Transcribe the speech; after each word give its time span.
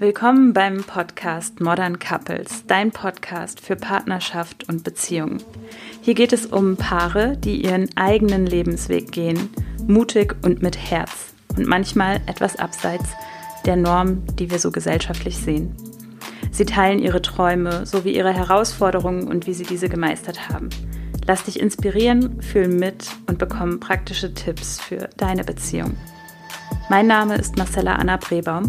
Willkommen 0.00 0.52
beim 0.52 0.84
Podcast 0.84 1.58
Modern 1.58 1.98
Couples, 1.98 2.64
dein 2.68 2.92
Podcast 2.92 3.60
für 3.60 3.74
Partnerschaft 3.74 4.68
und 4.68 4.84
Beziehung. 4.84 5.38
Hier 6.02 6.14
geht 6.14 6.32
es 6.32 6.46
um 6.46 6.76
Paare, 6.76 7.36
die 7.36 7.64
ihren 7.64 7.88
eigenen 7.96 8.46
Lebensweg 8.46 9.10
gehen, 9.10 9.50
mutig 9.88 10.36
und 10.44 10.62
mit 10.62 10.78
Herz 10.78 11.34
und 11.56 11.66
manchmal 11.66 12.20
etwas 12.26 12.54
abseits 12.60 13.08
der 13.66 13.74
Norm, 13.74 14.22
die 14.36 14.52
wir 14.52 14.60
so 14.60 14.70
gesellschaftlich 14.70 15.36
sehen. 15.36 15.74
Sie 16.52 16.64
teilen 16.64 17.00
ihre 17.00 17.20
Träume 17.20 17.84
sowie 17.84 18.14
ihre 18.14 18.32
Herausforderungen 18.32 19.26
und 19.26 19.48
wie 19.48 19.54
sie 19.54 19.64
diese 19.64 19.88
gemeistert 19.88 20.48
haben. 20.48 20.68
Lass 21.26 21.42
dich 21.42 21.58
inspirieren, 21.58 22.40
fühl 22.40 22.68
mit 22.68 23.08
und 23.26 23.40
bekomme 23.40 23.78
praktische 23.78 24.32
Tipps 24.32 24.80
für 24.80 25.10
deine 25.16 25.42
Beziehung. 25.42 25.96
Mein 26.88 27.08
Name 27.08 27.34
ist 27.34 27.56
Marcella 27.56 27.96
Anna 27.96 28.16
Brebaum 28.16 28.68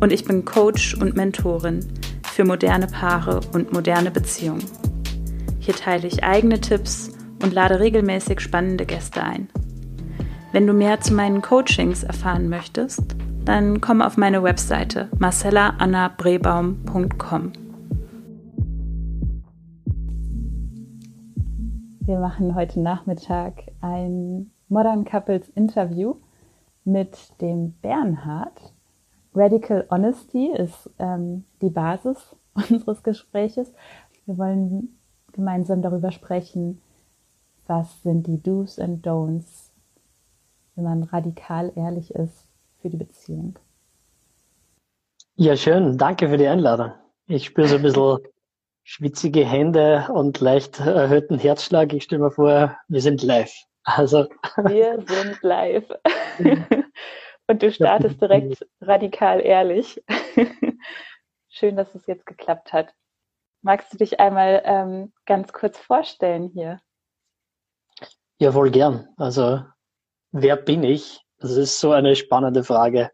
und 0.00 0.12
ich 0.12 0.24
bin 0.24 0.44
Coach 0.44 0.94
und 0.94 1.16
Mentorin 1.16 1.80
für 2.24 2.44
moderne 2.44 2.86
Paare 2.86 3.40
und 3.52 3.72
moderne 3.72 4.10
Beziehungen. 4.10 4.64
Hier 5.58 5.74
teile 5.74 6.06
ich 6.06 6.24
eigene 6.24 6.60
Tipps 6.60 7.10
und 7.42 7.52
lade 7.52 7.80
regelmäßig 7.80 8.40
spannende 8.40 8.86
Gäste 8.86 9.22
ein. 9.22 9.48
Wenn 10.52 10.66
du 10.66 10.72
mehr 10.72 11.00
zu 11.00 11.12
meinen 11.14 11.42
Coachings 11.42 12.04
erfahren 12.04 12.48
möchtest, 12.48 13.16
dann 13.44 13.80
komm 13.80 14.02
auf 14.02 14.16
meine 14.16 14.42
Webseite 14.42 15.08
marcellaannabrebaum.com. 15.18 17.52
Wir 22.00 22.18
machen 22.18 22.54
heute 22.54 22.80
Nachmittag 22.80 23.64
ein 23.82 24.50
Modern 24.68 25.04
Couples 25.04 25.50
Interview 25.50 26.14
mit 26.84 27.18
dem 27.42 27.74
Bernhard. 27.82 28.72
Radical 29.34 29.86
Honesty 29.90 30.50
ist 30.56 30.90
ähm, 30.98 31.44
die 31.62 31.70
Basis 31.70 32.34
unseres 32.54 33.02
Gespräches. 33.02 33.72
Wir 34.26 34.38
wollen 34.38 34.98
gemeinsam 35.32 35.82
darüber 35.82 36.10
sprechen, 36.10 36.80
was 37.66 38.02
sind 38.02 38.26
die 38.26 38.42
Do's 38.42 38.78
and 38.78 39.06
Don'ts, 39.06 39.70
wenn 40.74 40.84
man 40.84 41.02
radikal 41.04 41.72
ehrlich 41.76 42.14
ist 42.14 42.48
für 42.80 42.88
die 42.88 42.96
Beziehung. 42.96 43.58
Ja, 45.36 45.56
schön. 45.56 45.98
Danke 45.98 46.28
für 46.28 46.36
die 46.36 46.48
Einladung. 46.48 46.92
Ich 47.26 47.44
spüre 47.44 47.68
so 47.68 47.76
ein 47.76 47.82
bisschen 47.82 48.18
schwitzige 48.82 49.44
Hände 49.44 50.08
und 50.12 50.40
leicht 50.40 50.80
erhöhten 50.80 51.38
Herzschlag. 51.38 51.92
Ich 51.92 52.04
stelle 52.04 52.22
mir 52.22 52.30
vor, 52.30 52.76
wir 52.88 53.00
sind 53.00 53.22
live. 53.22 53.52
Also. 53.84 54.26
Wir 54.64 54.98
sind 55.06 55.42
live. 55.42 55.88
Und 57.48 57.62
du 57.62 57.72
startest 57.72 58.20
direkt 58.20 58.66
radikal 58.82 59.40
ehrlich. 59.40 60.02
Schön, 61.48 61.76
dass 61.76 61.94
es 61.94 62.06
jetzt 62.06 62.26
geklappt 62.26 62.74
hat. 62.74 62.94
Magst 63.62 63.92
du 63.92 63.96
dich 63.96 64.20
einmal 64.20 64.62
ähm, 64.64 65.12
ganz 65.24 65.52
kurz 65.52 65.78
vorstellen 65.78 66.50
hier? 66.52 66.80
Ja, 68.38 68.54
wohl 68.54 68.70
gern. 68.70 69.08
Also, 69.16 69.62
wer 70.30 70.56
bin 70.56 70.84
ich? 70.84 71.22
Das 71.38 71.52
ist 71.52 71.80
so 71.80 71.92
eine 71.92 72.16
spannende 72.16 72.62
Frage. 72.62 73.10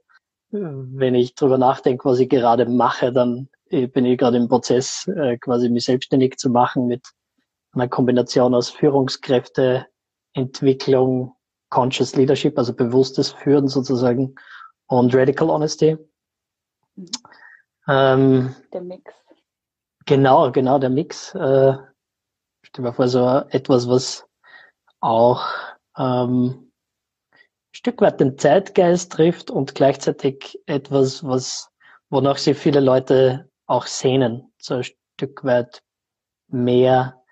Wenn 0.51 1.15
ich 1.15 1.35
drüber 1.35 1.57
nachdenke, 1.57 2.09
was 2.09 2.19
ich 2.19 2.29
gerade 2.29 2.67
mache, 2.67 3.13
dann 3.13 3.49
äh, 3.71 3.87
bin 3.87 4.05
ich 4.05 4.19
gerade 4.19 4.37
im 4.37 4.49
Prozess, 4.49 5.07
äh, 5.09 5.39
quasi 5.39 5.69
mich 5.71 5.85
selbstständig 5.85 6.39
zu 6.39 6.51
machen 6.51 6.87
mit 6.87 7.07
einer 7.73 7.89
Kombination 7.89 8.55
aus 8.55 8.71
Führungskräfte, 8.71 9.87
Entwicklung, 10.33 11.35
Conscious 11.75 12.15
Leadership, 12.15 12.57
also 12.57 12.73
bewusstes 12.73 13.33
Führen 13.33 13.67
sozusagen, 13.67 14.37
und 14.87 15.13
Radical 15.13 15.51
Honesty. 15.51 15.99
Mhm. 16.95 17.11
Ähm, 17.89 18.55
der 18.73 18.81
Mix. 18.81 19.13
Genau, 20.07 20.53
genau, 20.53 20.79
der 20.79 20.91
Mix. 20.91 21.35
Äh, 21.35 21.77
stell 22.63 22.85
mir 22.85 22.93
vor, 22.93 23.09
so 23.09 23.43
etwas, 23.51 23.89
was 23.89 24.25
auch 25.01 25.45
ähm, 25.99 26.71
ein 27.33 27.73
Stück 27.73 28.01
weit 28.01 28.21
den 28.21 28.39
Zeitgeist 28.39 29.11
trifft 29.11 29.51
und 29.51 29.75
gleichzeitig 29.75 30.61
etwas, 30.67 31.25
was, 31.25 31.71
wonach 32.09 32.39
sich 32.39 32.57
viele 32.57 32.81
Leute 32.81 33.51
auch 33.67 33.87
sehnen, 33.87 34.53
so 34.59 34.77
ein 34.77 34.85
Stück 34.85 35.43
weit 35.43 35.83
mehr 36.47 37.24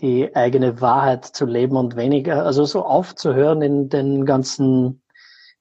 die 0.00 0.34
eigene 0.34 0.80
Wahrheit 0.80 1.24
zu 1.24 1.46
leben 1.46 1.76
und 1.76 1.96
weniger, 1.96 2.44
also 2.44 2.64
so 2.64 2.84
aufzuhören 2.84 3.62
in 3.62 3.88
den 3.88 4.24
ganzen 4.24 5.02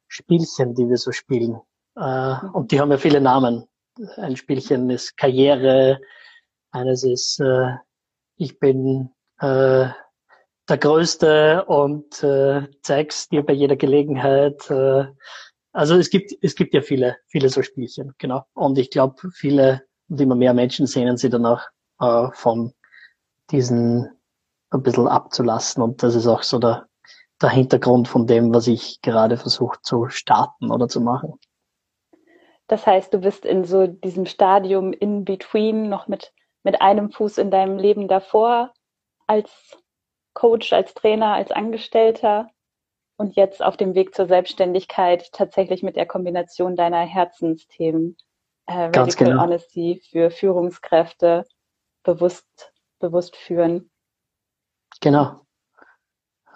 Spielchen, 0.08 0.76
die 0.76 0.90
wir 0.90 0.98
so 0.98 1.12
spielen. 1.12 1.60
Äh, 1.96 2.36
mhm. 2.36 2.50
und 2.54 2.72
die 2.72 2.80
haben 2.80 2.92
ja 2.92 2.98
viele 2.98 3.22
Namen. 3.22 3.66
Ein 4.18 4.36
Spielchen 4.36 4.90
ist 4.90 5.18
Karriere, 5.18 6.02
eines 6.72 7.04
ist 7.04 7.40
äh, 7.40 7.76
ich 8.38 8.60
bin 8.60 9.12
äh, 9.40 9.88
der 10.70 10.78
Größte 10.80 11.66
und 11.66 12.24
äh, 12.24 12.68
zeig's 12.82 13.30
dir 13.30 13.46
bei 13.46 13.54
jeder 13.54 13.76
Gelegenheit. 13.76 14.70
Äh, 14.72 15.06
also 15.72 15.96
es 15.96 16.10
gibt 16.10 16.34
es 16.42 16.56
gibt 16.56 16.74
ja 16.74 16.82
viele 16.82 17.18
viele 17.28 17.50
so 17.50 17.62
Spielchen, 17.62 18.14
genau. 18.18 18.44
Und 18.54 18.80
ich 18.80 18.90
glaube, 18.90 19.30
viele 19.32 19.84
und 20.10 20.20
immer 20.20 20.36
mehr 20.36 20.54
Menschen 20.54 20.88
sehnen 20.88 21.18
sich 21.18 21.32
danach 21.32 21.70
äh, 22.00 22.28
von 22.34 22.74
diesen 23.52 24.10
ein 24.74 24.84
bisschen 24.84 25.08
abzulassen. 25.08 25.84
Und 25.84 26.04
das 26.04 26.16
ist 26.16 26.28
auch 26.28 26.44
so 26.44 26.60
der, 26.60 26.88
der 27.42 27.50
Hintergrund 27.50 28.08
von 28.08 28.28
dem, 28.28 28.54
was 28.54 28.68
ich 28.68 29.02
gerade 29.02 29.38
versuche 29.38 29.80
zu 29.82 30.10
starten 30.10 30.72
oder 30.72 30.88
zu 30.88 31.02
machen. 31.02 31.40
Das 32.68 32.88
heißt, 32.88 33.14
du 33.14 33.20
bist 33.20 33.46
in 33.46 33.66
so 33.66 33.88
diesem 33.88 34.26
Stadium 34.26 34.94
in 34.94 35.26
between 35.26 35.90
noch 35.90 36.08
mit, 36.08 36.34
mit 36.64 36.82
einem 36.82 37.12
Fuß 37.12 37.38
in 37.38 37.52
deinem 37.52 37.78
Leben 37.78 38.08
davor 38.08 38.72
als 39.28 39.78
Coach, 40.34 40.74
als 40.74 40.94
Trainer, 40.94 41.34
als 41.34 41.52
Angestellter 41.52 42.50
und 43.18 43.36
jetzt 43.36 43.64
auf 43.64 43.78
dem 43.78 43.94
Weg 43.96 44.16
zur 44.16 44.26
Selbstständigkeit 44.26 45.32
tatsächlich 45.32 45.84
mit 45.84 45.96
der 45.96 46.06
Kombination 46.06 46.76
deiner 46.76 47.02
Herzensthemen, 47.02 48.18
äh, 48.66 48.86
Radical 48.86 49.28
genau. 49.28 49.42
Honesty 49.42 50.02
für 50.10 50.32
Führungskräfte, 50.32 51.46
bewusst, 52.04 52.74
bewusst 53.00 53.36
führen. 53.36 53.92
Genau. 55.02 55.46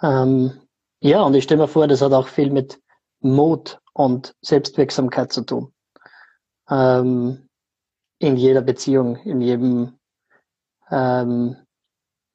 Ähm, 0.02 0.60
ja, 1.00 1.22
und 1.22 1.34
ich 1.34 1.44
stelle 1.44 1.62
mir 1.62 1.68
vor, 1.68 1.86
das 1.86 2.02
hat 2.02 2.12
auch 2.12 2.28
viel 2.28 2.50
mit 2.50 2.80
Mut 3.20 3.80
und 3.92 4.34
Selbstwirksamkeit 4.42 5.32
zu 5.32 5.42
tun. 5.42 5.72
Ähm, 6.70 7.48
in 8.18 8.36
jeder 8.36 8.62
Beziehung, 8.62 9.16
in 9.16 9.40
jedem, 9.40 9.98
ähm, 10.90 11.56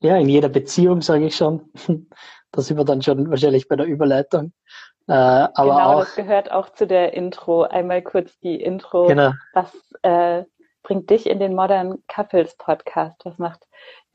ja, 0.01 0.17
in 0.17 0.29
jeder 0.29 0.49
Beziehung, 0.49 1.01
sage 1.01 1.25
ich 1.25 1.35
schon. 1.35 1.71
da 2.51 2.61
sind 2.61 2.77
wir 2.77 2.85
dann 2.85 3.01
schon 3.01 3.29
wahrscheinlich 3.29 3.67
bei 3.67 3.75
der 3.75 3.85
Überleitung. 3.85 4.53
Äh, 5.07 5.13
aber 5.13 5.51
genau, 5.55 5.93
auch, 5.93 5.99
das 5.99 6.15
gehört 6.15 6.51
auch 6.51 6.69
zu 6.69 6.87
der 6.87 7.13
Intro. 7.13 7.63
Einmal 7.63 8.01
kurz 8.01 8.39
die 8.39 8.61
Intro. 8.61 9.07
Genau. 9.07 9.33
Was 9.53 9.73
äh, 10.03 10.43
bringt 10.83 11.09
dich 11.09 11.27
in 11.27 11.39
den 11.39 11.55
Modern 11.55 12.01
Couples 12.07 12.55
Podcast? 12.55 13.25
Was 13.25 13.37
macht 13.37 13.65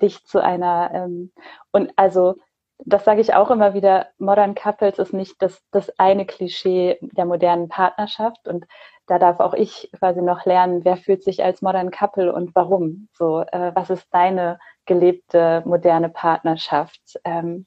dich 0.02 0.24
zu 0.24 0.42
einer, 0.42 0.90
ähm, 0.92 1.32
und 1.72 1.92
also 1.96 2.36
das 2.84 3.04
sage 3.04 3.20
ich 3.20 3.34
auch 3.34 3.50
immer 3.50 3.74
wieder, 3.74 4.06
Modern 4.18 4.54
Couples 4.54 4.98
ist 4.98 5.12
nicht 5.12 5.42
das, 5.42 5.60
das 5.72 5.90
eine 5.98 6.26
Klischee 6.26 6.98
der 7.00 7.24
modernen 7.24 7.68
Partnerschaft 7.68 8.46
und 8.46 8.66
da 9.06 9.18
darf 9.18 9.40
auch 9.40 9.54
ich 9.54 9.90
quasi 9.98 10.20
noch 10.20 10.44
lernen, 10.44 10.84
wer 10.84 10.96
fühlt 10.96 11.24
sich 11.24 11.42
als 11.42 11.62
Modern 11.62 11.90
Couple 11.90 12.32
und 12.32 12.54
warum. 12.54 13.08
So, 13.14 13.40
äh, 13.40 13.72
was 13.74 13.90
ist 13.90 14.06
deine 14.12 14.58
gelebte 14.84 15.62
moderne 15.64 16.10
Partnerschaft? 16.10 17.00
Ähm, 17.24 17.66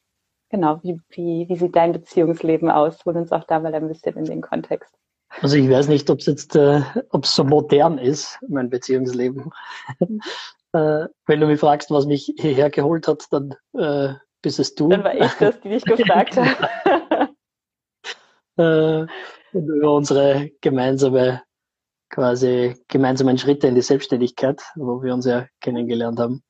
genau, 0.49 0.79
wie, 0.83 0.99
wie, 1.09 1.49
wie 1.49 1.55
sieht 1.55 1.75
dein 1.75 1.93
Beziehungsleben 1.93 2.69
aus? 2.69 3.03
Hol 3.05 3.17
uns 3.17 3.31
auch 3.31 3.43
da 3.43 3.59
mal 3.59 3.73
ein 3.73 3.87
bisschen 3.87 4.15
in 4.17 4.25
den 4.25 4.41
Kontext. 4.41 4.93
Also 5.41 5.55
ich 5.55 5.69
weiß 5.69 5.87
nicht, 5.87 6.09
ob 6.09 6.19
es 6.19 6.27
jetzt, 6.27 6.55
äh, 6.55 6.81
ob 7.09 7.23
es 7.23 7.35
so 7.35 7.43
modern 7.43 7.97
ist, 7.97 8.37
mein 8.47 8.69
Beziehungsleben. 8.69 9.51
Äh, 10.73 11.07
wenn 11.25 11.39
du 11.39 11.47
mich 11.47 11.59
fragst, 11.59 11.91
was 11.91 12.05
mich 12.05 12.33
hierher 12.37 12.69
geholt 12.69 13.07
hat, 13.07 13.25
dann 13.31 13.55
äh, 13.77 14.13
bist 14.41 14.59
es 14.59 14.75
du. 14.75 14.89
Dann 14.89 15.03
war 15.03 15.13
ich 15.13 15.31
das, 15.33 15.59
die 15.61 15.69
dich 15.69 15.83
gefragt 15.83 16.37
habe. 16.37 17.29
äh, 18.57 19.05
über 19.53 19.93
unsere 19.93 20.49
gemeinsame, 20.61 21.43
quasi 22.09 22.75
gemeinsamen 22.87 23.37
Schritte 23.37 23.67
in 23.67 23.75
die 23.75 23.81
Selbstständigkeit, 23.81 24.61
wo 24.75 25.03
wir 25.03 25.13
uns 25.13 25.25
ja 25.25 25.47
kennengelernt 25.59 26.19
haben. 26.19 26.43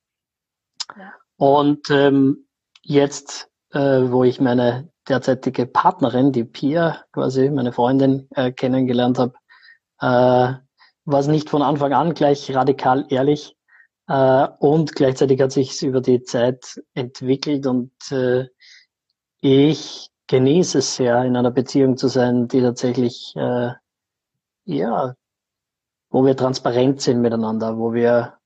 Ja. 0.98 1.14
Und 1.38 1.90
ähm, 1.90 2.48
jetzt, 2.84 3.50
äh, 3.72 3.80
wo 3.80 4.24
ich 4.24 4.40
meine 4.40 4.92
derzeitige 5.10 5.66
Partnerin, 5.66 6.32
die 6.32 6.44
Pia, 6.44 7.04
quasi 7.12 7.50
meine 7.50 7.72
Freundin, 7.72 8.28
äh, 8.36 8.52
kennengelernt 8.52 9.18
habe, 9.18 9.34
äh, 10.00 10.60
war 11.06 11.20
es 11.20 11.28
nicht 11.28 11.50
von 11.50 11.64
Anfang 11.64 11.94
an 11.94 12.14
gleich 12.14 12.54
radikal 12.54 13.06
ehrlich, 13.10 13.56
und 14.60 14.96
gleichzeitig 14.96 15.40
hat 15.42 15.52
sich 15.52 15.82
über 15.84 16.02
die 16.02 16.24
Zeit 16.24 16.82
entwickelt 16.94 17.66
und 17.68 17.92
äh, 18.12 18.48
ich 19.42 20.10
genieße 20.28 20.80
es 20.80 20.96
sehr, 20.96 21.24
in 21.24 21.36
einer 21.36 21.52
Beziehung 21.52 21.98
zu 21.98 22.08
sein, 22.08 22.48
die 22.48 22.62
tatsächlich 22.62 23.34
äh, 23.36 23.72
ja 24.66 25.16
wo 26.12 26.26
wir 26.26 26.36
transparent 26.36 27.02
sind 27.02 27.22
miteinander, 27.22 27.78
wo 27.78 27.94
wir 27.94 28.38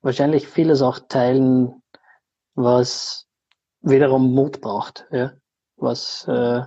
wahrscheinlich 0.00 0.48
vieles 0.48 0.82
auch 0.82 0.98
teilen, 0.98 1.82
was 2.54 3.28
wiederum 3.82 4.34
Mut 4.34 4.60
braucht, 4.60 5.06
ja, 5.10 5.32
was 5.76 6.26
äh, 6.26 6.62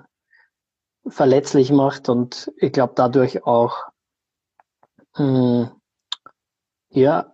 verletzlich 1.07 1.71
macht 1.71 2.07
und 2.07 2.51
ich 2.57 2.71
glaube 2.71 2.94
dadurch 2.95 3.45
auch, 3.45 3.77
mh, 5.17 5.71
hm, 5.71 5.81
ja, 6.89 7.32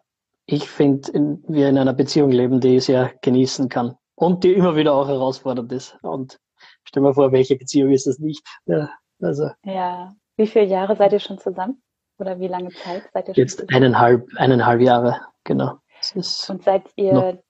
ich 0.51 0.67
finde, 0.69 1.39
wir 1.47 1.69
in 1.69 1.77
einer 1.77 1.93
Beziehung 1.93 2.31
leben, 2.31 2.59
die 2.59 2.77
ich 2.77 2.85
sehr 2.85 3.13
genießen 3.21 3.69
kann 3.69 3.95
und 4.15 4.43
die 4.43 4.53
immer 4.53 4.75
wieder 4.75 4.93
auch 4.93 5.07
herausfordernd 5.07 5.71
ist. 5.71 5.97
Und 6.01 6.39
stell 6.83 7.03
mir 7.03 7.13
vor, 7.13 7.31
welche 7.31 7.55
Beziehung 7.55 7.91
ist 7.91 8.07
das 8.07 8.17
nicht? 8.19 8.45
Ja, 8.65 8.89
also. 9.21 9.49
Ja. 9.63 10.15
Wie 10.37 10.47
viele 10.47 10.65
Jahre 10.65 10.95
seid 10.95 11.13
ihr 11.13 11.19
schon 11.19 11.37
zusammen? 11.37 11.81
Oder 12.17 12.39
wie 12.39 12.47
lange 12.47 12.69
Zeit 12.69 13.03
seid 13.13 13.27
ihr 13.27 13.35
schon 13.35 13.41
Jetzt 13.41 13.59
zusammen? 13.59 13.75
eineinhalb, 13.75 14.27
eineinhalb 14.37 14.81
Jahre, 14.81 15.21
genau. 15.43 15.77
Und 16.15 16.63
seid 16.63 16.83
ihr 16.95 17.13
noch. 17.13 17.43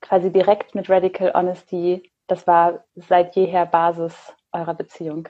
quasi 0.00 0.32
direkt 0.32 0.74
mit 0.74 0.88
Radical 0.88 1.32
Honesty, 1.34 2.10
das 2.26 2.46
war 2.46 2.84
seit 2.94 3.36
jeher 3.36 3.66
Basis 3.66 4.32
eurer 4.52 4.74
Beziehung? 4.74 5.28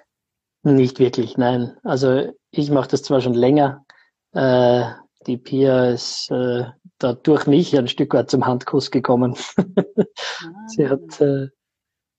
Nicht 0.63 0.99
wirklich, 0.99 1.37
nein. 1.37 1.77
Also 1.83 2.33
ich 2.51 2.71
mache 2.71 2.89
das 2.89 3.03
zwar 3.03 3.21
schon 3.21 3.35
länger. 3.35 3.85
Äh, 4.33 4.85
die 5.27 5.37
Pia 5.37 5.91
ist 5.91 6.31
äh, 6.31 6.65
da 6.99 7.13
durch 7.13 7.47
mich 7.47 7.77
ein 7.77 7.89
Stück 7.89 8.15
weit 8.15 8.31
zum 8.31 8.47
Handkuss 8.47 8.91
gekommen. 8.91 9.35
Ah. 9.57 10.69
Sie 10.69 10.89
hat 10.89 11.21
äh, 11.21 11.49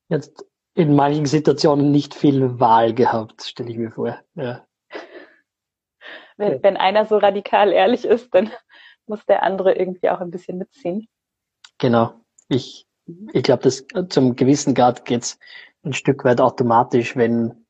jetzt 0.10 0.46
in 0.74 0.96
manchen 0.96 1.26
Situationen 1.26 1.92
nicht 1.92 2.14
viel 2.14 2.60
Wahl 2.60 2.94
gehabt, 2.94 3.44
stelle 3.44 3.70
ich 3.70 3.78
mir 3.78 3.92
vor. 3.92 4.20
Ja. 4.36 4.66
Wenn, 6.38 6.62
wenn 6.62 6.78
einer 6.78 7.06
so 7.06 7.18
radikal 7.18 7.72
ehrlich 7.72 8.06
ist, 8.06 8.34
dann 8.34 8.52
muss 9.08 9.26
der 9.26 9.44
andere 9.44 9.74
irgendwie 9.74 10.10
auch 10.10 10.20
ein 10.20 10.32
bisschen 10.32 10.58
mitziehen. 10.58 11.08
Genau. 11.80 12.14
Ich, 12.48 12.88
ich 13.34 13.44
glaube, 13.44 13.64
dass 13.64 13.86
zum 14.10 14.36
gewissen 14.36 14.76
Grad 14.76 15.06
geht's 15.06 15.40
ein 15.84 15.94
Stück 15.94 16.24
weit 16.24 16.42
automatisch, 16.42 17.16
wenn 17.16 17.66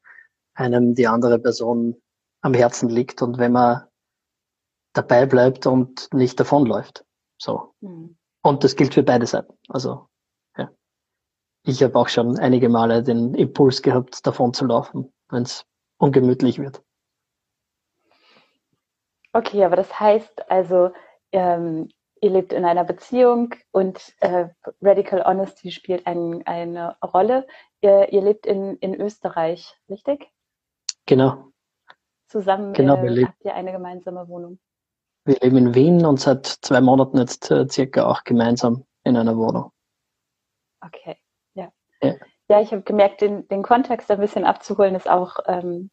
einem 0.54 0.96
die 0.96 1.08
andere 1.08 1.40
Person 1.40 1.96
am 2.42 2.54
Herzen 2.54 2.90
liegt 2.90 3.22
und 3.22 3.38
wenn 3.38 3.52
man 3.52 3.87
dabei 4.98 5.26
bleibt 5.26 5.68
und 5.68 6.14
nicht 6.14 6.40
davonläuft. 6.40 7.06
So. 7.38 7.74
Mhm. 7.82 8.18
Und 8.42 8.64
das 8.64 8.76
gilt 8.76 8.94
für 8.94 9.04
beide 9.04 9.28
Seiten. 9.28 9.54
Also, 9.70 10.08
ja. 10.58 10.70
Ich 11.64 11.84
habe 11.84 11.98
auch 11.98 12.08
schon 12.08 12.38
einige 12.40 12.70
Male 12.70 13.04
den 13.04 13.34
Impuls 13.34 13.82
gehabt, 13.82 14.26
davon 14.26 14.54
zu 14.54 14.66
laufen, 14.66 15.14
wenn 15.30 15.44
es 15.44 15.66
ungemütlich 15.98 16.60
wird. 16.60 16.82
Okay, 19.34 19.64
aber 19.66 19.76
das 19.76 20.00
heißt 20.00 20.50
also, 20.50 20.92
ähm, 21.32 21.90
ihr 22.22 22.30
lebt 22.30 22.54
in 22.54 22.66
einer 22.66 22.84
Beziehung 22.84 23.54
und 23.72 24.14
äh, 24.20 24.48
Radical 24.82 25.24
Honesty 25.24 25.72
spielt 25.72 26.08
ein, 26.08 26.46
eine 26.48 26.98
Rolle. 27.04 27.46
Ihr, 27.82 28.12
ihr 28.12 28.22
lebt 28.22 28.46
in, 28.46 28.78
in 28.78 29.00
Österreich, 29.00 29.76
richtig? 29.90 30.32
Genau. 31.06 31.52
Zusammen 32.28 32.74
genau, 32.74 33.04
äh, 33.04 33.26
habt 33.26 33.46
ihr 33.46 33.54
eine 33.54 33.72
gemeinsame 33.72 34.28
Wohnung. 34.28 34.60
Wir 35.28 35.38
leben 35.42 35.58
in 35.58 35.76
Wien 35.76 36.06
und 36.06 36.22
seit 36.22 36.46
zwei 36.46 36.80
Monaten 36.80 37.18
jetzt 37.18 37.52
äh, 37.52 37.68
circa 37.68 38.06
auch 38.06 38.24
gemeinsam 38.24 38.86
in 39.04 39.18
einer 39.18 39.36
Wohnung. 39.36 39.72
Okay, 40.80 41.18
ja. 41.54 41.70
Ja, 42.02 42.16
ja 42.50 42.62
ich 42.62 42.72
habe 42.72 42.84
gemerkt, 42.84 43.20
den, 43.20 43.46
den 43.50 43.62
Kontext 43.62 44.10
ein 44.10 44.22
bisschen 44.22 44.46
abzuholen 44.46 44.96
ist 44.96 45.10
auch 45.10 45.38
ähm, 45.48 45.90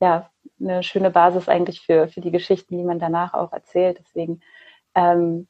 ja, 0.00 0.30
eine 0.58 0.82
schöne 0.82 1.10
Basis 1.10 1.50
eigentlich 1.50 1.82
für, 1.82 2.08
für 2.08 2.22
die 2.22 2.30
Geschichten, 2.30 2.78
die 2.78 2.84
man 2.84 2.98
danach 2.98 3.34
auch 3.34 3.52
erzählt. 3.52 3.98
Deswegen 4.00 4.40
ähm, 4.94 5.48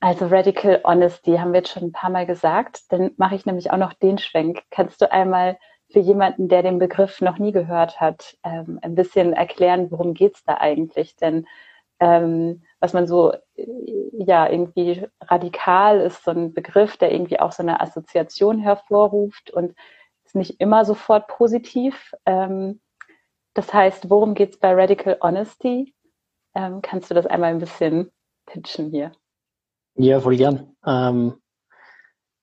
also 0.00 0.26
Radical 0.26 0.82
Honesty 0.84 1.36
haben 1.36 1.52
wir 1.52 1.60
jetzt 1.60 1.70
schon 1.70 1.84
ein 1.84 1.92
paar 1.92 2.10
Mal 2.10 2.26
gesagt. 2.26 2.82
Dann 2.90 3.12
mache 3.16 3.36
ich 3.36 3.46
nämlich 3.46 3.70
auch 3.70 3.76
noch 3.78 3.94
den 3.94 4.18
Schwenk. 4.18 4.64
Kannst 4.70 5.00
du 5.00 5.10
einmal 5.10 5.58
für 5.90 6.00
jemanden, 6.00 6.48
der 6.48 6.62
den 6.62 6.78
Begriff 6.78 7.22
noch 7.22 7.38
nie 7.38 7.52
gehört 7.52 8.00
hat, 8.00 8.36
ähm, 8.42 8.80
ein 8.82 8.96
bisschen 8.96 9.32
erklären, 9.32 9.90
worum 9.90 10.12
geht's 10.12 10.42
da 10.44 10.58
eigentlich? 10.58 11.16
Denn 11.16 11.46
ähm, 12.02 12.62
was 12.80 12.92
man 12.94 13.06
so 13.06 13.32
ja 13.54 14.50
irgendwie 14.50 15.06
radikal 15.20 16.00
ist, 16.00 16.24
so 16.24 16.32
ein 16.32 16.52
Begriff, 16.52 16.96
der 16.96 17.12
irgendwie 17.12 17.38
auch 17.38 17.52
so 17.52 17.62
eine 17.62 17.80
Assoziation 17.80 18.58
hervorruft 18.58 19.52
und 19.52 19.76
ist 20.24 20.34
nicht 20.34 20.60
immer 20.60 20.84
sofort 20.84 21.28
positiv. 21.28 22.12
Ähm, 22.26 22.80
das 23.54 23.72
heißt, 23.72 24.10
worum 24.10 24.34
geht's 24.34 24.58
bei 24.58 24.74
Radical 24.74 25.16
Honesty? 25.20 25.94
Ähm, 26.56 26.82
kannst 26.82 27.08
du 27.08 27.14
das 27.14 27.26
einmal 27.26 27.50
ein 27.50 27.60
bisschen 27.60 28.10
pitchen 28.46 28.90
hier? 28.90 29.12
Ja, 29.94 30.18
voll 30.18 30.36
gern. 30.36 30.74
Ähm, 30.84 31.40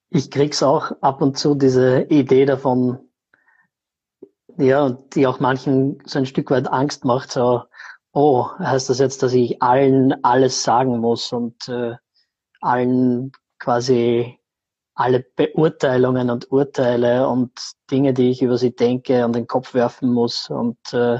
ich 0.09 0.31
krieg's 0.31 0.63
auch 0.63 0.93
ab 1.01 1.21
und 1.21 1.37
zu 1.37 1.53
diese 1.53 2.03
Idee 2.03 2.45
davon, 2.45 3.09
ja, 4.57 4.91
die 5.13 5.27
auch 5.27 5.41
manchen 5.41 6.01
so 6.05 6.19
ein 6.19 6.25
Stück 6.25 6.49
weit 6.49 6.69
Angst 6.69 7.03
macht, 7.03 7.31
so, 7.31 7.63
oh, 8.13 8.49
heißt 8.57 8.89
das 8.89 8.99
jetzt, 8.99 9.23
dass 9.23 9.33
ich 9.33 9.61
allen 9.61 10.23
alles 10.23 10.63
sagen 10.63 10.99
muss 10.99 11.31
und 11.31 11.67
äh, 11.67 11.95
allen 12.61 13.31
quasi 13.59 14.39
alle 14.95 15.21
Beurteilungen 15.21 16.29
und 16.29 16.51
Urteile 16.51 17.27
und 17.29 17.51
Dinge, 17.89 18.13
die 18.13 18.31
ich 18.31 18.41
über 18.41 18.57
sie 18.57 18.75
denke, 18.75 19.23
an 19.23 19.31
den 19.31 19.47
Kopf 19.47 19.73
werfen 19.73 20.11
muss 20.11 20.49
und 20.49 20.77
äh, 20.93 21.19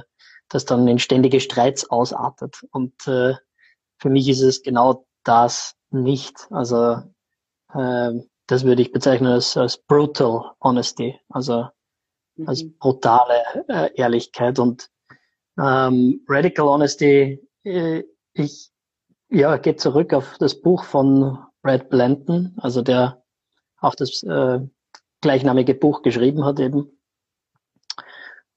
das 0.49 0.65
dann 0.65 0.87
in 0.87 0.99
ständige 0.99 1.39
Streits 1.39 1.89
ausartet. 1.89 2.65
Und 2.71 3.07
äh, 3.07 3.35
für 3.97 4.09
mich 4.09 4.27
ist 4.27 4.41
es 4.41 4.63
genau 4.63 5.05
das 5.23 5.75
nicht. 5.91 6.47
Also 6.49 7.03
äh, 7.73 8.11
das 8.47 8.63
würde 8.63 8.81
ich 8.81 8.91
bezeichnen 8.91 9.31
als, 9.31 9.55
als 9.55 9.77
brutal 9.77 10.51
honesty, 10.61 11.17
also 11.29 11.67
mhm. 12.35 12.47
als 12.49 12.65
brutale 12.79 13.65
äh, 13.69 13.91
Ehrlichkeit 13.95 14.59
und 14.59 14.89
ähm, 15.61 16.21
radical 16.27 16.67
honesty. 16.67 17.39
Äh, 17.63 18.03
ich 18.33 18.71
ja 19.29 19.57
geht 19.57 19.79
zurück 19.79 20.13
auf 20.13 20.37
das 20.39 20.61
Buch 20.61 20.83
von 20.83 21.37
Brad 21.61 21.89
Blanton, 21.89 22.55
also 22.57 22.81
der 22.81 23.23
auch 23.79 23.95
das 23.95 24.23
äh, 24.23 24.59
gleichnamige 25.21 25.73
Buch 25.73 26.01
geschrieben 26.01 26.45
hat 26.45 26.59
eben. 26.59 26.99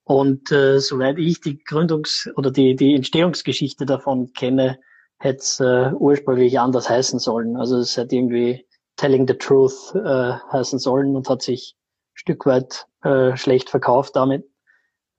Und 0.04 0.50
äh, 0.50 0.78
soweit 0.78 1.18
ich 1.18 1.40
die 1.40 1.62
Gründungs- 1.62 2.32
oder 2.34 2.50
die, 2.50 2.74
die 2.74 2.94
Entstehungsgeschichte 2.94 3.86
davon 3.86 4.32
kenne, 4.32 4.78
hätte 5.18 5.38
es 5.38 5.60
äh, 5.60 5.92
ursprünglich 5.92 6.58
anders 6.58 6.90
heißen 6.90 7.18
sollen. 7.18 7.56
Also 7.56 7.78
es 7.78 7.96
hätte 7.96 8.16
irgendwie 8.16 8.66
Telling 8.96 9.26
the 9.26 9.34
Truth 9.34 9.94
äh, 9.94 10.32
heißen 10.52 10.78
sollen 10.78 11.16
und 11.16 11.28
hat 11.28 11.42
sich 11.42 11.76
Stück 12.14 12.46
weit 12.46 12.86
äh, 13.02 13.36
schlecht 13.36 13.70
verkauft 13.70 14.16
damit 14.16 14.51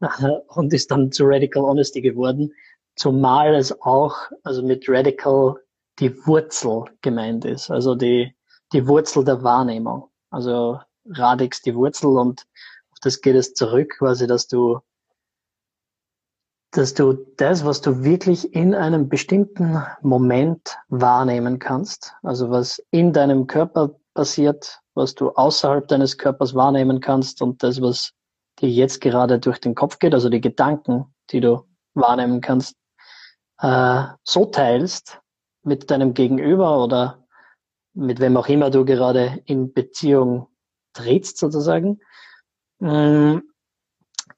und 0.47 0.73
ist 0.73 0.91
dann 0.91 1.11
zu 1.11 1.25
Radical 1.25 1.63
Honesty 1.63 2.01
geworden. 2.01 2.53
Zumal 2.95 3.55
es 3.55 3.81
auch, 3.81 4.15
also 4.43 4.61
mit 4.61 4.87
Radical 4.87 5.55
die 5.99 6.15
Wurzel 6.25 6.85
gemeint 7.01 7.45
ist, 7.45 7.69
also 7.69 7.95
die, 7.95 8.35
die 8.71 8.87
Wurzel 8.87 9.23
der 9.23 9.43
Wahrnehmung. 9.43 10.09
Also 10.29 10.79
Radix 11.05 11.61
die 11.61 11.75
Wurzel 11.75 12.17
und 12.17 12.41
auf 12.91 12.99
das 13.01 13.21
geht 13.21 13.35
es 13.35 13.53
zurück, 13.53 13.95
quasi, 13.97 14.27
dass 14.27 14.47
du 14.47 14.79
dass 16.73 16.95
du 16.95 17.13
das, 17.37 17.63
was 17.63 17.81
du 17.81 18.03
wirklich 18.03 18.55
in 18.55 18.73
einem 18.73 19.07
bestimmten 19.07 19.83
Moment 20.01 20.75
wahrnehmen 20.89 21.59
kannst, 21.59 22.13
also 22.23 22.49
was 22.49 22.83
in 22.89 23.13
deinem 23.13 23.45
Körper 23.45 23.95
passiert, 24.15 24.79
was 24.95 25.13
du 25.13 25.29
außerhalb 25.29 25.87
deines 25.87 26.17
Körpers 26.17 26.55
wahrnehmen 26.55 26.99
kannst 26.99 27.43
und 27.43 27.61
das, 27.61 27.79
was 27.79 28.13
dir 28.63 28.69
jetzt 28.69 29.01
gerade 29.01 29.39
durch 29.39 29.59
den 29.59 29.75
Kopf 29.75 29.99
geht, 29.99 30.13
also 30.13 30.29
die 30.29 30.41
Gedanken, 30.41 31.13
die 31.31 31.41
du 31.41 31.65
wahrnehmen 31.93 32.41
kannst, 32.41 32.75
äh, 33.59 34.05
so 34.23 34.45
teilst 34.45 35.19
mit 35.63 35.91
deinem 35.91 36.13
Gegenüber 36.13 36.83
oder 36.83 37.27
mit 37.93 38.19
wem 38.19 38.37
auch 38.37 38.47
immer 38.47 38.69
du 38.69 38.85
gerade 38.85 39.41
in 39.45 39.73
Beziehung 39.73 40.47
trittst 40.93 41.37
sozusagen, 41.37 41.99
mh, 42.79 43.35
mm, 43.35 43.43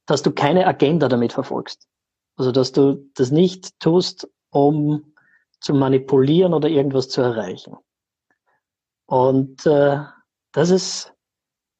dass 0.05 0.21
du 0.21 0.31
keine 0.31 0.67
Agenda 0.67 1.07
damit 1.07 1.33
verfolgst. 1.33 1.87
Also, 2.37 2.51
dass 2.51 2.71
du 2.71 3.09
das 3.15 3.31
nicht 3.31 3.79
tust, 3.79 4.29
um 4.51 5.13
zu 5.61 5.73
manipulieren 5.73 6.53
oder 6.53 6.67
irgendwas 6.67 7.09
zu 7.09 7.21
erreichen. 7.21 7.77
Und 9.07 9.65
äh, 9.65 10.03
das 10.51 10.69
ist 10.69 11.14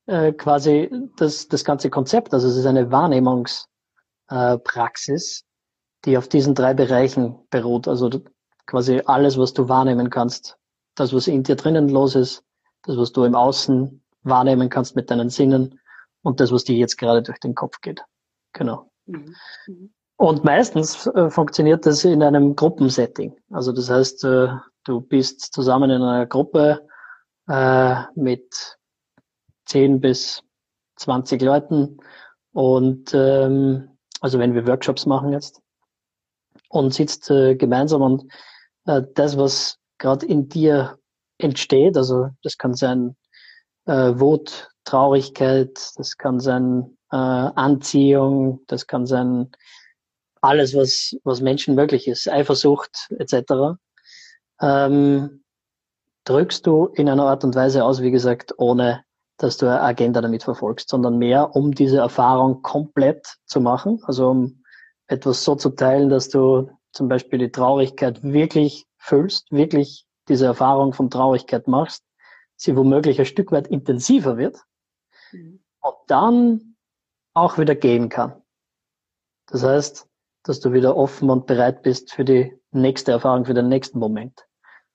äh, 0.07 0.33
quasi 0.33 0.89
das, 1.17 1.47
das 1.47 1.63
ganze 1.63 1.89
Konzept. 1.89 2.33
Also 2.33 2.47
es 2.47 2.57
ist 2.57 2.65
eine 2.65 2.91
Wahrnehmungspraxis, 2.91 5.41
äh, 5.41 5.43
die 6.05 6.17
auf 6.17 6.27
diesen 6.27 6.55
drei 6.55 6.73
Bereichen 6.73 7.37
beruht. 7.49 7.87
Also 7.87 8.09
quasi 8.65 9.01
alles, 9.05 9.37
was 9.37 9.53
du 9.53 9.69
wahrnehmen 9.69 10.09
kannst. 10.09 10.57
Das, 10.95 11.13
was 11.13 11.27
in 11.27 11.43
dir 11.43 11.55
drinnen 11.55 11.89
los 11.89 12.15
ist, 12.15 12.43
das, 12.83 12.97
was 12.97 13.11
du 13.11 13.23
im 13.23 13.35
Außen 13.35 14.03
wahrnehmen 14.23 14.69
kannst 14.69 14.95
mit 14.95 15.11
deinen 15.11 15.29
Sinnen 15.29 15.79
und 16.21 16.39
das, 16.39 16.51
was 16.51 16.63
dir 16.63 16.75
jetzt 16.75 16.97
gerade 16.97 17.21
durch 17.21 17.39
den 17.39 17.55
Kopf 17.55 17.81
geht. 17.81 18.03
Genau. 18.53 18.89
Mhm. 19.05 19.35
Mhm. 19.67 19.93
Und 20.17 20.45
meistens 20.45 21.07
äh, 21.07 21.29
funktioniert 21.29 21.85
das 21.85 22.05
in 22.05 22.23
einem 22.23 22.55
Gruppensetting. 22.55 23.35
Also 23.51 23.73
das 23.73 23.89
heißt, 23.89 24.23
äh, 24.23 24.47
du 24.85 25.01
bist 25.01 25.53
zusammen 25.53 25.89
in 25.89 26.01
einer 26.01 26.25
Gruppe 26.25 26.87
äh, 27.47 27.95
mit 28.15 28.77
10 29.65 29.99
bis 30.01 30.43
20 30.97 31.41
Leuten 31.41 31.97
und 32.53 33.13
ähm, 33.13 33.89
also 34.21 34.39
wenn 34.39 34.53
wir 34.53 34.67
Workshops 34.67 35.05
machen 35.05 35.31
jetzt 35.31 35.61
und 36.69 36.93
sitzt 36.93 37.29
äh, 37.29 37.55
gemeinsam 37.55 38.01
und 38.01 38.31
äh, 38.85 39.01
das, 39.13 39.37
was 39.37 39.77
gerade 39.97 40.25
in 40.25 40.49
dir 40.49 40.97
entsteht, 41.37 41.97
also 41.97 42.29
das 42.43 42.57
kann 42.57 42.73
sein 42.73 43.15
äh, 43.85 44.13
Wut, 44.15 44.69
Traurigkeit, 44.85 45.91
das 45.97 46.17
kann 46.17 46.39
sein 46.39 46.97
äh, 47.11 47.15
Anziehung, 47.15 48.61
das 48.67 48.87
kann 48.87 49.05
sein 49.05 49.51
alles, 50.41 50.75
was, 50.75 51.15
was 51.23 51.41
Menschen 51.41 51.75
möglich 51.75 52.07
ist, 52.07 52.29
Eifersucht 52.29 53.09
etc., 53.17 53.77
ähm, 54.61 55.43
drückst 56.23 56.65
du 56.65 56.85
in 56.85 57.09
einer 57.09 57.25
Art 57.25 57.43
und 57.43 57.55
Weise 57.55 57.83
aus, 57.83 58.01
wie 58.01 58.11
gesagt, 58.11 58.53
ohne 58.57 59.03
dass 59.37 59.57
du 59.57 59.65
eine 59.65 59.81
Agenda 59.81 60.21
damit 60.21 60.43
verfolgst, 60.43 60.89
sondern 60.89 61.17
mehr, 61.17 61.55
um 61.55 61.73
diese 61.73 61.97
Erfahrung 61.97 62.61
komplett 62.61 63.37
zu 63.45 63.59
machen, 63.59 64.01
also 64.05 64.29
um 64.29 64.63
etwas 65.07 65.43
so 65.43 65.55
zu 65.55 65.71
teilen, 65.71 66.09
dass 66.09 66.29
du 66.29 66.69
zum 66.91 67.09
Beispiel 67.09 67.39
die 67.39 67.51
Traurigkeit 67.51 68.23
wirklich 68.23 68.85
fühlst, 68.97 69.51
wirklich 69.51 70.07
diese 70.27 70.45
Erfahrung 70.45 70.93
von 70.93 71.09
Traurigkeit 71.09 71.67
machst, 71.67 72.03
sie 72.55 72.75
womöglich 72.75 73.19
ein 73.19 73.25
Stück 73.25 73.51
weit 73.51 73.67
intensiver 73.67 74.37
wird 74.37 74.57
mhm. 75.31 75.59
und 75.81 75.95
dann 76.07 76.75
auch 77.33 77.57
wieder 77.57 77.75
gehen 77.75 78.09
kann. 78.09 78.41
Das 79.47 79.63
heißt, 79.63 80.07
dass 80.43 80.59
du 80.59 80.73
wieder 80.73 80.95
offen 80.95 81.29
und 81.29 81.45
bereit 81.45 81.83
bist 81.83 82.13
für 82.13 82.23
die 82.23 82.57
nächste 82.71 83.11
Erfahrung, 83.11 83.45
für 83.45 83.53
den 83.53 83.67
nächsten 83.67 83.99
Moment. 83.99 84.47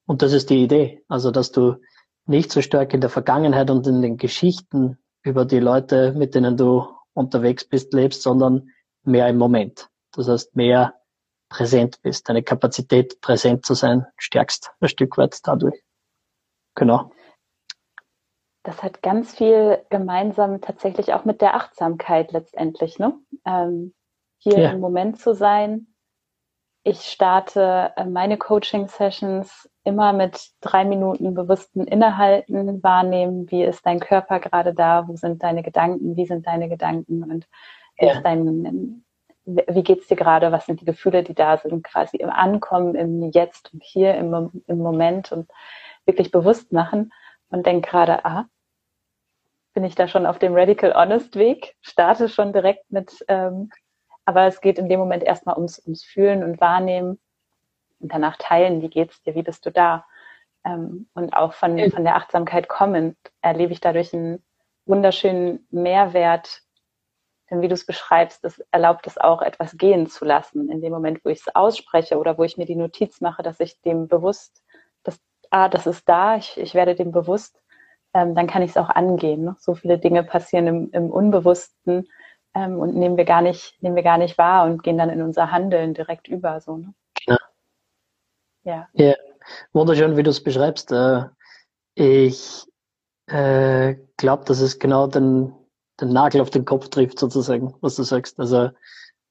Und 0.06 0.22
das 0.22 0.32
ist 0.32 0.50
die 0.50 0.62
Idee. 0.62 1.04
Also, 1.08 1.30
dass 1.30 1.52
du 1.52 1.76
nicht 2.30 2.52
so 2.52 2.62
stark 2.62 2.94
in 2.94 3.00
der 3.00 3.10
Vergangenheit 3.10 3.70
und 3.70 3.86
in 3.86 4.00
den 4.00 4.16
Geschichten 4.16 4.98
über 5.22 5.44
die 5.44 5.58
Leute, 5.58 6.12
mit 6.12 6.34
denen 6.34 6.56
du 6.56 6.86
unterwegs 7.12 7.64
bist, 7.64 7.92
lebst, 7.92 8.22
sondern 8.22 8.70
mehr 9.02 9.28
im 9.28 9.36
Moment. 9.36 9.88
Das 10.12 10.28
heißt, 10.28 10.56
mehr 10.56 10.94
präsent 11.48 12.00
bist, 12.02 12.28
deine 12.28 12.42
Kapazität 12.42 13.20
präsent 13.20 13.66
zu 13.66 13.74
sein, 13.74 14.06
stärkst 14.16 14.70
ein 14.80 14.88
Stück 14.88 15.18
weit 15.18 15.38
dadurch. 15.42 15.82
Genau. 16.76 17.10
Das 18.62 18.82
hat 18.82 19.02
ganz 19.02 19.34
viel 19.34 19.84
gemeinsam 19.90 20.60
tatsächlich 20.60 21.12
auch 21.12 21.24
mit 21.24 21.40
der 21.40 21.54
Achtsamkeit 21.54 22.30
letztendlich, 22.30 22.98
ne? 22.98 23.18
Ähm, 23.44 23.94
hier 24.38 24.60
ja. 24.60 24.70
im 24.70 24.80
Moment 24.80 25.18
zu 25.18 25.34
sein. 25.34 25.88
Ich 26.84 27.00
starte 27.00 27.92
äh, 27.96 28.04
meine 28.04 28.38
Coaching-Sessions 28.38 29.69
immer 29.84 30.12
mit 30.12 30.50
drei 30.60 30.84
Minuten 30.84 31.34
bewussten 31.34 31.84
Innehalten, 31.84 32.82
wahrnehmen, 32.82 33.50
wie 33.50 33.64
ist 33.64 33.84
dein 33.86 34.00
Körper 34.00 34.40
gerade 34.40 34.74
da, 34.74 35.08
wo 35.08 35.16
sind 35.16 35.42
deine 35.42 35.62
Gedanken, 35.62 36.16
wie 36.16 36.26
sind 36.26 36.46
deine 36.46 36.68
Gedanken 36.68 37.24
und 37.24 37.48
ja. 37.98 38.20
dein 38.20 39.04
wie 39.44 39.82
geht's 39.82 40.06
dir 40.06 40.16
gerade, 40.16 40.52
was 40.52 40.66
sind 40.66 40.80
die 40.80 40.84
Gefühle, 40.84 41.22
die 41.22 41.34
da 41.34 41.56
sind, 41.56 41.82
quasi 41.82 42.18
im 42.18 42.30
Ankommen, 42.30 42.94
im 42.94 43.30
Jetzt 43.30 43.72
und 43.72 43.82
hier, 43.82 44.14
im, 44.14 44.62
im 44.66 44.78
Moment 44.78 45.32
und 45.32 45.50
wirklich 46.04 46.30
bewusst 46.30 46.72
machen 46.72 47.12
und 47.48 47.66
denk 47.66 47.88
gerade, 47.88 48.24
ah, 48.24 48.46
bin 49.72 49.84
ich 49.84 49.94
da 49.94 50.08
schon 50.08 50.26
auf 50.26 50.38
dem 50.38 50.54
Radical 50.54 50.94
Honest 50.94 51.36
Weg, 51.36 51.74
starte 51.80 52.28
schon 52.28 52.52
direkt 52.52 52.90
mit, 52.90 53.24
ähm, 53.28 53.70
aber 54.24 54.46
es 54.46 54.60
geht 54.60 54.78
in 54.78 54.88
dem 54.88 55.00
Moment 55.00 55.22
erstmal 55.22 55.56
ums, 55.56 55.80
ums 55.84 56.04
Fühlen 56.04 56.44
und 56.44 56.60
Wahrnehmen 56.60 57.18
und 58.00 58.12
danach 58.12 58.36
teilen, 58.38 58.82
wie 58.82 58.90
geht's 58.90 59.22
dir, 59.22 59.34
wie 59.34 59.42
bist 59.42 59.64
du 59.66 59.70
da? 59.70 60.06
Ähm, 60.64 61.08
und 61.14 61.34
auch 61.34 61.52
von, 61.52 61.90
von 61.90 62.04
der 62.04 62.16
Achtsamkeit 62.16 62.68
kommend 62.68 63.16
erlebe 63.42 63.72
ich 63.72 63.80
dadurch 63.80 64.12
einen 64.12 64.42
wunderschönen 64.86 65.66
Mehrwert 65.70 66.62
denn 67.50 67.62
wie 67.62 67.68
du 67.68 67.74
es 67.74 67.84
beschreibst, 67.84 68.44
das 68.44 68.60
erlaubt 68.70 69.06
es 69.06 69.18
auch, 69.18 69.42
etwas 69.42 69.76
gehen 69.76 70.06
zu 70.06 70.24
lassen. 70.24 70.70
In 70.70 70.80
dem 70.80 70.92
Moment, 70.92 71.24
wo 71.24 71.30
ich 71.30 71.40
es 71.40 71.54
ausspreche 71.54 72.18
oder 72.18 72.38
wo 72.38 72.44
ich 72.44 72.56
mir 72.56 72.66
die 72.66 72.76
Notiz 72.76 73.20
mache, 73.20 73.42
dass 73.42 73.58
ich 73.58 73.80
dem 73.82 74.06
bewusst, 74.06 74.62
dass, 75.02 75.18
ah, 75.50 75.68
das 75.68 75.86
ist 75.86 76.08
da, 76.08 76.36
ich, 76.36 76.56
ich 76.58 76.74
werde 76.74 76.94
dem 76.94 77.10
bewusst, 77.10 77.60
ähm, 78.14 78.34
dann 78.34 78.46
kann 78.46 78.62
ich 78.62 78.70
es 78.70 78.76
auch 78.76 78.88
angehen. 78.88 79.44
Ne? 79.44 79.56
So 79.58 79.74
viele 79.74 79.98
Dinge 79.98 80.22
passieren 80.22 80.66
im, 80.68 80.90
im 80.92 81.10
Unbewussten 81.10 82.08
ähm, 82.54 82.78
und 82.78 82.94
nehmen 82.94 83.16
wir 83.16 83.24
gar 83.24 83.42
nicht, 83.42 83.82
nehmen 83.82 83.96
wir 83.96 84.04
gar 84.04 84.18
nicht 84.18 84.38
wahr 84.38 84.64
und 84.66 84.84
gehen 84.84 84.98
dann 84.98 85.10
in 85.10 85.22
unser 85.22 85.50
Handeln 85.50 85.92
direkt 85.94 86.28
über. 86.28 86.60
So, 86.60 86.76
ne? 86.76 86.94
Ja. 88.70 88.88
Ja, 88.94 89.14
wunderschön, 89.72 90.16
wie 90.16 90.22
du 90.22 90.30
es 90.30 90.42
beschreibst. 90.42 90.92
Äh, 90.92 91.24
ich 91.94 92.64
äh, 93.26 93.96
glaube, 94.16 94.44
dass 94.44 94.60
es 94.60 94.78
genau 94.78 95.06
den 95.06 95.52
den 96.00 96.12
Nagel 96.12 96.40
auf 96.40 96.50
den 96.50 96.64
Kopf 96.64 96.88
trifft, 96.88 97.18
sozusagen, 97.18 97.74
was 97.80 97.96
du 97.96 98.02
sagst. 98.02 98.38
Also 98.40 98.70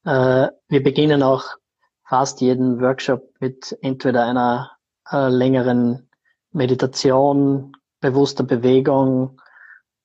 äh, 0.05 0.47
wir 0.67 0.83
beginnen 0.83 1.23
auch 1.23 1.45
fast 2.07 2.41
jeden 2.41 2.81
Workshop 2.81 3.23
mit 3.39 3.77
entweder 3.81 4.25
einer 4.25 4.71
längeren 5.11 6.07
Meditation, 6.51 7.75
bewusster 7.99 8.43
Bewegung 8.43 9.41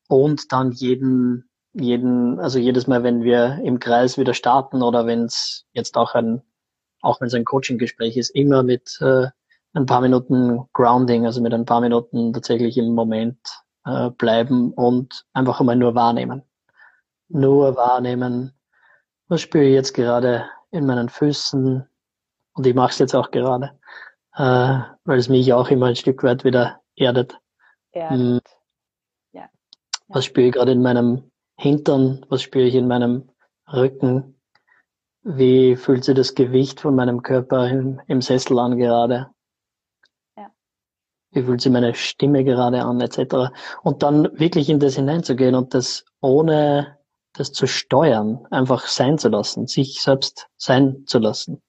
und 0.09 0.51
dann 0.51 0.73
jeden, 0.73 1.51
jeden, 1.75 2.41
also 2.41 2.59
jedes 2.59 2.87
Mal, 2.87 3.03
wenn 3.03 3.23
wir 3.23 3.61
im 3.63 3.81
Kreis 3.81 4.17
wieder 4.17 4.33
starten 4.33 4.83
oder 4.83 5.07
wenn 5.07 5.25
es 5.25 5.67
jetzt 5.73 5.99
auch 5.99 6.15
ein, 6.15 6.43
auch 7.05 7.21
wenn 7.21 7.29
es 7.29 7.35
ein 7.35 7.45
Coaching-Gespräch 7.45 8.17
ist, 8.17 8.31
immer 8.31 8.63
mit 8.63 8.99
äh, 9.01 9.27
ein 9.75 9.87
paar 9.87 10.01
Minuten 10.01 10.65
Grounding, 10.73 11.27
also 11.27 11.41
mit 11.41 11.53
ein 11.55 11.65
paar 11.65 11.81
Minuten 11.81 12.33
tatsächlich 12.33 12.77
im 12.79 12.95
Moment 12.95 13.39
äh, 13.85 14.11
bleiben 14.11 14.73
und 14.73 15.25
einfach 15.33 15.61
einmal 15.61 15.77
nur 15.77 15.95
wahrnehmen 15.95 16.43
nur 17.29 17.77
wahrnehmen, 17.77 18.53
was 19.29 19.41
spüre 19.41 19.65
ich 19.65 19.75
jetzt 19.75 19.95
gerade 19.95 20.49
in 20.71 20.87
meinen 20.87 21.09
Füßen 21.09 21.87
und 22.55 22.67
ich 22.67 22.75
mache 22.75 22.91
es 22.91 22.99
jetzt 22.99 23.15
auch 23.15 23.31
gerade, 23.31 23.79
äh, 24.37 24.79
weil 25.05 25.19
es 25.19 25.29
mich 25.29 25.53
auch 25.53 25.69
immer 25.69 25.87
ein 25.87 25.97
Stück 25.97 26.23
weit 26.23 26.45
wieder 26.45 26.81
erdet. 26.97 27.39
erdet. 27.93 28.19
Hm. 28.19 28.41
Ja. 29.33 29.43
ja. 29.43 29.49
Was 30.09 30.25
spüre 30.25 30.47
ich 30.47 30.53
gerade 30.53 30.73
in 30.73 30.83
meinem 30.83 31.31
Hintern, 31.57 32.25
was 32.29 32.43
spüre 32.43 32.67
ich 32.67 32.75
in 32.75 32.89
meinem 32.89 33.31
Rücken, 33.73 34.39
wie 35.25 35.77
fühlt 35.77 36.05
sich 36.05 36.15
das 36.15 36.35
Gewicht 36.35 36.81
von 36.81 36.95
meinem 36.95 37.23
Körper 37.23 37.69
im, 37.69 38.01
im 38.07 38.21
Sessel 38.21 38.59
an 38.59 38.77
gerade? 38.77 39.31
Ja. 40.37 40.51
Wie 41.31 41.43
fühlt 41.43 41.63
sich 41.63 41.73
meine 41.73 41.95
Stimme 41.95 42.45
gerade 42.45 42.83
an, 42.83 43.01
etc. 43.01 43.51
Und 43.83 44.03
dann 44.03 44.39
wirklich 44.39 44.69
in 44.69 44.79
das 44.79 44.97
hineinzugehen 44.97 45.55
und 45.55 45.73
das 45.73 46.05
ohne 46.21 46.99
das 47.33 47.53
zu 47.53 47.67
steuern, 47.67 48.47
einfach 48.51 48.87
sein 48.87 49.19
zu 49.19 49.29
lassen, 49.29 49.67
sich 49.67 50.01
selbst 50.01 50.49
sein 50.57 51.05
zu 51.07 51.19
lassen? 51.19 51.63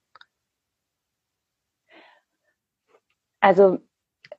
Also 3.39 3.77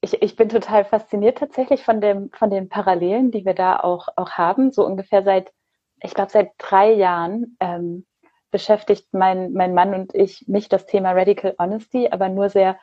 ich, 0.02 0.20
ich 0.22 0.36
bin 0.36 0.50
total 0.50 0.84
fasziniert 0.84 1.38
tatsächlich 1.38 1.84
von 1.84 2.00
dem 2.00 2.30
von 2.32 2.50
den 2.50 2.68
Parallelen, 2.68 3.30
die 3.30 3.44
wir 3.44 3.54
da 3.54 3.80
auch 3.80 4.08
auch 4.16 4.32
haben. 4.32 4.72
So 4.72 4.84
ungefähr 4.84 5.22
seit 5.22 5.52
ich 6.02 6.12
glaube 6.12 6.30
seit 6.30 6.52
drei 6.58 6.92
Jahren 6.92 7.56
ähm, 7.60 8.04
beschäftigt 8.56 9.12
mein 9.12 9.52
mein 9.52 9.74
Mann 9.74 9.92
und 9.92 10.14
ich 10.14 10.48
mich 10.48 10.70
das 10.70 10.86
Thema 10.86 11.12
Radical 11.12 11.54
Honesty, 11.58 12.08
aber 12.10 12.30
nur 12.30 12.48
sehr 12.48 12.78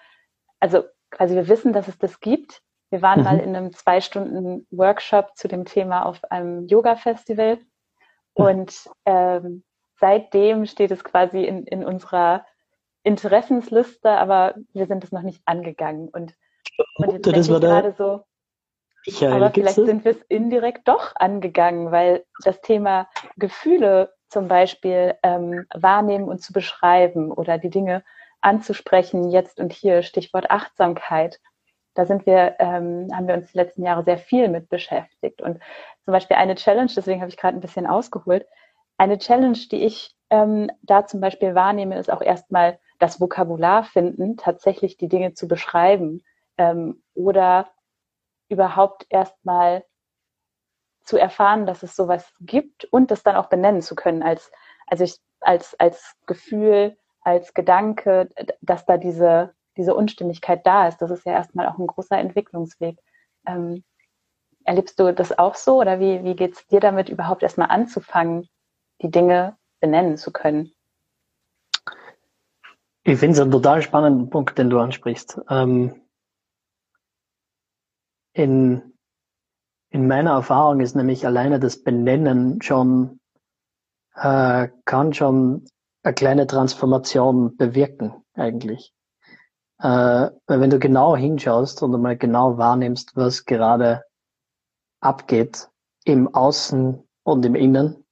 also 0.59 0.83
quasi 1.09 1.33
wir 1.33 1.47
wissen, 1.47 1.73
dass 1.73 1.87
es 1.87 1.97
das 1.97 2.19
gibt. 2.19 2.61
Wir 2.91 3.01
waren 3.01 3.21
mhm. 3.21 3.25
mal 3.25 3.39
in 3.39 3.55
einem 3.55 3.73
zwei 3.73 4.01
Stunden 4.01 4.67
Workshop 4.69 5.35
zu 5.35 5.47
dem 5.47 5.65
Thema 5.65 6.05
auf 6.05 6.23
einem 6.25 6.67
Yoga 6.67 6.95
Festival 6.95 7.57
und 8.33 8.87
ähm, 9.05 9.63
seitdem 9.99 10.67
steht 10.67 10.91
es 10.91 11.03
quasi 11.03 11.43
in, 11.43 11.65
in 11.65 11.83
unserer 11.83 12.45
Interessensliste, 13.01 14.11
aber 14.11 14.53
wir 14.73 14.85
sind 14.85 15.03
es 15.03 15.11
noch 15.11 15.23
nicht 15.23 15.41
angegangen. 15.45 16.07
Und, 16.07 16.35
und 16.97 17.13
jetzt 17.13 17.25
denke 17.25 17.39
ich 17.39 17.47
gerade 17.47 17.93
so, 17.97 18.21
Michael, 19.07 19.33
aber 19.33 19.49
vielleicht 19.49 19.75
sind 19.75 20.05
wir 20.05 20.11
es 20.11 20.21
indirekt 20.29 20.87
doch 20.87 21.15
angegangen, 21.15 21.91
weil 21.91 22.25
das 22.43 22.61
Thema 22.61 23.09
Gefühle 23.37 24.13
zum 24.33 24.47
Beispiel 24.47 25.15
ähm, 25.23 25.65
wahrnehmen 25.73 26.27
und 26.27 26.41
zu 26.41 26.51
beschreiben 26.51 27.31
oder 27.31 27.57
die 27.57 27.69
Dinge 27.69 28.03
anzusprechen, 28.41 29.29
jetzt 29.29 29.59
und 29.59 29.71
hier, 29.71 30.03
Stichwort 30.03 30.51
Achtsamkeit, 30.51 31.39
da 31.93 32.05
sind 32.05 32.25
wir, 32.25 32.55
ähm, 32.59 33.09
haben 33.13 33.27
wir 33.27 33.35
uns 33.35 33.51
die 33.51 33.57
letzten 33.57 33.83
Jahre 33.83 34.03
sehr 34.03 34.17
viel 34.17 34.49
mit 34.49 34.67
beschäftigt. 34.67 35.41
Und 35.41 35.59
zum 36.03 36.11
Beispiel 36.11 36.37
eine 36.37 36.55
Challenge, 36.55 36.91
deswegen 36.93 37.21
habe 37.21 37.29
ich 37.29 37.37
gerade 37.37 37.55
ein 37.55 37.61
bisschen 37.61 37.85
ausgeholt, 37.85 38.45
eine 38.97 39.19
Challenge, 39.19 39.57
die 39.71 39.85
ich 39.85 40.15
ähm, 40.29 40.71
da 40.81 41.05
zum 41.05 41.21
Beispiel 41.21 41.55
wahrnehme, 41.55 41.97
ist 41.97 42.11
auch 42.11 42.21
erstmal 42.21 42.79
das 42.99 43.21
Vokabular 43.21 43.83
finden, 43.83 44.37
tatsächlich 44.37 44.97
die 44.97 45.09
Dinge 45.09 45.33
zu 45.33 45.47
beschreiben 45.47 46.23
ähm, 46.57 47.03
oder 47.13 47.69
überhaupt 48.49 49.05
erstmal 49.09 49.83
zu 51.03 51.17
erfahren, 51.17 51.65
dass 51.65 51.83
es 51.83 51.95
sowas 51.95 52.33
gibt 52.41 52.85
und 52.85 53.11
das 53.11 53.23
dann 53.23 53.35
auch 53.35 53.47
benennen 53.47 53.81
zu 53.81 53.95
können. 53.95 54.23
Als 54.23 54.51
also 54.87 55.03
ich 55.03 55.19
als, 55.43 55.77
als 55.79 56.15
Gefühl, 56.25 56.97
als 57.21 57.53
Gedanke, 57.53 58.29
dass 58.61 58.85
da 58.85 58.97
diese, 58.97 59.53
diese 59.77 59.95
Unstimmigkeit 59.95 60.65
da 60.65 60.87
ist. 60.87 61.01
Das 61.01 61.11
ist 61.11 61.25
ja 61.25 61.33
erstmal 61.33 61.67
auch 61.67 61.77
ein 61.77 61.87
großer 61.87 62.17
Entwicklungsweg. 62.17 62.97
Ähm, 63.45 63.83
erlebst 64.63 64.99
du 64.99 65.13
das 65.13 65.37
auch 65.37 65.55
so 65.55 65.79
oder 65.79 65.99
wie, 65.99 66.23
wie 66.23 66.35
geht 66.35 66.53
es 66.53 66.67
dir 66.67 66.79
damit 66.79 67.09
überhaupt 67.09 67.43
erstmal 67.43 67.69
anzufangen, 67.69 68.47
die 69.01 69.11
Dinge 69.11 69.57
benennen 69.79 70.17
zu 70.17 70.31
können? 70.31 70.73
Ich 73.05 73.19
finde 73.19 73.33
es 73.33 73.41
einen 73.41 73.51
total 73.51 73.81
spannenden 73.81 74.29
Punkt, 74.29 74.57
den 74.57 74.69
du 74.69 74.79
ansprichst. 74.79 75.41
Ähm, 75.49 76.01
in, 78.31 78.92
in 79.93 80.07
meiner 80.07 80.31
Erfahrung 80.31 80.79
ist 80.79 80.95
nämlich 80.95 81.25
alleine 81.25 81.59
das 81.59 81.83
Benennen 81.83 82.61
schon, 82.61 83.19
äh, 84.15 84.67
kann 84.85 85.13
schon 85.13 85.65
eine 86.03 86.13
kleine 86.13 86.47
Transformation 86.47 87.55
bewirken, 87.55 88.13
eigentlich. 88.33 88.93
Äh, 89.79 90.29
wenn 90.47 90.69
du 90.69 90.79
genau 90.79 91.15
hinschaust 91.15 91.83
und 91.83 91.93
einmal 91.93 92.17
genau 92.17 92.57
wahrnimmst, 92.57 93.15
was 93.15 93.45
gerade 93.45 94.03
abgeht 94.99 95.69
im 96.05 96.33
Außen 96.33 97.07
und 97.23 97.45
im 97.45 97.55
Innen, 97.55 98.03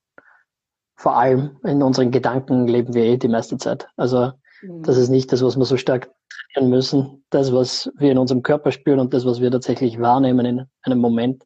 vor 0.95 1.17
allem 1.17 1.59
in 1.63 1.81
unseren 1.81 2.11
Gedanken 2.11 2.67
leben 2.67 2.93
wir 2.93 3.03
eh 3.03 3.17
die 3.17 3.27
meiste 3.27 3.57
Zeit. 3.57 3.89
Also 3.97 4.33
Mhm. 4.61 4.83
Das 4.83 4.97
ist 4.97 5.09
nicht 5.09 5.31
das, 5.31 5.43
was 5.43 5.57
wir 5.57 5.65
so 5.65 5.77
stark 5.77 6.11
trainieren 6.53 6.69
müssen. 6.69 7.23
Das, 7.29 7.53
was 7.53 7.91
wir 7.97 8.11
in 8.11 8.17
unserem 8.17 8.43
Körper 8.43 8.71
spüren 8.71 8.99
und 8.99 9.13
das, 9.13 9.25
was 9.25 9.41
wir 9.41 9.51
tatsächlich 9.51 9.99
wahrnehmen 9.99 10.45
in 10.45 10.65
einem 10.83 10.99
Moment, 10.99 11.43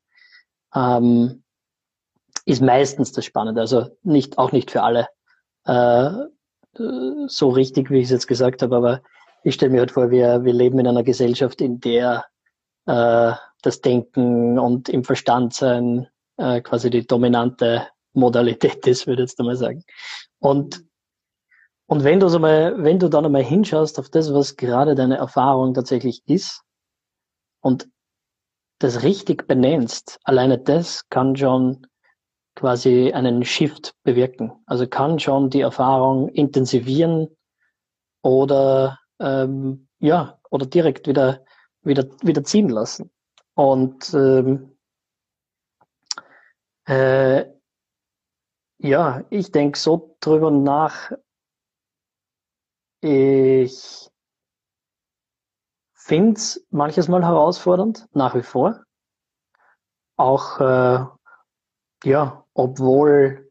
ähm, 0.75 1.44
ist 2.46 2.62
meistens 2.62 3.12
das 3.12 3.25
Spannende. 3.25 3.62
Also 3.62 3.98
nicht, 4.03 4.38
auch 4.38 4.51
nicht 4.51 4.72
für 4.72 4.84
alle 4.84 5.08
äh, 5.65 6.12
so 7.27 7.50
richtig, 7.50 7.89
wie 7.89 8.00
ich 8.00 8.05
es 8.05 8.12
jetzt 8.12 8.27
gesagt 8.27 8.62
habe, 8.62 8.75
aber 8.75 9.01
ich 9.44 9.55
stelle 9.55 9.72
mir 9.72 9.79
halt 9.79 9.91
vor, 9.91 10.12
wir, 10.12 10.44
wir 10.44 10.53
leben 10.53 10.79
in 10.79 10.88
einer 10.88 11.03
Gesellschaft, 11.03 11.62
in 11.62 11.79
der 11.79 12.25
äh, 12.86 13.34
das 13.62 13.82
Denken 13.82 14.60
und 14.60 14.89
im 14.89 15.03
Verstand 15.03 15.53
sein 15.53 16.08
äh, 16.38 16.62
quasi 16.62 16.89
die 16.89 17.08
dominante 17.08 17.88
Modalität 18.13 18.86
ist, 18.88 19.08
würde 19.08 19.24
ich 19.24 19.29
jetzt 19.29 19.39
einmal 19.39 19.55
sagen. 19.55 19.84
Und 20.39 20.84
und 21.88 22.03
wenn 22.03 22.20
du, 22.20 22.29
so 22.29 22.39
mal, 22.39 22.84
wenn 22.84 22.98
du 22.98 23.10
dann 23.10 23.25
einmal 23.25 23.44
hinschaust 23.44 24.00
auf 24.00 24.10
das, 24.10 24.34
was 24.34 24.55
gerade 24.55 24.96
deine 24.96 25.17
Erfahrung 25.17 25.75
tatsächlich 25.75 26.24
ist 26.25 26.63
und 27.62 27.88
das 28.86 29.01
richtig 29.01 29.48
benennst, 29.48 30.20
alleine 30.24 30.60
das 30.60 31.10
kann 31.10 31.36
schon 31.36 31.88
quasi 32.56 33.12
einen 33.12 33.44
Shift 33.44 33.96
bewirken. 34.04 34.54
Also 34.68 34.88
kann 34.88 35.18
schon 35.20 35.50
die 35.50 35.62
Erfahrung 35.62 36.30
intensivieren 36.30 37.36
oder 38.22 39.00
ähm, 39.20 39.88
ja 40.00 40.39
oder 40.51 40.68
direkt 40.68 41.08
wieder 41.08 41.44
wieder 41.82 42.06
wieder 42.22 42.44
ziehen 42.44 42.70
lassen. 42.70 43.10
Und 43.56 44.13
ähm, 44.13 44.77
äh, 46.88 47.46
ja, 48.77 49.24
ich 49.32 49.51
denke 49.51 49.80
so 49.80 50.15
drüber 50.20 50.51
nach, 50.51 51.12
ich 53.01 54.12
finde 56.06 56.34
es 56.34 56.64
manches 56.70 57.08
Mal 57.08 57.26
herausfordernd, 57.26 58.08
nach 58.14 58.36
wie 58.36 58.44
vor. 58.44 58.84
Auch, 60.18 60.60
äh, 60.60 61.04
ja, 62.04 62.46
obwohl, 62.54 63.50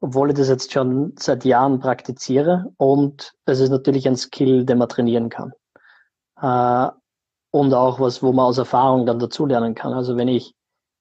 obwohl 0.00 0.30
ich 0.30 0.36
das 0.36 0.50
jetzt 0.50 0.72
schon 0.72 1.14
seit 1.18 1.46
Jahren 1.46 1.80
praktiziere 1.80 2.70
und 2.76 3.32
es 3.46 3.60
ist 3.60 3.70
natürlich 3.70 4.06
ein 4.06 4.16
Skill, 4.16 4.66
den 4.66 4.76
man 4.76 4.90
trainieren 4.90 5.30
kann. 5.30 5.52
Äh, 6.38 6.90
und 7.50 7.72
auch 7.72 7.98
was, 7.98 8.22
wo 8.22 8.30
man 8.32 8.44
aus 8.44 8.58
Erfahrung 8.58 9.06
dann 9.06 9.18
dazulernen 9.18 9.74
kann. 9.74 9.94
Also 9.94 10.18
wenn 10.18 10.28
ich 10.28 10.54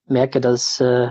merke, 0.05 0.39
dass 0.39 0.79
äh, 0.79 1.09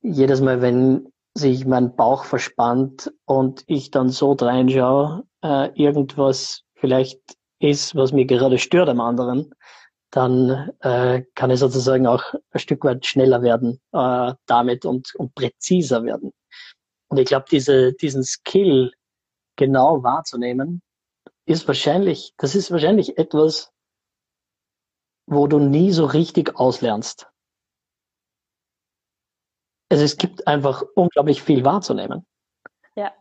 jedes 0.00 0.40
Mal, 0.40 0.62
wenn 0.62 1.12
sich 1.34 1.66
mein 1.66 1.94
Bauch 1.94 2.24
verspannt 2.24 3.12
und 3.26 3.62
ich 3.66 3.90
dann 3.90 4.08
so 4.08 4.32
reinschaue, 4.32 5.24
äh, 5.42 5.68
irgendwas 5.74 6.62
vielleicht 6.72 7.36
ist, 7.60 7.94
was 7.94 8.12
mir 8.12 8.24
gerade 8.24 8.58
stört 8.58 8.88
am 8.88 9.00
anderen, 9.00 9.54
dann 10.10 10.70
äh, 10.80 11.22
kann 11.34 11.50
ich 11.50 11.60
sozusagen 11.60 12.06
auch 12.06 12.34
ein 12.50 12.58
Stück 12.58 12.82
weit 12.84 13.06
schneller 13.06 13.42
werden 13.42 13.80
äh, 13.92 14.34
damit 14.46 14.84
und, 14.84 15.14
und 15.14 15.34
präziser 15.34 16.04
werden. 16.04 16.32
Und 17.08 17.18
ich 17.18 17.26
glaube, 17.26 17.46
diese, 17.50 17.92
diesen 17.92 18.24
Skill 18.24 18.92
genau 19.56 20.02
wahrzunehmen, 20.02 20.82
ist 21.46 21.66
wahrscheinlich, 21.68 22.32
das 22.38 22.54
ist 22.54 22.70
wahrscheinlich 22.70 23.18
etwas, 23.18 23.72
wo 25.26 25.46
du 25.46 25.58
nie 25.58 25.92
so 25.92 26.06
richtig 26.06 26.56
auslernst. 26.56 27.28
Also 29.90 30.04
es 30.04 30.16
gibt 30.16 30.46
einfach 30.46 30.82
unglaublich 30.94 31.42
viel 31.42 31.64
wahrzunehmen. 31.64 32.26
Ja. 32.94 33.12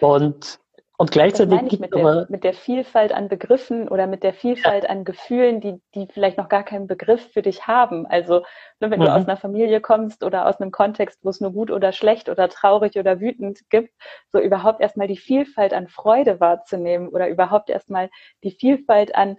Und 0.00 0.60
und 1.00 1.10
gleichzeitig 1.12 1.58
das 1.58 1.78
mit, 1.78 1.94
der, 1.94 2.26
mit 2.28 2.44
der 2.44 2.52
Vielfalt 2.52 3.10
an 3.12 3.28
Begriffen 3.28 3.88
oder 3.88 4.06
mit 4.06 4.22
der 4.22 4.34
Vielfalt 4.34 4.84
ja. 4.84 4.90
an 4.90 5.04
Gefühlen, 5.04 5.62
die, 5.62 5.80
die 5.94 6.06
vielleicht 6.12 6.36
noch 6.36 6.50
gar 6.50 6.62
keinen 6.62 6.86
Begriff 6.86 7.32
für 7.32 7.40
dich 7.40 7.66
haben. 7.66 8.06
Also 8.06 8.40
ne, 8.80 8.90
wenn 8.90 9.00
mhm. 9.00 9.04
du 9.04 9.14
aus 9.14 9.26
einer 9.26 9.38
Familie 9.38 9.80
kommst 9.80 10.22
oder 10.22 10.46
aus 10.46 10.60
einem 10.60 10.72
Kontext, 10.72 11.20
wo 11.22 11.30
es 11.30 11.40
nur 11.40 11.54
gut 11.54 11.70
oder 11.70 11.92
schlecht 11.92 12.28
oder 12.28 12.50
traurig 12.50 12.98
oder 12.98 13.18
wütend 13.18 13.60
gibt, 13.70 13.94
so 14.30 14.38
überhaupt 14.38 14.82
erstmal 14.82 15.06
die 15.06 15.16
Vielfalt 15.16 15.72
an 15.72 15.88
Freude 15.88 16.38
wahrzunehmen 16.38 17.08
oder 17.08 17.30
überhaupt 17.30 17.70
erstmal 17.70 18.10
die 18.44 18.50
Vielfalt 18.50 19.14
an 19.14 19.38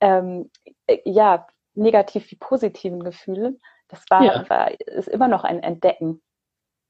ähm, 0.00 0.48
äh, 0.86 0.98
ja, 1.04 1.48
negativ 1.74 2.30
wie 2.30 2.36
positiven 2.36 3.02
Gefühlen, 3.02 3.60
das 3.88 4.04
war, 4.10 4.22
ja. 4.22 4.48
war 4.48 4.70
ist 4.78 5.08
immer 5.08 5.26
noch 5.26 5.42
ein 5.42 5.60
Entdecken. 5.60 6.22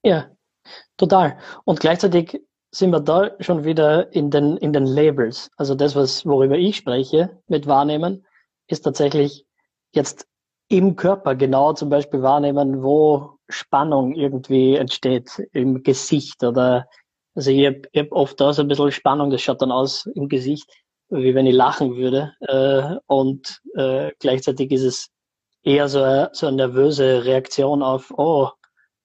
Ja, 0.02 0.28
total. 0.98 1.38
Und 1.64 1.80
gleichzeitig 1.80 2.42
sind 2.72 2.92
wir 2.92 3.00
da 3.00 3.30
schon 3.40 3.64
wieder 3.64 4.12
in 4.12 4.30
den, 4.30 4.56
in 4.56 4.72
den 4.72 4.86
Labels. 4.86 5.50
Also 5.56 5.74
das, 5.74 5.96
was, 5.96 6.24
worüber 6.24 6.56
ich 6.56 6.76
spreche 6.76 7.38
mit 7.48 7.66
Wahrnehmen, 7.66 8.26
ist 8.68 8.82
tatsächlich 8.82 9.44
jetzt 9.92 10.26
im 10.68 10.94
Körper 10.94 11.34
genau 11.34 11.72
zum 11.72 11.90
Beispiel 11.90 12.22
wahrnehmen, 12.22 12.82
wo 12.82 13.38
Spannung 13.48 14.14
irgendwie 14.14 14.76
entsteht 14.76 15.42
im 15.52 15.82
Gesicht 15.82 16.44
oder 16.44 16.86
also 17.34 17.50
ich 17.50 17.66
habe 17.66 17.82
hab 17.96 18.12
oft 18.12 18.40
da 18.40 18.52
so 18.52 18.62
ein 18.62 18.68
bisschen 18.68 18.90
Spannung, 18.92 19.30
das 19.30 19.40
schaut 19.40 19.62
dann 19.62 19.72
aus 19.72 20.06
im 20.14 20.28
Gesicht, 20.28 20.70
wie 21.08 21.34
wenn 21.34 21.46
ich 21.46 21.54
lachen 21.54 21.96
würde. 21.96 22.32
Äh, 22.40 22.96
und 23.06 23.60
äh, 23.74 24.12
gleichzeitig 24.18 24.70
ist 24.72 24.82
es 24.82 25.08
eher 25.62 25.88
so, 25.88 26.26
so 26.32 26.46
eine 26.46 26.56
nervöse 26.56 27.24
Reaktion 27.24 27.82
auf, 27.82 28.12
oh, 28.16 28.50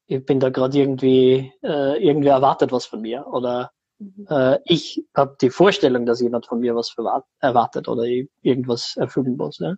ich 0.07 0.25
bin 0.25 0.39
da 0.39 0.49
gerade 0.49 0.77
irgendwie, 0.77 1.51
äh, 1.63 2.03
irgendwie 2.03 2.29
erwartet 2.29 2.71
was 2.71 2.85
von 2.85 3.01
mir 3.01 3.25
oder 3.27 3.71
mhm. 3.99 4.27
äh, 4.29 4.59
ich 4.65 5.05
habe 5.15 5.35
die 5.41 5.49
Vorstellung, 5.49 6.05
dass 6.05 6.21
jemand 6.21 6.45
von 6.45 6.59
mir 6.59 6.75
was 6.75 6.95
erwartet 7.39 7.87
oder 7.87 8.03
irgendwas 8.41 8.95
erfüllen 8.97 9.37
muss. 9.37 9.59
Ja? 9.59 9.75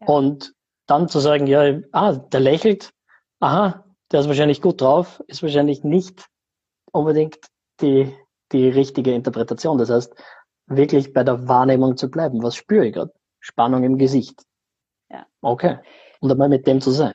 ja? 0.00 0.06
Und 0.06 0.52
dann 0.86 1.08
zu 1.08 1.20
sagen, 1.20 1.46
ja, 1.46 1.80
ah, 1.92 2.12
der 2.12 2.40
lächelt, 2.40 2.90
aha, 3.40 3.84
der 4.10 4.20
ist 4.20 4.28
wahrscheinlich 4.28 4.62
gut 4.62 4.80
drauf, 4.80 5.22
ist 5.26 5.42
wahrscheinlich 5.42 5.84
nicht 5.84 6.26
unbedingt 6.92 7.38
die, 7.80 8.14
die 8.52 8.68
richtige 8.68 9.12
Interpretation. 9.14 9.78
Das 9.78 9.90
heißt, 9.90 10.14
wirklich 10.66 11.12
bei 11.12 11.24
der 11.24 11.48
Wahrnehmung 11.48 11.96
zu 11.96 12.10
bleiben. 12.10 12.42
Was 12.42 12.56
spüre 12.56 12.86
ich 12.86 12.94
gerade? 12.94 13.12
Spannung 13.40 13.84
im 13.84 13.98
Gesicht. 13.98 14.42
Ja. 15.10 15.26
Okay. 15.40 15.78
Und 16.20 16.32
einmal 16.32 16.48
mit 16.48 16.66
dem 16.66 16.80
zu 16.80 16.90
sein 16.90 17.12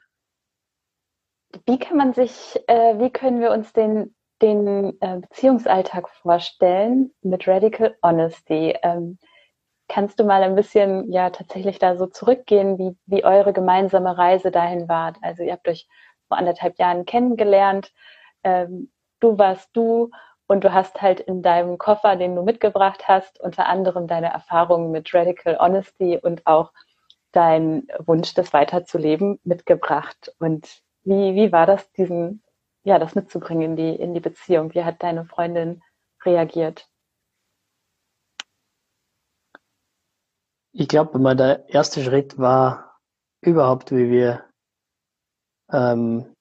wie 1.66 1.80
kann 1.80 1.98
man 1.98 2.14
sich, 2.14 2.60
äh, 2.68 3.00
wie 3.00 3.10
können 3.10 3.42
wir 3.42 3.52
uns 3.52 3.74
den, 3.74 4.16
den 4.42 5.00
äh, 5.02 5.20
Beziehungsalltag 5.20 6.10
vorstellen 6.10 7.12
mit 7.22 7.48
Radical 7.48 7.96
Honesty? 8.02 8.76
Ähm, 8.84 9.18
kannst 9.88 10.20
du 10.20 10.24
mal 10.24 10.44
ein 10.44 10.56
bisschen 10.56 11.12
ja 11.12 11.30
tatsächlich 11.30 11.80
da 11.80 11.96
so 11.96 12.08
zurückgehen, 12.08 12.78
wie, 12.78 12.98
wie 13.06 13.26
eure 13.26 13.54
gemeinsame 13.54 14.18
Reise 14.18 14.52
dahin 14.52 14.88
war? 14.90 15.14
Also 15.22 15.44
ihr 15.44 15.54
habt 15.54 15.68
euch 15.68 15.88
vor 16.28 16.38
anderthalb 16.38 16.80
Jahren 16.80 17.06
kennengelernt, 17.06 17.92
ähm, 18.44 18.92
du 19.20 19.38
warst 19.38 19.70
du 19.74 20.10
und 20.48 20.64
du 20.64 20.74
hast 20.74 21.02
halt 21.02 21.20
in 21.20 21.42
deinem 21.42 21.78
Koffer, 21.78 22.16
den 22.16 22.36
du 22.36 22.44
mitgebracht 22.44 23.08
hast, 23.08 23.40
unter 23.40 23.68
anderem 23.68 24.08
deine 24.08 24.32
Erfahrungen 24.32 24.92
mit 24.92 25.14
Radical 25.14 25.58
Honesty 25.60 26.18
und 26.22 26.46
auch 26.46 26.72
dein 27.32 27.88
Wunsch, 28.06 28.34
das 28.34 28.54
weiterzuleben, 28.54 29.40
mitgebracht. 29.44 30.34
Und 30.40 30.83
wie, 31.04 31.36
wie 31.36 31.52
war 31.52 31.66
das, 31.66 31.92
diesen, 31.94 32.44
ja, 32.84 33.00
das 33.00 33.16
mitzubringen 33.16 33.72
in 33.72 33.76
die, 33.76 33.96
in 33.96 34.14
die 34.14 34.20
Beziehung? 34.20 34.74
Wie 34.74 34.84
hat 34.84 35.04
deine 35.04 35.26
Freundin 35.26 35.82
reagiert? 36.24 36.90
Ich 40.72 40.88
glaube, 40.88 41.20
mein 41.20 41.38
der 41.38 41.70
erste 41.70 42.04
Schritt 42.04 42.38
war 42.38 43.00
überhaupt, 43.42 43.92
wie 43.92 44.10
wir 44.10 44.50
ähm, 45.72 46.34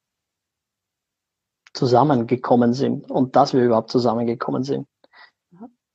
zusammengekommen 1.74 2.72
sind 2.72 3.10
und 3.10 3.36
dass 3.36 3.52
wir 3.52 3.64
überhaupt 3.64 3.90
zusammengekommen 3.90 4.62
sind. 4.62 4.86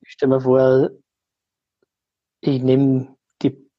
Ich 0.01 0.11
stelle 0.11 0.35
mir 0.35 0.41
vor, 0.41 0.89
ich 2.41 2.61
nehme 2.61 3.15
die 3.41 3.69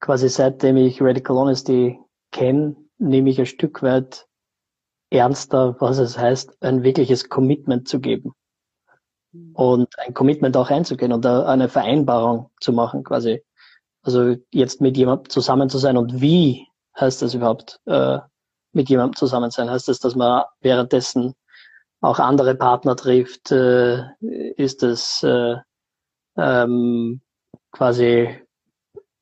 quasi 0.00 0.28
seitdem 0.28 0.76
ich 0.76 1.02
Radical 1.02 1.36
Honesty 1.36 1.98
kenne, 2.32 2.76
nehme 2.98 3.30
ich 3.30 3.38
ein 3.38 3.46
Stück 3.46 3.82
weit 3.82 4.26
ernster, 5.10 5.76
was 5.80 5.98
es 5.98 6.18
heißt, 6.18 6.62
ein 6.62 6.82
wirkliches 6.82 7.28
Commitment 7.28 7.88
zu 7.88 8.00
geben. 8.00 8.32
Mhm. 9.32 9.54
Und 9.54 9.98
ein 9.98 10.14
Commitment 10.14 10.56
auch 10.56 10.70
einzugehen 10.70 11.12
und 11.12 11.24
eine 11.24 11.68
Vereinbarung 11.68 12.50
zu 12.60 12.72
machen, 12.72 13.04
quasi. 13.04 13.42
Also 14.02 14.36
jetzt 14.50 14.80
mit 14.80 14.96
jemandem 14.96 15.28
zusammen 15.30 15.68
zu 15.68 15.78
sein 15.78 15.96
und 15.96 16.20
wie 16.20 16.66
heißt 16.98 17.22
das 17.22 17.34
überhaupt, 17.34 17.80
äh, 17.86 18.18
mit 18.72 18.88
jemandem 18.88 19.16
zusammen 19.16 19.50
sein? 19.50 19.70
Heißt 19.70 19.88
das, 19.88 19.98
dass 19.98 20.14
man 20.14 20.44
währenddessen 20.60 21.34
auch 22.00 22.18
andere 22.18 22.54
Partner 22.54 22.96
trifft? 22.96 23.50
Äh, 23.50 24.04
ist 24.20 24.82
es 24.82 25.22
äh, 25.22 25.56
ähm, 26.36 27.20
quasi, 27.72 28.40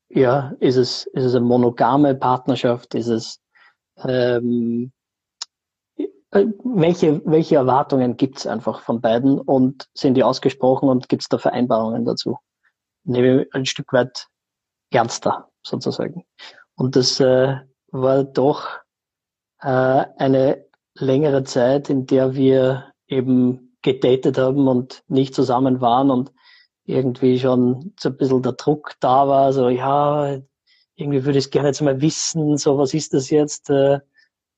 ja, 0.09 0.53
ist 0.61 0.77
es, 0.77 1.07
ist 1.07 1.25
es 1.25 1.35
eine 1.35 1.45
monogame 1.45 2.15
Partnerschaft? 2.15 2.95
Ist 2.95 3.09
es 3.09 3.41
ähm, 4.05 4.93
äh, 5.97 6.47
welche, 6.65 7.23
welche 7.25 7.57
Erwartungen 7.57 8.17
gibt 8.17 8.39
es 8.39 8.47
einfach 8.47 8.81
von 8.81 9.01
beiden 9.01 9.39
und 9.39 9.89
sind 9.95 10.15
die 10.15 10.25
ausgesprochen 10.25 10.89
und 10.89 11.09
gibt 11.09 11.23
es 11.23 11.29
da 11.29 11.39
Vereinbarungen 11.39 12.05
dazu? 12.05 12.39
Nehme 13.05 13.43
ich 13.43 13.55
ein 13.55 13.67
Stück 13.67 13.93
weit 13.93 14.27
ernster 14.91 15.49
sozusagen. 15.63 16.25
Und 16.75 16.97
das 16.97 17.21
äh, 17.21 17.57
war 17.89 18.25
doch 18.25 18.69
äh, 19.61 19.69
eine 19.69 20.67
längere 20.95 21.45
Zeit, 21.45 21.91
in 21.91 22.07
der 22.07 22.35
wir 22.35 22.93
eben 23.07 23.77
gedatet 23.83 24.39
haben 24.39 24.69
und 24.69 25.03
nicht 25.09 25.35
zusammen 25.35 25.81
waren 25.81 26.11
und 26.11 26.33
irgendwie 26.85 27.39
schon 27.39 27.95
so 27.99 28.11
ein 28.11 28.17
bisschen 28.17 28.43
der 28.43 28.53
Druck 28.53 28.95
da 29.01 29.29
war, 29.29 29.53
so 29.53 29.69
ja, 29.69 30.39
irgendwie 30.97 31.25
würde 31.25 31.39
ich 31.39 31.47
es 31.47 31.51
gerne 31.51 31.69
jetzt 31.69 31.83
mal 31.83 32.01
wissen, 32.01 32.57
so 32.57 32.79
was 32.79 32.95
ist 32.95 33.15
das 33.15 33.31
jetzt, 33.31 33.71
äh, 33.71 34.01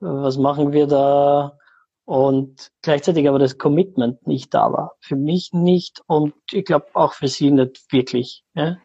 was 0.00 0.38
machen 0.38 0.72
wir 0.72 0.86
da? 0.86 1.58
Und 2.04 2.70
gleichzeitig 2.80 3.28
aber 3.28 3.38
das 3.38 3.58
Commitment 3.58 4.26
nicht 4.26 4.54
da 4.54 4.72
war. 4.72 4.96
Für 5.00 5.16
mich 5.16 5.52
nicht 5.52 6.00
und 6.06 6.32
ich 6.50 6.64
glaube 6.64 6.86
auch 6.94 7.12
für 7.12 7.28
sie 7.28 7.50
nicht 7.50 7.92
wirklich. 7.92 8.44
Ja? 8.54 8.78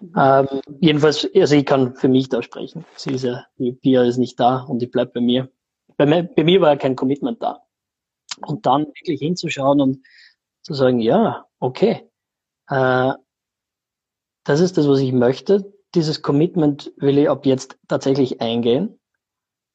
Mhm. 0.00 0.12
Ähm, 0.16 0.48
jedenfalls, 0.80 1.28
also 1.34 1.54
ich 1.54 1.64
kann 1.64 1.94
für 1.94 2.08
mich 2.08 2.28
da 2.28 2.42
sprechen. 2.42 2.84
Sie 2.96 3.12
ist 3.12 3.22
ja, 3.22 3.44
die 3.58 3.72
Pia 3.72 4.02
ist 4.02 4.16
nicht 4.16 4.40
da 4.40 4.62
und 4.62 4.80
die 4.80 4.86
bleibt 4.86 5.14
bei 5.14 5.20
mir. 5.20 5.48
Bei 5.96 6.06
mir, 6.06 6.24
bei 6.24 6.44
mir 6.44 6.60
war 6.60 6.70
ja 6.70 6.76
kein 6.76 6.96
Commitment 6.96 7.42
da. 7.42 7.62
Und 8.44 8.66
dann 8.66 8.86
wirklich 8.86 9.20
hinzuschauen 9.20 9.80
und 9.80 10.04
zu 10.62 10.74
sagen, 10.74 10.98
ja, 10.98 11.46
okay, 11.60 12.10
äh, 12.68 13.12
das 14.44 14.60
ist 14.60 14.76
das, 14.76 14.88
was 14.88 15.00
ich 15.00 15.12
möchte. 15.12 15.72
Dieses 15.96 16.20
Commitment 16.20 16.92
will 16.98 17.16
ich 17.16 17.30
ab 17.30 17.46
jetzt 17.46 17.78
tatsächlich 17.88 18.42
eingehen. 18.42 19.00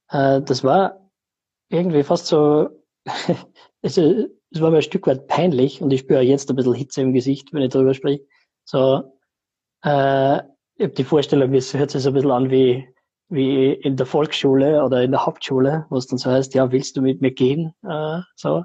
Äh, 0.10 0.42
das 0.42 0.64
war 0.64 1.10
irgendwie 1.70 2.04
fast 2.04 2.28
so, 2.28 2.70
es, 3.82 3.98
es 3.98 4.62
war 4.62 4.70
mir 4.70 4.78
ein 4.78 4.84
Stück 4.84 5.08
weit 5.08 5.28
peinlich 5.28 5.82
und 5.82 5.92
ich 5.92 6.02
spüre 6.02 6.22
jetzt 6.22 6.50
ein 6.52 6.56
bisschen 6.56 6.76
Hitze 6.76 7.02
im 7.02 7.14
Gesicht, 7.14 7.52
wenn 7.54 7.64
ich 7.64 7.72
darüber 7.72 7.96
spreche. 7.96 8.24
So, 8.66 9.18
äh, 9.84 10.38
ich 10.76 10.84
habe 10.84 10.94
die 10.96 11.04
Vorstellung, 11.04 11.56
es 11.56 11.74
hört 11.74 11.90
sich 11.90 12.04
so 12.04 12.10
ein 12.10 12.14
bisschen 12.14 12.32
an 12.32 12.52
wie, 12.52 12.88
wie 13.30 13.74
in 13.74 13.98
der 13.98 14.06
Volksschule 14.06 14.84
oder 14.84 15.02
in 15.02 15.12
der 15.12 15.26
Hauptschule, 15.26 15.88
wo 15.90 15.98
es 15.98 16.06
dann 16.06 16.20
so 16.20 16.30
heißt, 16.30 16.54
ja, 16.54 16.72
willst 16.72 16.98
du 16.98 17.02
mit 17.02 17.22
mir 17.22 17.32
gehen? 17.32 17.74
Äh, 17.84 18.20
so, 18.36 18.64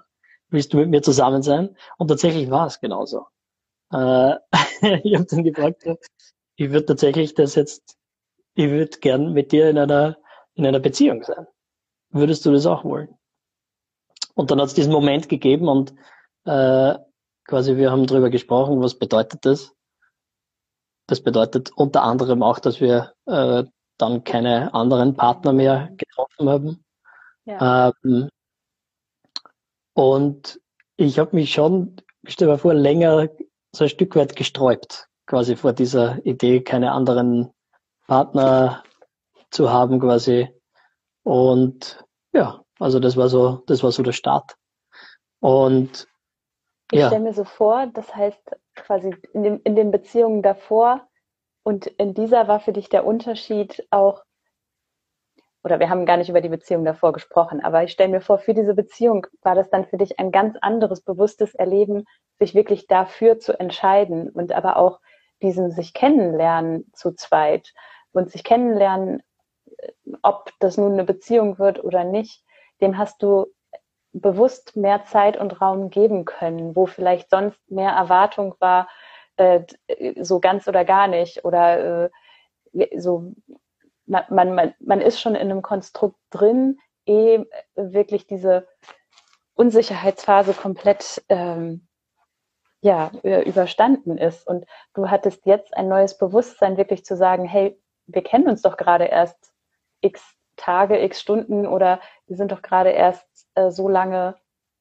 willst 0.51 0.75
du 0.75 0.77
mit 0.77 0.91
mir 0.91 1.01
zusammen 1.01 1.41
sein? 1.43 1.75
Und 1.97 2.09
tatsächlich 2.09 2.51
war 2.51 2.67
es 2.67 2.81
genauso. 2.81 3.25
Äh, 3.93 4.35
ich 5.05 5.15
habe 5.15 5.25
dann 5.25 5.45
gefragt, 5.45 5.85
ich 6.57 6.71
würde 6.71 6.87
tatsächlich 6.87 7.35
das 7.35 7.55
jetzt, 7.55 7.97
ich 8.55 8.71
würde 8.71 8.99
gern 8.99 9.33
mit 9.33 9.53
dir 9.53 9.71
in 9.71 9.79
einer, 9.79 10.17
in 10.55 10.67
einer 10.67 10.81
Beziehung 10.81 11.23
sein. 11.23 11.47
Würdest 12.11 12.45
du 12.47 12.53
das 12.53 12.67
auch 12.67 12.85
wollen? 12.85 13.15
Und 14.35 14.51
dann 14.51 14.61
hat 14.61 14.69
es 14.69 14.75
diesen 14.75 14.93
Moment 14.93 15.29
gegeben 15.29 15.69
und 15.69 15.95
äh, 16.45 16.95
quasi 17.45 17.77
wir 17.77 17.91
haben 17.91 18.07
darüber 18.07 18.31
gesprochen, 18.31 18.81
was 18.81 18.99
bedeutet 18.99 19.45
das? 19.45 19.73
Das 21.07 21.21
bedeutet 21.23 21.71
unter 21.77 22.03
anderem 22.03 22.43
auch, 22.43 22.59
dass 22.59 22.81
wir 22.81 23.15
äh, 23.27 23.65
dann 23.99 24.25
keine 24.25 24.75
anderen 24.75 25.15
Partner 25.15 25.53
mehr 25.53 25.91
getroffen 25.97 26.49
haben. 26.49 26.85
Ja. 27.45 27.93
Ähm, 28.05 28.29
und 29.95 30.61
ich 30.97 31.19
habe 31.19 31.37
mich 31.37 31.53
schon, 31.53 31.97
ich 32.23 32.35
stelle 32.35 32.53
mir 32.53 32.59
vor, 32.59 32.75
länger 32.75 33.29
so 33.75 33.85
ein 33.85 33.91
Stück 33.91 34.17
weit 34.17 34.37
gesträubt, 34.37 35.09
quasi 35.27 35.57
vor 35.57 35.73
dieser 35.73 36.25
Idee, 36.25 36.63
keine 36.63 36.93
anderen 36.93 37.53
Partner 38.07 38.83
zu 39.51 39.71
haben, 39.71 40.01
quasi. 40.01 40.49
Und 41.23 42.05
ja, 42.33 42.63
also 42.79 43.01
das 43.01 43.17
war 43.17 43.29
so, 43.29 43.63
das 43.67 43.83
war 43.83 43.91
so 43.93 44.03
der 44.03 44.13
Start. 44.13 44.57
Und 45.41 46.07
ich 46.93 47.01
ja. 47.01 47.09
stelle 47.09 47.25
mir 47.25 47.35
so 47.35 47.45
vor, 47.45 47.87
das 47.89 48.15
heißt 48.15 48.57
quasi 48.75 49.15
in, 49.33 49.43
dem, 49.43 49.61
in 49.65 49.75
den 49.75 49.91
Beziehungen 49.91 50.43
davor 50.43 51.07
und 51.65 51.87
in 51.87 52.15
dieser 52.15 52.47
war 52.47 52.61
für 52.61 52.73
dich 52.73 52.89
der 52.89 53.05
Unterschied 53.05 53.85
auch, 53.91 54.23
oder 55.65 55.81
wir 55.81 55.91
haben 55.91 56.07
gar 56.07 56.17
nicht 56.17 56.29
über 56.29 56.41
die 56.41 56.49
Beziehung 56.49 56.85
davor 56.85 57.13
gesprochen, 57.13 57.61
aber 57.65 57.83
ich 57.83 57.91
stelle 57.91 58.11
mir 58.11 58.21
vor, 58.21 58.39
für 58.39 58.55
diese 58.55 58.75
Beziehung 58.75 59.27
war 59.43 59.57
das 59.57 59.69
dann 59.69 59.85
für 59.87 59.97
dich 59.97 60.21
ein 60.21 60.31
ganz 60.31 60.57
anderes, 60.61 61.01
bewusstes 61.01 61.57
Erleben, 61.57 62.05
sich 62.39 62.55
wirklich 62.55 62.87
dafür 62.87 63.41
zu 63.41 63.59
entscheiden 63.59 64.31
und 64.31 64.53
aber 64.53 64.77
auch 64.77 65.01
diesen 65.43 65.71
sich 65.71 65.95
kennenlernen 65.95 66.91
zu 66.93 67.13
zweit 67.13 67.73
und 68.13 68.31
sich 68.31 68.45
kennenlernen, 68.45 69.23
ob 70.23 70.51
das 70.61 70.77
nun 70.77 70.93
eine 70.93 71.05
Beziehung 71.05 71.59
wird 71.59 71.83
oder 71.83 72.05
nicht, 72.05 72.45
dem 72.81 72.99
hast 72.99 73.23
du 73.23 73.47
bewusst 74.13 74.77
mehr 74.77 75.05
Zeit 75.05 75.37
und 75.37 75.61
Raum 75.61 75.91
geben 75.91 76.25
können, 76.25 76.75
wo 76.75 76.87
vielleicht 76.87 77.31
sonst 77.31 77.59
mehr 77.71 77.91
Erwartung 77.91 78.55
war, 78.61 78.89
äh, 79.37 79.65
so 80.23 80.41
ganz 80.41 80.67
oder 80.69 80.85
gar 80.85 81.07
nicht 81.07 81.45
oder 81.45 82.05
äh, 82.05 82.11
so 82.99 83.33
man, 84.07 84.55
man, 84.55 84.75
man 84.79 85.01
ist 85.01 85.21
schon 85.21 85.35
in 85.35 85.51
einem 85.51 85.63
Konstrukt 85.63 86.19
drin, 86.31 86.79
eh 87.07 87.45
wirklich 87.75 88.27
diese 88.27 88.67
Unsicherheitsphase 89.55 90.53
komplett 90.53 91.25
ähm, 91.29 91.89
ja, 92.87 93.11
überstanden 93.23 94.17
ist. 94.17 94.47
Und 94.47 94.65
du 94.95 95.11
hattest 95.11 95.45
jetzt 95.45 95.77
ein 95.77 95.89
neues 95.89 96.17
Bewusstsein, 96.17 96.77
wirklich 96.77 97.05
zu 97.05 97.17
sagen, 97.17 97.45
hey, 97.45 97.81
wir 98.07 98.23
kennen 98.23 98.49
uns 98.49 98.63
doch 98.63 98.77
gerade 98.77 99.07
erst 99.07 99.53
x 100.01 100.23
Tage, 100.57 101.03
x 101.03 101.21
Stunden 101.21 101.67
oder 101.67 102.01
wir 102.29 102.37
sind 102.37 102.53
doch 102.53 102.63
gerade 102.63 102.91
erst 102.91 103.27
äh, 103.57 103.71
so 103.71 103.89
lange 103.89 104.37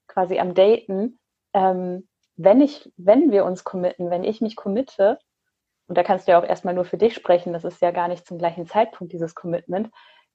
quasi 0.08 0.39
am 0.39 0.54
Daten. 0.54 1.20
Ähm, 1.54 2.08
wenn 2.38 2.62
ich, 2.62 2.94
wenn 2.96 3.32
wir 3.32 3.44
uns 3.44 3.63
committen, 3.63 4.12
wenn 4.12 4.24
ich 4.24 4.39
mich 4.39 4.56
committe, 4.56 5.18
und 5.88 5.98
da 5.98 6.04
kannst 6.04 6.28
du 6.28 6.32
ja 6.32 6.39
auch 6.39 6.48
erstmal 6.48 6.76
nur 6.76 6.86
für 6.86 6.98
dich 6.98 7.15
sprechen, 7.15 7.54
das 7.54 7.63
ist 7.63 7.82
ja 7.82 7.91
gar 7.91 8.08
nicht 8.08 8.26
zum 8.28 8.38
gleichen 8.38 8.68
Zeitpunkt, 8.68 9.13
dieses 9.13 9.34
Commitment, 9.34 9.89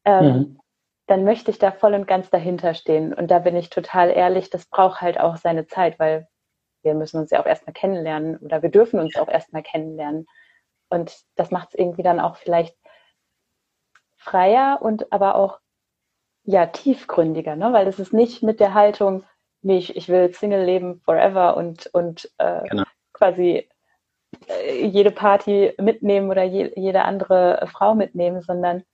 ähm, 0.05 0.27
mhm. 0.27 0.61
dann 1.07 1.25
möchte 1.25 1.53
ich 1.53 1.59
da 1.59 1.71
voll 1.71 1.95
und 1.95 2.07
ganz 2.07 2.31
dahinter 2.31 2.75
stehen. 2.75 3.15
Und 3.15 3.31
da 3.31 3.39
bin 3.39 3.55
ich 3.55 3.71
total 3.71 4.11
ehrlich, 4.11 4.51
das 4.51 4.67
braucht 4.67 5.01
halt 5.01 5.21
auch 5.21 5.37
seine 5.37 5.67
Zeit, 5.67 5.99
weil 5.99 6.27
wir 6.83 6.95
müssen 6.95 7.19
uns 7.21 7.31
ja 7.31 7.41
auch 7.41 7.47
erstmal 7.47 7.75
kennenlernen 7.75 8.37
oder 8.39 8.63
wir 8.63 8.71
dürfen 8.71 9.01
uns 9.01 9.17
auch 9.17 9.29
erstmal 9.29 9.63
kennenlernen. 9.63 10.27
Und 10.89 11.25
das 11.37 11.51
macht 11.51 11.71
es 11.71 11.75
irgendwie 11.75 12.03
dann 12.03 12.21
auch 12.21 12.37
vielleicht 12.37 12.77
freier 14.17 14.81
und 14.83 15.13
aber 15.13 15.35
auch 15.35 15.61
ja 16.45 16.67
tiefgründiger, 16.67 17.57
ne? 17.57 17.73
weil 17.73 17.87
es 17.87 17.99
ist 17.99 18.13
nicht 18.13 18.43
mit 18.43 18.61
der 18.61 18.75
Haltung, 18.75 19.25
nee, 19.63 19.79
ich, 19.79 19.97
ich 19.97 20.09
will 20.09 20.33
Single 20.33 20.65
leben 20.65 21.01
forever 21.01 21.57
und, 21.57 21.87
und 21.93 22.31
äh, 22.39 22.63
genau. 22.69 22.85
quasi 23.13 23.69
äh, 24.49 24.85
jede 24.85 25.11
Party 25.11 25.75
mitnehmen 25.79 26.31
oder 26.31 26.43
je, 26.43 26.73
jede 26.77 27.03
andere 27.03 27.67
Frau 27.71 27.95
mitnehmen, 27.95 28.43
sondern 28.43 28.85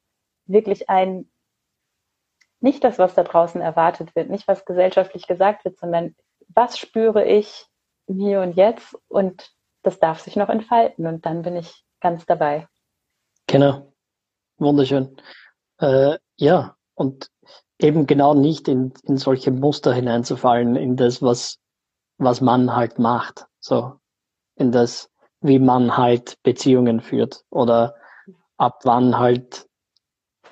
wirklich 0.46 0.88
ein, 0.88 1.30
nicht 2.60 2.84
das, 2.84 2.98
was 2.98 3.14
da 3.14 3.22
draußen 3.22 3.60
erwartet 3.60 4.14
wird, 4.16 4.30
nicht 4.30 4.48
was 4.48 4.64
gesellschaftlich 4.64 5.26
gesagt 5.26 5.64
wird, 5.64 5.78
sondern 5.78 6.14
was 6.48 6.78
spüre 6.78 7.24
ich 7.24 7.66
Hier 8.08 8.40
und 8.40 8.56
Jetzt 8.56 8.96
und 9.08 9.50
das 9.82 9.98
darf 10.00 10.20
sich 10.20 10.36
noch 10.36 10.48
entfalten 10.48 11.06
und 11.06 11.24
dann 11.26 11.42
bin 11.42 11.56
ich 11.56 11.84
ganz 12.00 12.26
dabei. 12.26 12.68
Genau. 13.46 13.92
Wunderschön. 14.58 15.16
Äh, 15.78 16.18
ja, 16.36 16.76
und 16.94 17.30
eben 17.78 18.06
genau 18.06 18.34
nicht 18.34 18.68
in, 18.68 18.92
in 19.04 19.16
solche 19.16 19.50
Muster 19.50 19.92
hineinzufallen, 19.92 20.76
in 20.76 20.96
das, 20.96 21.22
was, 21.22 21.58
was 22.18 22.40
man 22.40 22.74
halt 22.74 22.98
macht. 22.98 23.46
So, 23.60 24.00
in 24.56 24.72
das, 24.72 25.10
wie 25.40 25.58
man 25.58 25.96
halt 25.96 26.42
Beziehungen 26.42 27.00
führt 27.00 27.44
oder 27.50 27.94
ab 28.56 28.80
wann 28.84 29.18
halt 29.18 29.66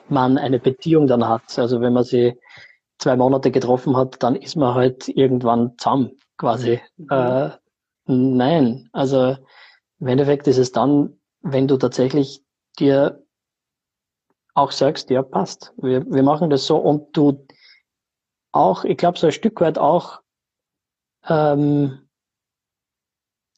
man 0.08 0.38
eine 0.38 0.58
Beziehung 0.58 1.06
dann 1.06 1.26
hat. 1.26 1.58
Also 1.58 1.80
wenn 1.80 1.94
man 1.94 2.04
sie 2.04 2.38
zwei 2.98 3.16
Monate 3.16 3.50
getroffen 3.50 3.96
hat, 3.96 4.22
dann 4.22 4.36
ist 4.36 4.56
man 4.56 4.74
halt 4.74 5.08
irgendwann 5.08 5.76
zusammen 5.78 6.18
quasi. 6.36 6.80
Mhm. 6.96 7.10
Äh, 7.10 7.50
nein, 8.06 8.88
also 8.92 9.36
im 10.00 10.06
Endeffekt 10.06 10.46
ist 10.46 10.58
es 10.58 10.72
dann, 10.72 11.18
wenn 11.40 11.68
du 11.68 11.76
tatsächlich 11.76 12.42
dir 12.78 13.24
auch 14.54 14.70
sagst, 14.70 15.10
ja, 15.10 15.22
passt, 15.22 15.72
wir, 15.76 16.04
wir 16.06 16.22
machen 16.22 16.50
das 16.50 16.66
so 16.66 16.76
und 16.76 17.16
du 17.16 17.46
auch, 18.52 18.84
ich 18.84 18.96
glaube, 18.96 19.18
so 19.18 19.26
ein 19.26 19.32
Stück 19.32 19.60
weit 19.60 19.78
auch, 19.78 20.20
ähm, 21.26 22.08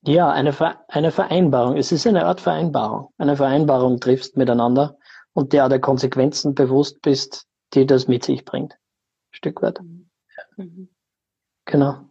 ja, 0.03 0.31
eine, 0.31 0.55
eine 0.89 1.11
Vereinbarung. 1.11 1.77
Es 1.77 1.93
ist 1.93 2.07
eine 2.07 2.27
Art 2.27 2.41
Vereinbarung. 2.41 3.13
Eine 3.19 3.37
Vereinbarung 3.37 3.99
triffst 3.99 4.37
miteinander 4.37 4.97
und 5.33 5.53
der 5.53 5.69
der 5.69 5.81
Konsequenzen 5.81 6.55
bewusst 6.55 7.03
bist, 7.03 7.47
die 7.75 7.87
das 7.87 8.07
mit 8.07 8.25
sich 8.25 8.45
bringt. 8.45 8.75
Ein 8.75 9.33
Stück 9.33 9.63
weit. 9.63 9.81
Mhm. 10.57 10.89
Genau. 11.65 12.09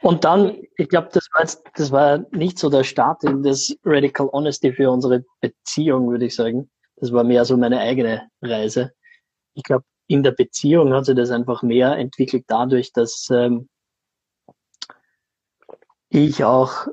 Und 0.00 0.24
dann, 0.24 0.56
ich 0.76 0.88
glaube, 0.88 1.08
das 1.12 1.28
war 1.32 1.42
jetzt, 1.42 1.62
das 1.76 1.90
war 1.90 2.24
nicht 2.30 2.58
so 2.58 2.68
der 2.68 2.84
Start 2.84 3.24
in 3.24 3.42
das 3.42 3.74
Radical 3.84 4.28
Honesty 4.32 4.72
für 4.72 4.90
unsere 4.90 5.24
Beziehung, 5.40 6.10
würde 6.10 6.26
ich 6.26 6.34
sagen. 6.34 6.70
Das 6.96 7.12
war 7.12 7.24
mehr 7.24 7.44
so 7.44 7.56
meine 7.56 7.80
eigene 7.80 8.28
Reise. 8.42 8.92
Ich 9.54 9.62
glaube, 9.62 9.84
in 10.06 10.22
der 10.22 10.32
Beziehung 10.32 10.92
hat 10.92 11.06
sich 11.06 11.16
das 11.16 11.30
einfach 11.30 11.62
mehr 11.62 11.96
entwickelt 11.96 12.44
dadurch, 12.48 12.92
dass 12.92 13.28
ähm, 13.30 13.68
ich 16.10 16.44
auch 16.44 16.86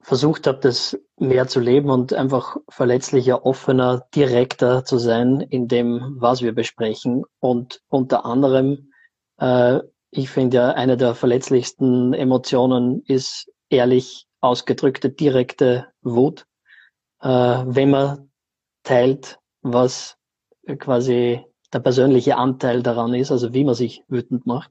versucht 0.00 0.46
habe, 0.46 0.58
das 0.58 0.98
mehr 1.18 1.48
zu 1.48 1.60
leben 1.60 1.90
und 1.90 2.12
einfach 2.12 2.56
verletzlicher, 2.68 3.44
offener, 3.44 4.06
direkter 4.14 4.84
zu 4.84 4.98
sein 4.98 5.40
in 5.40 5.68
dem, 5.68 6.16
was 6.18 6.42
wir 6.42 6.54
besprechen. 6.54 7.24
Und 7.40 7.82
unter 7.88 8.24
anderem, 8.24 8.92
äh, 9.38 9.80
ich 10.10 10.30
finde 10.30 10.56
ja, 10.56 10.70
eine 10.70 10.96
der 10.96 11.14
verletzlichsten 11.14 12.14
Emotionen 12.14 13.02
ist 13.06 13.50
ehrlich 13.68 14.26
ausgedrückte, 14.40 15.10
direkte 15.10 15.88
Wut. 16.02 16.46
Äh, 17.20 17.28
wenn 17.28 17.90
man 17.90 18.30
teilt, 18.82 19.38
was 19.62 20.16
quasi 20.78 21.44
der 21.72 21.80
persönliche 21.80 22.36
Anteil 22.36 22.82
daran 22.82 23.14
ist, 23.14 23.30
also 23.30 23.52
wie 23.52 23.64
man 23.64 23.74
sich 23.74 24.02
wütend 24.08 24.46
macht. 24.46 24.70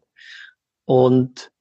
Und 0.85 1.51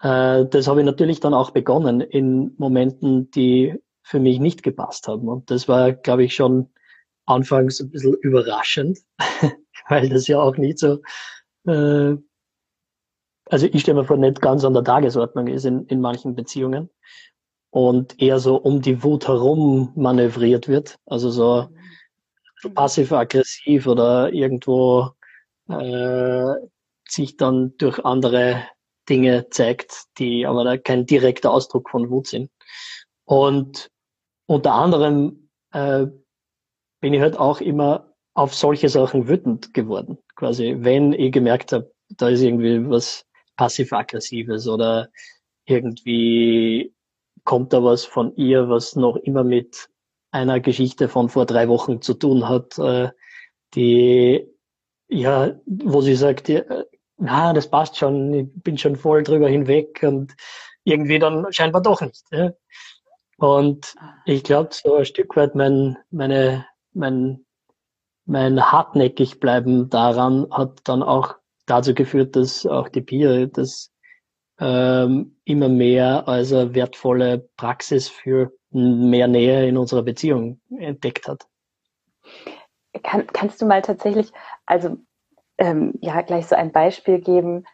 äh, 0.00 0.44
das 0.46 0.68
habe 0.68 0.80
ich 0.80 0.86
natürlich 0.86 1.20
dann 1.20 1.34
auch 1.34 1.50
begonnen 1.50 2.00
in 2.00 2.54
Momenten, 2.58 3.30
die 3.30 3.74
für 4.02 4.20
mich 4.20 4.38
nicht 4.38 4.62
gepasst 4.62 5.08
haben. 5.08 5.28
Und 5.28 5.50
das 5.50 5.66
war, 5.66 5.92
glaube 5.92 6.24
ich, 6.24 6.34
schon 6.34 6.70
anfangs 7.24 7.80
ein 7.80 7.90
bisschen 7.90 8.14
überraschend, 8.14 8.98
weil 9.88 10.08
das 10.08 10.28
ja 10.28 10.40
auch 10.40 10.56
nicht 10.56 10.78
so, 10.78 11.00
äh, 11.66 12.16
also 13.48 13.66
ich 13.66 13.82
stelle 13.82 14.00
mir 14.00 14.04
vor, 14.04 14.16
nicht 14.16 14.40
ganz 14.40 14.64
an 14.64 14.74
der 14.74 14.84
Tagesordnung 14.84 15.46
ist 15.46 15.64
in, 15.64 15.86
in 15.86 16.00
manchen 16.00 16.34
Beziehungen 16.34 16.90
und 17.70 18.20
eher 18.20 18.38
so 18.38 18.56
um 18.56 18.80
die 18.82 19.02
Wut 19.02 19.28
herum 19.28 19.92
manövriert 19.94 20.68
wird. 20.68 20.98
Also 21.06 21.30
so 21.30 21.68
passiv-aggressiv 22.74 23.86
oder 23.86 24.32
irgendwo 24.32 25.10
äh, 25.68 26.54
sich 27.08 27.36
dann 27.36 27.76
durch 27.78 28.04
andere 28.04 28.64
Dinge 29.08 29.48
zeigt, 29.50 30.04
die 30.18 30.46
aber 30.46 30.64
da 30.64 30.76
kein 30.76 31.06
direkter 31.06 31.52
Ausdruck 31.52 31.90
von 31.90 32.10
Wut 32.10 32.26
sind. 32.26 32.50
Und 33.24 33.90
unter 34.46 34.72
anderem 34.72 35.50
äh, 35.72 36.06
bin 37.00 37.14
ich 37.14 37.20
halt 37.20 37.38
auch 37.38 37.60
immer 37.60 38.12
auf 38.34 38.54
solche 38.54 38.88
Sachen 38.88 39.28
wütend 39.28 39.74
geworden. 39.74 40.18
Quasi, 40.34 40.76
wenn 40.78 41.12
ich 41.12 41.32
gemerkt 41.32 41.72
habe, 41.72 41.92
da 42.08 42.28
ist 42.28 42.42
irgendwie 42.42 42.88
was 42.88 43.25
passiv-aggressives 43.56 44.68
oder 44.68 45.08
irgendwie 45.64 46.94
kommt 47.44 47.72
da 47.72 47.82
was 47.82 48.04
von 48.04 48.34
ihr, 48.36 48.68
was 48.68 48.96
noch 48.96 49.16
immer 49.16 49.44
mit 49.44 49.88
einer 50.30 50.60
Geschichte 50.60 51.08
von 51.08 51.28
vor 51.28 51.46
drei 51.46 51.68
Wochen 51.68 52.02
zu 52.02 52.14
tun 52.14 52.48
hat, 52.48 52.78
äh, 52.78 53.10
die 53.74 54.48
ja, 55.08 55.54
wo 55.66 56.00
sie 56.00 56.16
sagt, 56.16 56.48
ja, 56.48 56.62
na, 57.18 57.52
das 57.52 57.70
passt 57.70 57.96
schon, 57.96 58.34
ich 58.34 58.46
bin 58.62 58.76
schon 58.78 58.96
voll 58.96 59.22
drüber 59.22 59.48
hinweg 59.48 60.02
und 60.02 60.34
irgendwie 60.84 61.18
dann 61.18 61.46
scheinbar 61.52 61.82
doch 61.82 62.00
nicht. 62.00 62.24
Ja. 62.30 62.52
Und 63.38 63.94
ich 64.24 64.44
glaube, 64.44 64.70
so 64.72 64.96
ein 64.96 65.04
Stück 65.04 65.36
weit 65.36 65.54
mein, 65.54 65.96
meine, 66.10 66.66
mein, 66.92 67.44
mein 68.24 68.72
hartnäckig 68.72 69.40
bleiben 69.40 69.88
daran 69.90 70.46
hat 70.50 70.80
dann 70.84 71.02
auch 71.02 71.36
dazu 71.66 71.94
geführt, 71.94 72.36
dass 72.36 72.66
auch 72.66 72.88
die 72.88 73.02
Pia 73.02 73.46
das 73.46 73.92
ähm, 74.58 75.36
immer 75.44 75.68
mehr 75.68 76.26
als 76.26 76.52
eine 76.52 76.74
wertvolle 76.74 77.48
Praxis 77.56 78.08
für 78.08 78.52
mehr 78.70 79.28
Nähe 79.28 79.68
in 79.68 79.76
unserer 79.76 80.02
Beziehung 80.02 80.60
entdeckt 80.78 81.28
hat. 81.28 81.46
Kann, 83.02 83.26
kannst 83.26 83.60
du 83.60 83.66
mal 83.66 83.82
tatsächlich, 83.82 84.32
also 84.64 84.96
ähm, 85.58 85.94
ja, 86.00 86.20
gleich 86.22 86.46
so 86.46 86.56
ein 86.56 86.72
Beispiel 86.72 87.20
geben, 87.20 87.64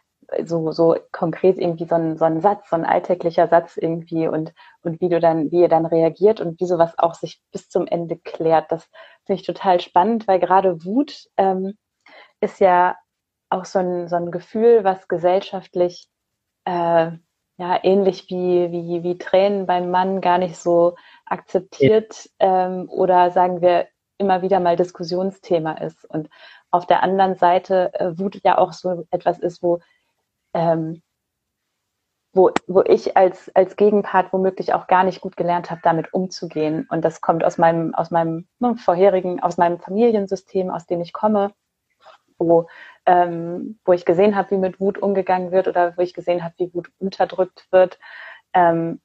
so, 0.43 0.71
so 0.71 0.95
konkret 1.11 1.57
irgendwie 1.57 1.85
so 1.85 1.95
ein, 1.95 2.17
so 2.17 2.25
ein 2.25 2.41
Satz, 2.41 2.69
so 2.69 2.75
ein 2.75 2.85
alltäglicher 2.85 3.47
Satz 3.47 3.77
irgendwie 3.77 4.27
und, 4.27 4.53
und 4.81 4.99
wie 5.01 5.09
du 5.09 5.19
dann, 5.19 5.51
wie 5.51 5.61
ihr 5.61 5.69
dann 5.69 5.85
reagiert 5.85 6.41
und 6.41 6.59
wie 6.59 6.65
sowas 6.65 6.97
auch 6.97 7.13
sich 7.13 7.41
bis 7.51 7.69
zum 7.69 7.87
Ende 7.87 8.17
klärt. 8.17 8.71
Das 8.71 8.89
finde 9.25 9.41
ich 9.41 9.45
total 9.45 9.79
spannend, 9.79 10.27
weil 10.27 10.39
gerade 10.39 10.83
Wut 10.85 11.27
ähm, 11.37 11.77
ist 12.39 12.59
ja 12.59 12.95
auch 13.53 13.65
so 13.65 13.79
ein, 13.79 14.07
so 14.07 14.15
ein 14.15 14.31
Gefühl, 14.31 14.83
was 14.83 15.07
gesellschaftlich 15.07 16.07
äh, 16.65 17.11
ja 17.57 17.79
ähnlich 17.83 18.29
wie, 18.29 18.71
wie, 18.71 19.03
wie 19.03 19.17
Tränen 19.17 19.65
beim 19.65 19.91
Mann 19.91 20.21
gar 20.21 20.37
nicht 20.37 20.57
so 20.57 20.95
akzeptiert 21.25 22.29
ähm, 22.39 22.89
oder 22.89 23.31
sagen 23.31 23.61
wir 23.61 23.87
immer 24.17 24.41
wieder 24.41 24.59
mal 24.59 24.75
Diskussionsthema 24.75 25.73
ist. 25.73 26.05
Und 26.05 26.29
auf 26.71 26.87
der 26.87 27.03
anderen 27.03 27.35
Seite 27.35 27.91
äh, 27.93 28.17
Wut 28.17 28.39
ja 28.43 28.57
auch 28.57 28.73
so 28.73 29.05
etwas 29.11 29.39
ist, 29.39 29.61
wo, 29.61 29.79
ähm, 30.53 31.01
wo, 32.33 32.51
wo 32.67 32.81
ich 32.81 33.15
als, 33.15 33.53
als 33.53 33.75
Gegenpart 33.75 34.33
womöglich 34.33 34.73
auch 34.73 34.87
gar 34.87 35.03
nicht 35.03 35.21
gut 35.21 35.37
gelernt 35.37 35.69
habe, 35.69 35.81
damit 35.83 36.13
umzugehen. 36.13 36.87
Und 36.89 37.05
das 37.05 37.21
kommt 37.21 37.43
aus 37.43 37.57
meinem, 37.59 37.93
aus 37.93 38.09
meinem 38.09 38.47
ne, 38.59 38.75
vorherigen, 38.75 39.41
aus 39.41 39.57
meinem 39.57 39.79
Familiensystem, 39.79 40.71
aus 40.71 40.87
dem 40.87 41.01
ich 41.01 41.13
komme, 41.13 41.53
wo 42.47 42.67
ähm, 43.05 43.79
wo 43.85 43.93
ich 43.93 44.05
gesehen 44.05 44.35
habe, 44.35 44.51
wie 44.51 44.57
mit 44.57 44.79
Wut 44.79 44.97
umgegangen 44.97 45.51
wird 45.51 45.67
oder 45.67 45.97
wo 45.97 46.01
ich 46.01 46.13
gesehen 46.13 46.43
habe, 46.43 46.55
wie 46.57 46.73
Wut 46.73 46.89
unterdrückt 46.99 47.67
wird 47.71 47.99
ähm, 48.53 49.01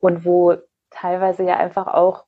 und 0.00 0.24
wo 0.24 0.56
teilweise 0.90 1.44
ja 1.44 1.56
einfach 1.56 1.86
auch 1.86 2.24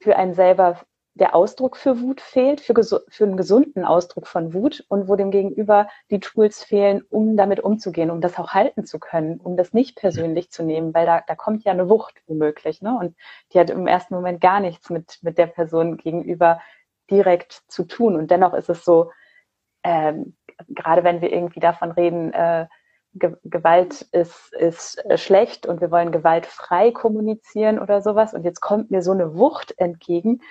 für 0.00 0.16
einen 0.16 0.34
selber 0.34 0.80
der 1.14 1.34
Ausdruck 1.34 1.76
für 1.76 2.00
Wut 2.00 2.20
fehlt, 2.20 2.60
für, 2.60 2.74
für 2.74 3.24
einen 3.24 3.36
gesunden 3.36 3.84
Ausdruck 3.84 4.26
von 4.26 4.54
Wut 4.54 4.84
und 4.88 5.08
wo 5.08 5.16
dem 5.16 5.30
Gegenüber 5.30 5.88
die 6.10 6.20
Tools 6.20 6.62
fehlen, 6.64 7.02
um 7.10 7.36
damit 7.36 7.60
umzugehen, 7.60 8.10
um 8.10 8.20
das 8.20 8.38
auch 8.38 8.54
halten 8.54 8.86
zu 8.86 8.98
können, 8.98 9.38
um 9.38 9.56
das 9.56 9.72
nicht 9.72 9.96
persönlich 9.96 10.50
zu 10.50 10.62
nehmen, 10.62 10.94
weil 10.94 11.06
da, 11.06 11.22
da 11.26 11.34
kommt 11.34 11.64
ja 11.64 11.72
eine 11.72 11.88
Wucht 11.88 12.22
womöglich, 12.26 12.80
ne? 12.80 12.96
Und 12.98 13.16
die 13.52 13.58
hat 13.58 13.70
im 13.70 13.86
ersten 13.86 14.14
Moment 14.14 14.40
gar 14.40 14.60
nichts 14.60 14.88
mit, 14.88 15.18
mit 15.20 15.36
der 15.36 15.48
Person 15.48 15.96
gegenüber 15.98 16.60
direkt 17.10 17.64
zu 17.68 17.84
tun. 17.84 18.16
Und 18.16 18.30
dennoch 18.30 18.54
ist 18.54 18.70
es 18.70 18.84
so, 18.84 19.10
ähm, 19.82 20.36
gerade 20.68 21.04
wenn 21.04 21.20
wir 21.20 21.32
irgendwie 21.32 21.60
davon 21.60 21.90
reden, 21.90 22.32
äh, 22.32 22.66
Ge 23.12 23.36
Gewalt 23.42 24.02
ist, 24.12 24.52
ist 24.52 25.04
äh, 25.06 25.18
schlecht 25.18 25.66
und 25.66 25.80
wir 25.80 25.90
wollen 25.90 26.12
gewaltfrei 26.12 26.92
kommunizieren 26.92 27.80
oder 27.80 28.02
sowas 28.02 28.34
und 28.34 28.44
jetzt 28.44 28.60
kommt 28.60 28.92
mir 28.92 29.02
so 29.02 29.10
eine 29.10 29.34
Wucht 29.34 29.74
entgegen, 29.78 30.42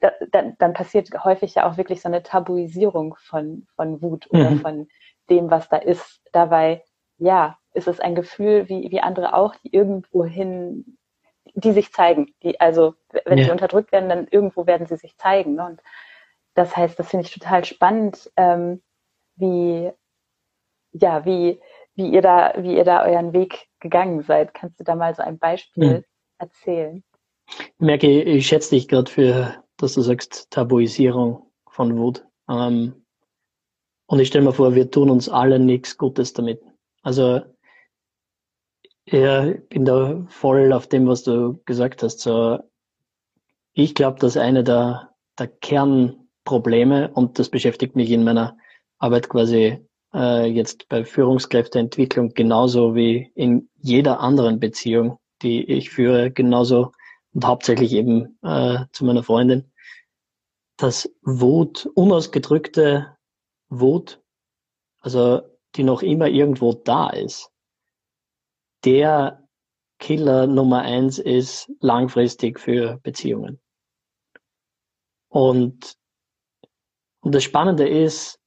da, 0.00 0.12
dann, 0.30 0.56
dann 0.58 0.72
passiert 0.72 1.10
häufig 1.24 1.54
ja 1.54 1.68
auch 1.68 1.76
wirklich 1.76 2.00
so 2.00 2.08
eine 2.08 2.22
Tabuisierung 2.22 3.16
von, 3.18 3.66
von 3.76 4.02
Wut 4.02 4.28
oder 4.30 4.50
mhm. 4.50 4.60
von 4.60 4.88
dem, 5.30 5.50
was 5.50 5.68
da 5.68 5.76
ist. 5.76 6.20
Dabei, 6.32 6.84
ja, 7.18 7.58
ist 7.72 7.88
es 7.88 8.00
ein 8.00 8.14
Gefühl 8.14 8.68
wie, 8.68 8.90
wie 8.90 9.00
andere 9.00 9.34
auch, 9.34 9.54
die 9.56 9.74
irgendwohin, 9.74 10.98
die 11.54 11.72
sich 11.72 11.92
zeigen. 11.92 12.34
Die, 12.42 12.60
also, 12.60 12.94
wenn 13.24 13.38
ja. 13.38 13.44
sie 13.44 13.50
unterdrückt 13.50 13.92
werden, 13.92 14.08
dann 14.08 14.26
irgendwo 14.30 14.66
werden 14.66 14.86
sie 14.86 14.96
sich 14.96 15.16
zeigen. 15.16 15.54
Ne? 15.54 15.66
Und 15.66 15.80
das 16.56 16.76
heißt, 16.76 16.98
das 16.98 17.08
finde 17.08 17.26
ich 17.26 17.32
total 17.32 17.64
spannend, 17.64 18.30
ähm, 18.36 18.82
wie, 19.36 19.92
ja, 20.92 21.24
wie, 21.24 21.60
wie 21.94 22.10
ihr 22.10 22.22
da, 22.22 22.54
wie 22.58 22.76
ihr 22.76 22.84
da 22.84 23.04
euren 23.04 23.32
Weg 23.32 23.68
gegangen 23.80 24.22
seid. 24.22 24.54
Kannst 24.54 24.80
du 24.80 24.84
da 24.84 24.96
mal 24.96 25.14
so 25.14 25.22
ein 25.22 25.38
Beispiel 25.38 25.98
mhm. 25.98 26.04
erzählen? 26.38 27.04
Ich 27.46 27.72
merke, 27.78 28.22
ich 28.22 28.46
schätze 28.46 28.74
dich 28.74 28.88
gerade 28.88 29.10
für, 29.10 29.62
dass 29.76 29.94
du 29.94 30.00
sagst, 30.00 30.50
Tabuisierung 30.50 31.52
von 31.68 31.96
Wut. 31.98 32.24
Ähm, 32.48 33.04
und 34.06 34.18
ich 34.18 34.28
stelle 34.28 34.44
mir 34.44 34.52
vor, 34.52 34.74
wir 34.74 34.90
tun 34.90 35.10
uns 35.10 35.28
alle 35.28 35.58
nichts 35.58 35.98
Gutes 35.98 36.32
damit. 36.32 36.62
Also 37.02 37.42
ja, 39.08 39.46
ich 39.46 39.68
bin 39.68 39.84
da 39.84 40.24
voll 40.28 40.72
auf 40.72 40.88
dem, 40.88 41.06
was 41.06 41.22
du 41.22 41.60
gesagt 41.66 42.02
hast. 42.02 42.20
So, 42.20 42.58
ich 43.74 43.94
glaube, 43.94 44.18
dass 44.20 44.36
eine 44.36 44.64
der, 44.64 45.14
der 45.38 45.48
Kernprobleme, 46.46 47.10
und 47.12 47.38
das 47.38 47.50
beschäftigt 47.50 47.96
mich 47.96 48.10
in 48.10 48.24
meiner 48.24 48.56
Arbeit 48.98 49.28
quasi 49.28 49.84
äh, 50.14 50.46
jetzt 50.46 50.88
bei 50.88 51.04
Führungskräfteentwicklung 51.04 52.30
genauso 52.34 52.94
wie 52.94 53.32
in 53.34 53.68
jeder 53.74 54.20
anderen 54.20 54.60
Beziehung, 54.60 55.18
die 55.42 55.64
ich 55.64 55.90
führe, 55.90 56.30
genauso 56.30 56.92
und 57.34 57.44
hauptsächlich 57.44 57.92
eben 57.92 58.38
äh, 58.42 58.84
zu 58.92 59.04
meiner 59.04 59.22
Freundin, 59.22 59.70
dass 60.78 61.10
Wut, 61.22 61.86
unausgedrückte 61.94 63.16
Wut, 63.68 64.22
also 65.00 65.42
die 65.74 65.82
noch 65.82 66.02
immer 66.02 66.28
irgendwo 66.28 66.72
da 66.72 67.10
ist, 67.10 67.50
der 68.84 69.42
Killer 69.98 70.46
Nummer 70.46 70.82
eins 70.82 71.18
ist 71.18 71.70
langfristig 71.80 72.60
für 72.60 72.98
Beziehungen. 73.02 73.60
Und, 75.28 75.96
und 77.26 77.34
das 77.34 77.42
Spannende 77.42 77.88
ist, 77.88 78.38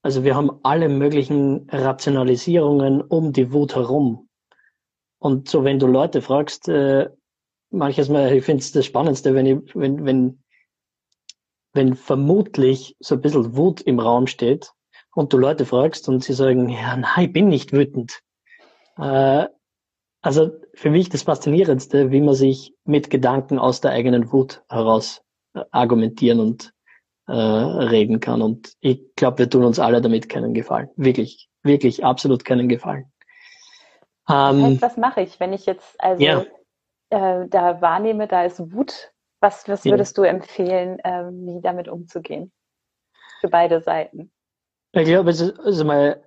also 0.00 0.22
wir 0.22 0.36
haben 0.36 0.60
alle 0.62 0.88
möglichen 0.88 1.68
Rationalisierungen 1.70 3.00
um 3.00 3.32
die 3.32 3.52
Wut 3.52 3.74
herum. 3.74 4.28
Und 5.18 5.48
so, 5.48 5.64
wenn 5.64 5.80
du 5.80 5.88
Leute 5.88 6.22
fragst, 6.22 6.68
äh, 6.68 7.10
manches 7.70 8.08
Mal, 8.08 8.32
ich 8.32 8.44
finde 8.44 8.60
es 8.60 8.70
das 8.70 8.86
Spannendste, 8.86 9.34
wenn 9.34 9.46
ich, 9.46 9.74
wenn, 9.74 10.04
wenn, 10.04 10.44
wenn 11.72 11.96
vermutlich 11.96 12.94
so 13.00 13.16
ein 13.16 13.22
bisschen 13.22 13.56
Wut 13.56 13.80
im 13.80 13.98
Raum 13.98 14.28
steht 14.28 14.72
und 15.16 15.32
du 15.32 15.36
Leute 15.36 15.66
fragst 15.66 16.08
und 16.08 16.22
sie 16.22 16.32
sagen, 16.32 16.68
ja, 16.68 16.96
nein, 16.96 17.24
ich 17.24 17.32
bin 17.32 17.48
nicht 17.48 17.72
wütend. 17.72 18.20
Äh, 18.98 19.48
also 20.22 20.52
für 20.74 20.90
mich 20.90 21.08
das 21.08 21.22
Faszinierendste, 21.22 22.12
wie 22.12 22.20
man 22.20 22.36
sich 22.36 22.72
mit 22.84 23.10
Gedanken 23.10 23.58
aus 23.58 23.80
der 23.80 23.90
eigenen 23.90 24.30
Wut 24.30 24.62
heraus 24.68 25.22
äh, 25.54 25.64
argumentieren 25.72 26.38
und 26.38 26.72
äh, 27.28 27.32
reden 27.32 28.20
kann. 28.20 28.42
Und 28.42 28.72
ich 28.80 29.14
glaube, 29.14 29.38
wir 29.38 29.50
tun 29.50 29.64
uns 29.64 29.78
alle 29.78 30.00
damit 30.00 30.28
keinen 30.28 30.54
Gefallen. 30.54 30.88
Wirklich, 30.96 31.48
wirklich 31.62 32.04
absolut 32.04 32.44
keinen 32.44 32.68
Gefallen. 32.68 33.12
Ähm, 34.28 34.80
was 34.80 34.96
mache 34.96 35.22
ich, 35.22 35.38
wenn 35.40 35.52
ich 35.52 35.66
jetzt 35.66 36.00
also 36.00 36.22
ja. 36.22 36.44
äh, 37.10 37.48
da 37.48 37.80
wahrnehme, 37.80 38.26
da 38.26 38.44
ist 38.44 38.72
Wut? 38.72 39.12
Was, 39.40 39.68
was 39.68 39.84
würdest 39.84 40.16
ja. 40.16 40.24
du 40.24 40.28
empfehlen, 40.28 40.98
äh, 41.00 41.30
wie 41.30 41.60
damit 41.62 41.88
umzugehen? 41.88 42.50
Für 43.40 43.48
beide 43.48 43.80
Seiten. 43.80 44.32
Ich 44.92 45.04
glaube, 45.04 45.30
es 45.30 45.40
ist 45.40 45.58
also 45.60 45.84
mal 45.84 46.24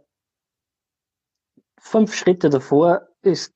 fünf 1.78 2.16
Schritte 2.16 2.50
davor 2.50 3.08
ist 3.22 3.54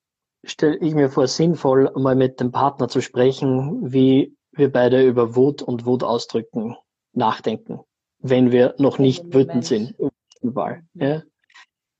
stelle 0.47 0.77
ich 0.77 0.93
mir 0.93 1.10
vor, 1.10 1.27
sinnvoll, 1.27 1.91
mal 1.95 2.15
mit 2.15 2.39
dem 2.39 2.51
Partner 2.51 2.88
zu 2.88 3.01
sprechen, 3.01 3.91
wie 3.91 4.36
wir 4.51 4.71
beide 4.71 5.03
über 5.03 5.36
Wut 5.36 5.62
und 5.62 5.86
Wutausdrücken 5.86 6.77
nachdenken, 7.15 7.80
wenn 8.19 8.51
wir 8.51 8.75
noch 8.78 8.99
nicht 8.99 9.34
wütend 9.34 9.65
sind. 9.65 9.95
Wahl. 10.41 10.84
Ja. 10.93 11.23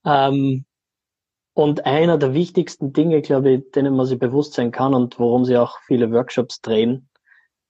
Ähm, 0.04 0.64
und 1.54 1.86
einer 1.86 2.18
der 2.18 2.34
wichtigsten 2.34 2.92
Dinge, 2.92 3.22
glaube 3.22 3.50
ich, 3.50 3.70
denen 3.72 3.96
man 3.96 4.06
sich 4.06 4.18
bewusst 4.18 4.54
sein 4.54 4.70
kann 4.70 4.94
und 4.94 5.18
worum 5.18 5.44
sie 5.44 5.56
auch 5.56 5.78
viele 5.86 6.12
Workshops 6.12 6.60
drehen, 6.60 7.08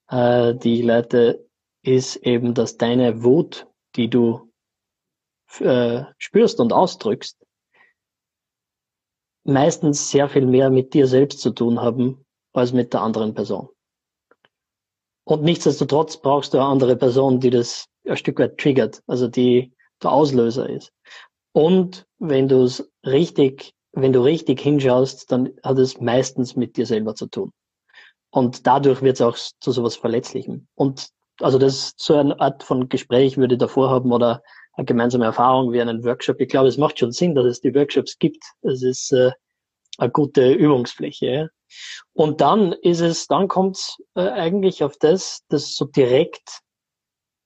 äh, 0.09 0.55
die 0.55 0.81
ich 0.81 0.85
leite, 0.85 1.47
ist 1.83 2.17
eben, 2.17 2.53
dass 2.53 2.77
deine 2.77 3.23
Wut, 3.23 3.67
die 3.95 4.11
du 4.11 4.53
äh, 5.61 6.03
spürst 6.19 6.59
und 6.59 6.73
ausdrückst, 6.73 7.39
meistens 9.45 10.11
sehr 10.11 10.29
viel 10.29 10.47
mehr 10.47 10.71
mit 10.71 10.93
dir 10.93 11.07
selbst 11.07 11.41
zu 11.41 11.51
tun 11.51 11.81
haben 11.81 12.25
als 12.53 12.73
mit 12.73 12.93
der 12.93 13.03
anderen 13.03 13.35
Person. 13.35 13.69
Und 15.29 15.43
nichtsdestotrotz 15.43 16.19
brauchst 16.19 16.55
du 16.55 16.59
eine 16.59 16.69
andere 16.69 16.97
Person, 16.97 17.41
die 17.41 17.51
das 17.51 17.87
ein 18.09 18.17
Stück 18.17 18.39
weit 18.39 18.59
triggert, 18.59 19.03
also 19.09 19.27
die 19.27 19.73
der 20.01 20.13
Auslöser 20.13 20.69
ist. 20.71 20.93
Und 21.53 22.07
wenn 22.19 22.49
du 22.49 22.63
es 22.63 22.89
richtig, 23.05 23.75
wenn 23.93 24.13
du 24.13 24.23
richtig 24.23 24.61
hinschaust, 24.61 25.33
dann 25.33 25.51
hat 25.65 25.79
es 25.79 26.01
meistens 26.01 26.55
mit 26.55 26.77
dir 26.77 26.87
selber 26.87 27.17
zu 27.17 27.27
tun. 27.27 27.51
Und 28.31 28.67
dadurch 28.69 29.03
wird 29.03 29.17
es 29.17 29.23
auch 29.23 29.37
zu 29.37 29.73
sowas 29.73 29.97
Verletzlichem. 29.97 30.69
Und 30.75 31.09
also 31.41 31.59
das 31.59 31.95
so 31.97 32.15
eine 32.15 32.39
Art 32.39 32.63
von 32.63 32.89
Gespräch 32.89 33.37
würde 33.37 33.57
ich 33.57 33.61
davor 33.61 33.91
haben 33.91 34.13
oder 34.13 34.43
eine 34.75 34.85
gemeinsame 34.85 35.25
Erfahrung 35.25 35.73
wie 35.73 35.81
einen 35.81 36.05
Workshop. 36.05 36.41
Ich 36.41 36.49
glaube, 36.49 36.69
es 36.69 36.79
macht 36.79 36.99
schon 37.01 37.11
Sinn, 37.11 37.35
dass 37.35 37.47
es 37.47 37.61
die 37.61 37.75
Workshops 37.75 38.17
gibt. 38.19 38.45
Es 38.63 38.83
ist 38.83 39.13
äh, 39.13 39.33
eine 39.99 40.11
gute 40.11 40.53
Übungsfläche. 40.53 41.51
Und 42.13 42.41
dann 42.41 42.73
ist 42.73 43.01
es, 43.01 43.27
dann 43.27 43.49
kommt 43.49 43.77
es 43.77 43.99
äh, 44.15 44.29
eigentlich 44.29 44.85
auf 44.85 44.97
das, 44.99 45.43
das 45.49 45.75
so 45.75 45.85
direkt 45.85 46.61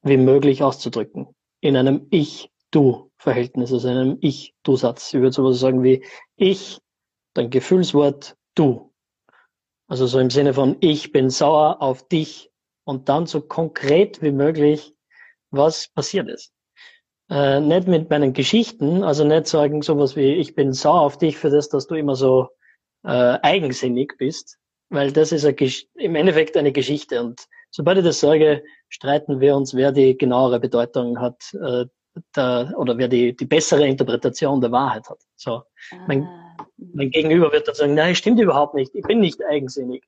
wie 0.02 0.16
möglich 0.16 0.62
auszudrücken. 0.62 1.34
In 1.60 1.76
einem 1.76 2.06
Ich-Du-Verhältnis, 2.10 3.72
also 3.72 3.88
in 3.88 3.96
einem 3.96 4.18
Ich-Du-Satz. 4.20 5.14
Ich 5.14 5.20
würde 5.20 5.32
sowas 5.32 5.60
sagen 5.60 5.82
wie 5.82 6.04
ich, 6.36 6.78
dein 7.34 7.50
Gefühlswort 7.50 8.36
du. 8.54 8.92
Also 9.88 10.06
so 10.06 10.18
im 10.18 10.30
Sinne 10.30 10.54
von 10.54 10.76
ich 10.80 11.12
bin 11.12 11.30
sauer 11.30 11.82
auf 11.82 12.06
dich 12.08 12.50
und 12.84 13.08
dann 13.08 13.26
so 13.26 13.40
konkret 13.40 14.22
wie 14.22 14.32
möglich, 14.32 14.94
was 15.50 15.88
passiert 15.88 16.28
ist 16.28 16.52
äh, 17.30 17.60
nicht 17.60 17.86
mit 17.86 18.10
meinen 18.10 18.32
Geschichten, 18.32 19.02
also 19.04 19.24
nicht 19.24 19.46
sagen 19.46 19.82
sowas 19.82 20.16
wie, 20.16 20.34
ich 20.34 20.54
bin 20.54 20.72
sauer 20.72 21.02
auf 21.02 21.18
dich 21.18 21.38
für 21.38 21.50
das, 21.50 21.68
dass 21.68 21.86
du 21.86 21.94
immer 21.94 22.16
so 22.16 22.48
äh, 23.04 23.38
eigensinnig 23.42 24.14
bist, 24.18 24.58
weil 24.90 25.12
das 25.12 25.32
ist 25.32 25.44
im 25.94 26.14
Endeffekt 26.16 26.56
eine 26.56 26.72
Geschichte 26.72 27.22
und 27.22 27.46
sobald 27.70 27.98
ich 27.98 28.04
das 28.04 28.20
sage, 28.20 28.64
streiten 28.88 29.40
wir 29.40 29.56
uns, 29.56 29.74
wer 29.74 29.92
die 29.92 30.18
genauere 30.18 30.58
Bedeutung 30.60 31.20
hat 31.20 31.40
äh, 31.54 31.86
der, 32.34 32.74
oder 32.76 32.98
wer 32.98 33.08
die, 33.08 33.34
die 33.36 33.44
bessere 33.44 33.86
Interpretation 33.86 34.60
der 34.60 34.72
Wahrheit 34.72 35.08
hat. 35.08 35.20
So, 35.36 35.52
ah. 35.52 35.64
mein, 36.08 36.28
mein 36.76 37.10
Gegenüber 37.10 37.52
wird 37.52 37.68
dann 37.68 37.74
sagen, 37.76 37.94
nein, 37.94 38.14
stimmt 38.14 38.40
überhaupt 38.40 38.74
nicht, 38.74 38.94
ich 38.94 39.04
bin 39.04 39.20
nicht 39.20 39.40
eigensinnig. 39.44 40.04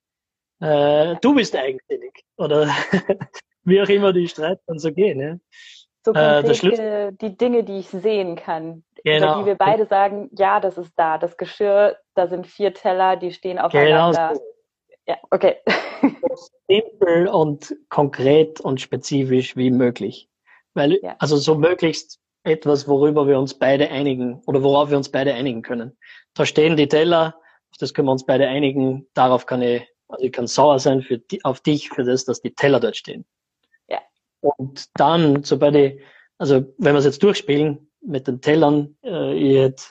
Äh, 0.60 1.16
du 1.20 1.34
bist 1.34 1.56
eigensinnig. 1.56 2.24
Oder 2.36 2.68
wie 3.64 3.80
auch 3.80 3.88
immer 3.88 4.12
die 4.12 4.28
Streit 4.28 4.60
dann 4.66 4.78
so 4.78 4.92
gehen. 4.92 5.20
Ja? 5.20 5.36
So 6.04 6.12
konkret 6.12 6.78
äh, 6.78 7.12
die 7.12 7.36
Dinge, 7.36 7.62
die 7.62 7.78
ich 7.78 7.88
sehen 7.88 8.36
kann. 8.36 8.82
Genau. 9.04 9.34
Oder 9.34 9.40
die 9.40 9.46
wir 9.46 9.54
beide 9.54 9.86
sagen, 9.86 10.30
ja, 10.36 10.58
das 10.58 10.78
ist 10.78 10.92
da. 10.96 11.18
Das 11.18 11.36
Geschirr, 11.36 11.96
da 12.14 12.26
sind 12.26 12.46
vier 12.46 12.74
Teller, 12.74 13.16
die 13.16 13.32
stehen 13.32 13.58
aufeinander. 13.58 14.30
Genau. 14.32 14.40
Ja, 15.06 15.16
okay. 15.30 15.56
So 16.02 16.36
simpel 16.68 17.28
und 17.28 17.76
konkret 17.88 18.60
und 18.60 18.80
spezifisch 18.80 19.56
wie 19.56 19.70
möglich. 19.70 20.28
Weil, 20.74 20.98
ja. 21.02 21.16
also 21.18 21.36
so 21.36 21.54
möglichst 21.54 22.18
etwas, 22.44 22.88
worüber 22.88 23.26
wir 23.26 23.38
uns 23.38 23.54
beide 23.54 23.90
einigen 23.90 24.42
oder 24.46 24.62
worauf 24.62 24.90
wir 24.90 24.96
uns 24.96 25.10
beide 25.10 25.34
einigen 25.34 25.62
können. 25.62 25.96
Da 26.34 26.46
stehen 26.46 26.76
die 26.76 26.88
Teller, 26.88 27.36
auf 27.70 27.78
das 27.78 27.94
können 27.94 28.08
wir 28.08 28.12
uns 28.12 28.26
beide 28.26 28.48
einigen. 28.48 29.06
Darauf 29.14 29.46
kann 29.46 29.62
ich, 29.62 29.86
also 30.08 30.24
ich 30.24 30.32
kann 30.32 30.46
sauer 30.46 30.78
sein 30.78 31.02
für 31.02 31.18
die, 31.18 31.44
auf 31.44 31.60
dich, 31.60 31.90
für 31.90 32.04
das, 32.04 32.24
dass 32.24 32.40
die 32.40 32.54
Teller 32.54 32.80
dort 32.80 32.96
stehen. 32.96 33.24
Und 34.42 34.90
dann, 34.94 35.44
sobald 35.44 35.74
ich, 35.74 36.00
also 36.38 36.74
wenn 36.78 36.94
wir 36.94 36.98
es 36.98 37.04
jetzt 37.04 37.22
durchspielen 37.22 37.90
mit 38.00 38.26
den 38.26 38.40
Tellern, 38.40 38.96
äh, 39.02 39.34
ich 39.34 39.56
hätte, 39.56 39.82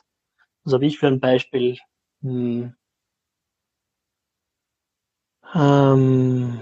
was 0.64 0.74
habe 0.74 0.86
ich 0.86 1.00
für 1.00 1.08
ein 1.08 1.20
Beispiel? 1.20 1.78
Hm, 2.22 2.76
ähm, 5.54 6.60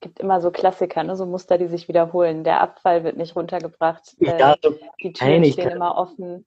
gibt 0.00 0.20
immer 0.20 0.40
so 0.40 0.50
Klassiker, 0.50 1.02
ne? 1.02 1.16
so 1.16 1.26
Muster, 1.26 1.58
die 1.58 1.66
sich 1.66 1.88
wiederholen. 1.88 2.44
Der 2.44 2.60
Abfall 2.60 3.04
wird 3.04 3.16
nicht 3.16 3.34
runtergebracht. 3.36 4.14
Ja, 4.18 4.52
äh, 4.52 4.56
so 4.62 4.74
die 5.02 5.12
Türen 5.12 5.44
stehen 5.44 5.70
immer 5.70 5.96
offen. 5.96 6.46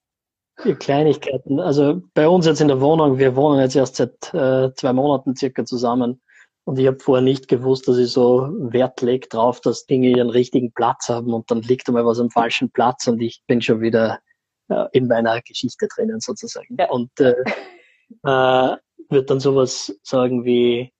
Die 0.64 0.76
Kleinigkeiten. 0.76 1.60
Also 1.60 2.02
bei 2.14 2.28
uns 2.28 2.46
jetzt 2.46 2.62
in 2.62 2.68
der 2.68 2.82
Wohnung, 2.82 3.18
wir 3.20 3.36
wohnen 3.36 3.60
jetzt 3.60 3.76
erst 3.76 3.98
seit 3.98 4.34
äh, 4.34 4.74
zwei 4.74 4.94
Monaten 4.94 5.36
circa 5.36 5.66
zusammen. 5.66 6.22
Und 6.68 6.78
ich 6.78 6.86
habe 6.86 7.00
vorher 7.00 7.24
nicht 7.24 7.48
gewusst, 7.48 7.88
dass 7.88 7.98
ich 7.98 8.12
so 8.12 8.50
Wert 8.60 9.02
lege 9.02 9.30
drauf, 9.30 9.62
dass 9.62 9.86
Dinge 9.86 10.10
ihren 10.10 10.30
richtigen 10.30 10.74
Platz 10.74 11.08
haben 11.08 11.34
und 11.34 11.50
dann 11.50 11.62
liegt 11.62 11.88
einmal 11.88 12.06
was 12.06 12.20
am 12.20 12.30
falschen 12.30 12.70
Platz 12.72 13.08
und 13.08 13.22
ich 13.22 13.42
bin 13.48 13.62
schon 13.62 13.80
wieder 13.80 14.20
äh, 14.68 14.84
in 14.92 15.08
meiner 15.08 15.42
Geschichte 15.42 15.88
drinnen 15.88 16.20
sozusagen. 16.20 16.76
Ja. 16.78 16.90
Und 16.90 17.18
äh, 17.22 17.36
äh, 18.26 18.76
wird 19.08 19.30
dann 19.30 19.40
sowas 19.40 19.98
sagen 20.04 20.44
wie, 20.44 20.92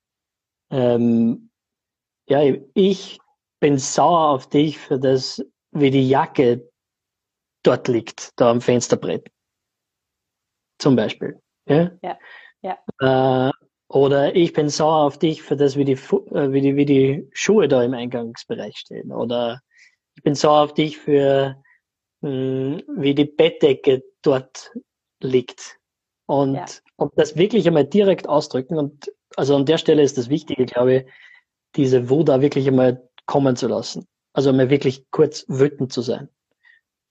ähm, 0.70 1.50
ja, 2.30 2.40
ich 2.74 3.20
bin 3.60 3.78
sauer 3.78 4.30
auf 4.30 4.48
dich 4.48 4.78
für 4.78 4.98
das, 4.98 5.44
wie 5.72 5.92
die 5.92 6.08
Jacke 6.08 6.72
dort 7.64 7.90
liegt, 7.90 8.32
da 8.38 8.52
am 8.52 8.62
Fensterbrett. 8.62 9.30
Zum 10.80 10.96
Beispiel. 10.96 11.42
Ja. 11.68 11.92
ja. 12.02 12.18
ja. 12.62 13.50
Äh, 13.50 13.52
oder 13.90 14.36
ich 14.36 14.54
bin 14.54 14.70
sauer 14.70 15.06
auf 15.06 15.18
dich 15.18 15.44
für 15.44 15.56
das, 15.56 15.78
wie 15.78 15.86
die, 15.86 15.94
äh, 15.94 16.52
wie 16.52 16.62
die, 16.62 16.76
wie 16.76 16.86
die 16.86 17.30
Schuhe 17.32 17.68
da 17.68 17.84
im 17.84 17.94
Eingangsbereich 17.94 18.78
stehen. 18.78 19.12
Oder 19.12 19.62
ich 20.16 20.24
bin 20.24 20.36
sauer 20.36 20.64
auf 20.64 20.74
dich 20.74 20.98
für, 20.98 21.56
mh, 22.22 22.30
hm, 22.30 22.84
wie 22.98 23.16
die 23.16 23.26
Bettdecke 23.26 24.04
dort 24.22 24.74
liegt. 25.22 25.80
Und, 26.26 26.56
ja. 26.56 26.66
und 26.98 27.14
das 27.16 27.38
wirklich 27.38 27.66
einmal 27.68 27.86
direkt 27.86 28.28
ausdrücken. 28.28 28.78
Und 28.78 29.12
also 29.38 29.56
an 29.56 29.66
der 29.66 29.78
Stelle 29.78 30.02
ist 30.02 30.18
das 30.18 30.30
Wichtige, 30.30 30.66
glaube 30.66 30.94
ich, 30.94 31.06
diese 31.76 32.10
Wut 32.10 32.28
da 32.28 32.42
wirklich 32.42 32.68
einmal 32.68 33.10
kommen 33.26 33.56
zu 33.56 33.68
lassen. 33.68 34.06
Also 34.34 34.50
einmal 34.50 34.70
wirklich 34.70 35.10
kurz 35.12 35.46
wütend 35.48 35.94
zu 35.94 36.02
sein. 36.02 36.30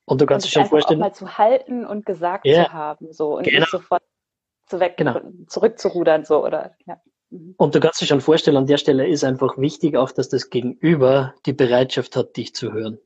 Und 0.05 0.21
du 0.21 0.27
kannst 0.27 0.47
und 0.47 0.55
dir 0.55 0.61
schon 0.61 0.69
vorstellen. 0.69 1.01
Auch 1.03 1.07
mal 1.07 1.15
zu 1.15 1.39
halten 1.39 1.87
und 1.87 2.05
gesagt 2.05 2.45
yeah. 2.45 2.67
zu 2.67 2.73
haben, 2.73 3.13
so 3.13 3.39
und 3.39 3.45
genau. 3.45 3.61
nicht 3.61 3.71
sofort 3.71 4.03
zu 4.67 4.81
weg, 4.81 4.97
genau. 4.97 5.21
zurückzurudern, 5.47 6.25
so 6.25 6.45
oder 6.45 6.77
ja. 6.87 7.01
Mhm. 7.31 7.55
Und 7.57 7.75
du 7.75 7.81
kannst 7.81 8.01
dir 8.01 8.07
schon 8.07 8.21
vorstellen, 8.21 8.57
an 8.57 8.67
der 8.67 8.79
Stelle 8.79 9.07
ist 9.07 9.25
einfach 9.25 9.59
wichtig 9.59 9.97
auch, 9.97 10.11
dass 10.13 10.29
das 10.29 10.51
Gegenüber 10.51 11.35
die 11.47 11.53
Bereitschaft 11.53 12.17
hat, 12.17 12.37
dich 12.37 12.55
zu 12.55 12.73
hören. 12.73 12.99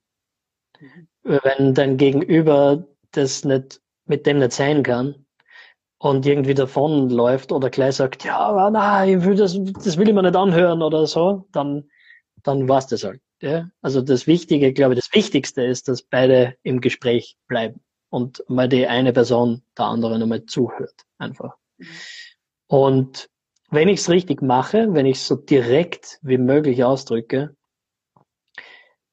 Mhm. 0.80 1.08
Wenn 1.22 1.74
dein 1.74 1.96
Gegenüber 1.96 2.86
das 3.12 3.44
nicht, 3.44 3.80
mit 4.06 4.26
dem 4.26 4.38
nicht 4.38 4.52
sein 4.52 4.82
kann 4.82 5.26
und 5.98 6.24
irgendwie 6.26 6.54
davonläuft 6.54 7.52
oder 7.52 7.70
gleich 7.70 7.96
sagt, 7.96 8.24
ja, 8.24 8.38
aber 8.38 8.70
nein, 8.70 9.18
ich 9.18 9.24
will 9.24 9.36
das, 9.36 9.58
das 9.84 9.98
will 9.98 10.08
ich 10.08 10.14
mir 10.14 10.22
nicht 10.22 10.36
anhören 10.36 10.82
oder 10.82 11.06
so, 11.06 11.46
dann, 11.52 11.90
dann 12.42 12.68
war's 12.68 12.86
das 12.86 13.04
halt. 13.04 13.20
Ja? 13.42 13.70
Also 13.82 14.00
das 14.00 14.26
Wichtige, 14.26 14.72
glaube 14.72 14.94
ich, 14.94 15.00
das 15.00 15.14
Wichtigste 15.14 15.62
ist, 15.62 15.88
dass 15.88 16.02
beide 16.02 16.56
im 16.62 16.80
Gespräch 16.80 17.36
bleiben 17.48 17.80
und 18.10 18.44
mal 18.48 18.68
die 18.68 18.86
eine 18.86 19.12
Person 19.12 19.62
der 19.78 19.86
anderen 19.86 20.22
einmal 20.22 20.44
zuhört, 20.44 21.06
einfach. 21.18 21.56
Und 22.66 23.30
wenn 23.70 23.88
ich 23.88 24.00
es 24.00 24.10
richtig 24.10 24.42
mache, 24.42 24.92
wenn 24.92 25.06
ich 25.06 25.18
es 25.18 25.26
so 25.26 25.36
direkt 25.36 26.18
wie 26.22 26.38
möglich 26.38 26.84
ausdrücke, 26.84 27.56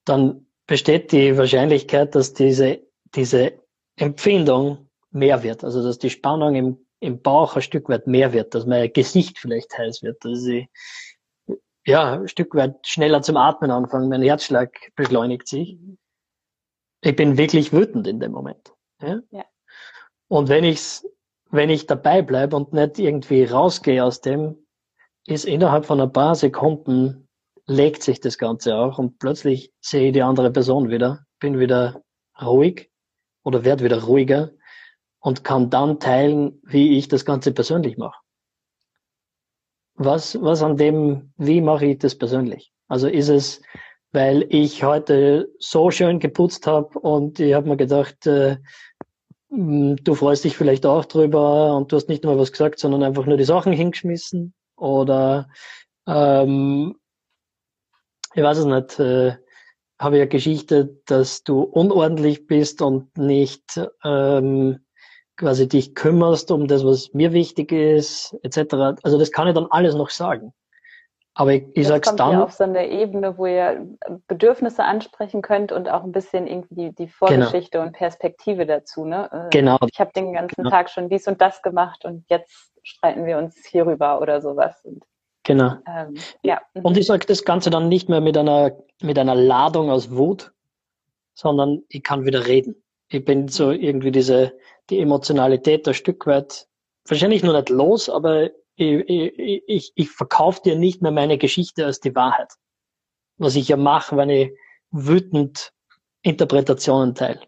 dann 0.04 0.48
besteht 0.66 1.12
die 1.12 1.38
Wahrscheinlichkeit, 1.38 2.16
dass 2.16 2.34
diese, 2.34 2.82
diese 3.16 3.54
Empfindung 3.96 4.90
mehr 5.12 5.44
wird. 5.44 5.64
Also 5.64 5.84
dass 5.84 6.00
die 6.00 6.10
Spannung 6.10 6.56
im, 6.56 6.86
im 7.00 7.22
Bauch 7.22 7.56
ein 7.56 7.62
Stück 7.62 7.88
weit 7.90 8.08
mehr 8.08 8.34
wird, 8.34 8.54
dass 8.54 8.66
mein 8.66 8.92
Gesicht 8.92 9.38
vielleicht 9.38 9.78
heiß 9.78 10.02
wird, 10.02 10.24
dass 10.26 10.46
ich 10.46 10.68
ja, 11.86 12.20
ein 12.20 12.28
Stück 12.28 12.54
weit 12.54 12.86
schneller 12.86 13.22
zum 13.22 13.38
Atmen 13.38 13.72
anfange, 13.72 14.08
mein 14.08 14.22
Herzschlag 14.22 14.78
beschleunigt 14.96 15.48
sich. 15.48 15.78
Ich 17.02 17.16
bin 17.16 17.38
wirklich 17.38 17.72
wütend 17.72 18.08
in 18.08 18.20
dem 18.20 18.34
Moment. 18.34 18.74
Ja? 19.02 19.20
ja. 19.32 19.46
Und 20.28 20.50
wenn 20.50 20.64
ich's 20.64 21.06
wenn 21.52 21.70
ich 21.70 21.88
dabei 21.88 22.22
bleibe 22.22 22.56
und 22.56 22.74
nicht 22.74 23.00
irgendwie 23.00 23.44
rausgehe 23.44 24.04
aus 24.04 24.22
dem, 24.22 24.68
ist 25.26 25.46
innerhalb 25.46 25.86
von 25.86 26.00
ein 26.02 26.12
paar 26.12 26.36
Sekunden 26.36 27.28
legt 27.66 28.02
sich 28.02 28.20
das 28.22 28.38
Ganze 28.38 28.76
auch 28.76 28.98
und 28.98 29.20
plötzlich 29.20 29.74
sehe 29.82 30.08
ich 30.08 30.14
die 30.14 30.22
andere 30.22 30.52
Person 30.52 30.90
wieder, 30.90 31.26
bin 31.40 31.60
wieder 31.60 32.02
ruhig 32.42 32.90
oder 33.44 33.66
werde 33.66 33.84
wieder 33.84 34.04
ruhiger 34.04 34.52
und 35.20 35.44
kann 35.44 35.70
dann 35.70 36.00
teilen, 36.00 36.62
wie 36.64 36.98
ich 36.98 37.08
das 37.10 37.26
Ganze 37.26 37.52
persönlich 37.52 37.98
mache. 37.98 38.18
Was, 39.96 40.40
was 40.42 40.62
an 40.62 40.78
dem, 40.78 41.34
wie 41.38 41.60
mache 41.60 41.88
ich 41.88 41.98
das 41.98 42.18
persönlich? 42.18 42.72
Also 42.88 43.08
ist 43.08 43.30
es, 43.30 43.62
weil 44.12 44.46
ich 44.50 44.84
heute 44.84 45.52
so 45.60 45.92
schön 45.92 46.20
geputzt 46.20 46.68
habe 46.68 46.98
und 47.00 47.40
ich 47.40 47.54
habe 47.54 47.68
mir 47.68 47.78
gedacht, 47.78 48.26
äh, 48.28 48.58
du 49.50 50.16
freust 50.16 50.44
dich 50.44 50.58
vielleicht 50.58 50.86
auch 50.86 51.06
drüber 51.06 51.76
und 51.76 51.92
du 51.92 51.96
hast 51.96 52.10
nicht 52.10 52.24
nur 52.24 52.38
was 52.38 52.52
gesagt, 52.52 52.80
sondern 52.80 53.04
einfach 53.04 53.26
nur 53.26 53.38
die 53.38 53.46
Sachen 53.46 53.74
hingeschmissen 53.74 54.54
oder 54.76 55.50
ähm, 56.08 56.96
ich 58.34 58.44
weiß 58.44 58.60
es 58.60 58.66
nicht, 58.66 59.00
äh, 59.00 59.38
habe 60.00 60.18
eine 60.18 60.28
Geschichte, 60.28 61.00
dass 61.06 61.44
du 61.44 61.62
unordentlich 61.62 62.46
bist 62.46 62.82
und 62.82 63.18
nicht 63.18 63.80
ähm, 64.04 64.80
quasi 65.38 65.68
dich 65.68 65.96
kümmerst 65.96 66.52
um 66.52 66.68
das, 66.68 66.84
was 66.86 67.14
mir 67.14 67.34
wichtig 67.34 67.72
ist, 67.72 68.36
etc. 68.44 69.00
Also 69.04 69.18
das 69.18 69.32
kann 69.32 69.48
ich 69.48 69.56
dann 69.56 69.68
alles 69.70 69.96
noch 69.96 70.10
sagen. 70.10 70.54
Aber 71.40 71.54
ich, 71.54 71.66
ich 71.76 71.88
sag's 71.88 72.08
kommt 72.08 72.20
dann. 72.20 72.32
Ja 72.32 72.44
auf 72.44 72.52
so 72.52 72.64
eine 72.64 72.90
Ebene, 72.90 73.38
wo 73.38 73.46
ihr 73.46 73.86
Bedürfnisse 74.28 74.84
ansprechen 74.84 75.44
könnt 75.44 75.72
und 75.72 75.88
auch 75.88 76.04
ein 76.04 76.12
bisschen 76.12 76.48
irgendwie 76.48 76.92
die 76.94 77.08
Vorgeschichte 77.08 77.78
genau. 77.78 77.86
und 77.86 77.92
Perspektive 77.92 78.66
dazu. 78.66 79.06
Ne? 79.06 79.30
Äh, 79.32 79.50
genau. 79.52 79.78
Ich 79.92 80.00
habe 80.00 80.10
den 80.16 80.34
ganzen 80.34 80.56
genau. 80.56 80.72
Tag 80.72 80.90
schon 80.90 81.10
dies 81.10 81.28
und 81.28 81.40
das 81.40 81.62
gemacht 81.62 82.06
und 82.06 82.26
jetzt 82.28 82.72
streiten 82.82 83.28
wir 83.28 83.38
uns 83.38 83.56
hierüber 83.68 84.20
oder 84.20 84.42
sowas. 84.42 84.84
Und, 84.84 85.04
genau. 85.44 85.74
Ähm, 85.88 86.16
ja. 86.42 86.60
Und 86.82 86.98
ich 86.98 87.06
sage 87.06 87.28
das 87.28 87.46
Ganze 87.46 87.70
dann 87.70 87.88
nicht 87.88 88.10
mehr 88.10 88.22
mit 88.22 88.36
einer 88.36 88.72
mit 89.04 89.20
einer 89.20 89.36
Ladung 89.36 89.92
aus 89.92 90.10
Wut, 90.10 90.52
sondern 91.36 91.84
ich 91.88 92.02
kann 92.02 92.26
wieder 92.26 92.48
reden. 92.48 92.84
Ich 93.10 93.24
bin 93.24 93.48
so 93.48 93.70
irgendwie 93.70 94.12
diese 94.12 94.54
die 94.90 95.00
Emotionalität 95.00 95.88
ein 95.88 95.94
Stück 95.94 96.26
weit 96.26 96.68
wahrscheinlich 97.08 97.44
nur 97.44 97.54
nicht 97.54 97.70
los, 97.70 98.10
aber 98.10 98.50
ich, 98.78 99.64
ich, 99.68 99.92
ich 99.96 100.10
verkaufe 100.12 100.62
dir 100.64 100.78
nicht 100.78 101.02
mehr 101.02 101.12
meine 101.12 101.38
Geschichte 101.38 101.86
als 101.86 102.00
die 102.00 102.16
Wahrheit. 102.16 102.54
Was 103.38 103.56
ich 103.56 103.68
ja 103.68 103.78
mache, 103.78 104.18
wenn 104.18 104.30
ich 104.30 104.52
wütend 104.92 105.74
Interpretationen 106.22 107.16
teile. 107.16 107.42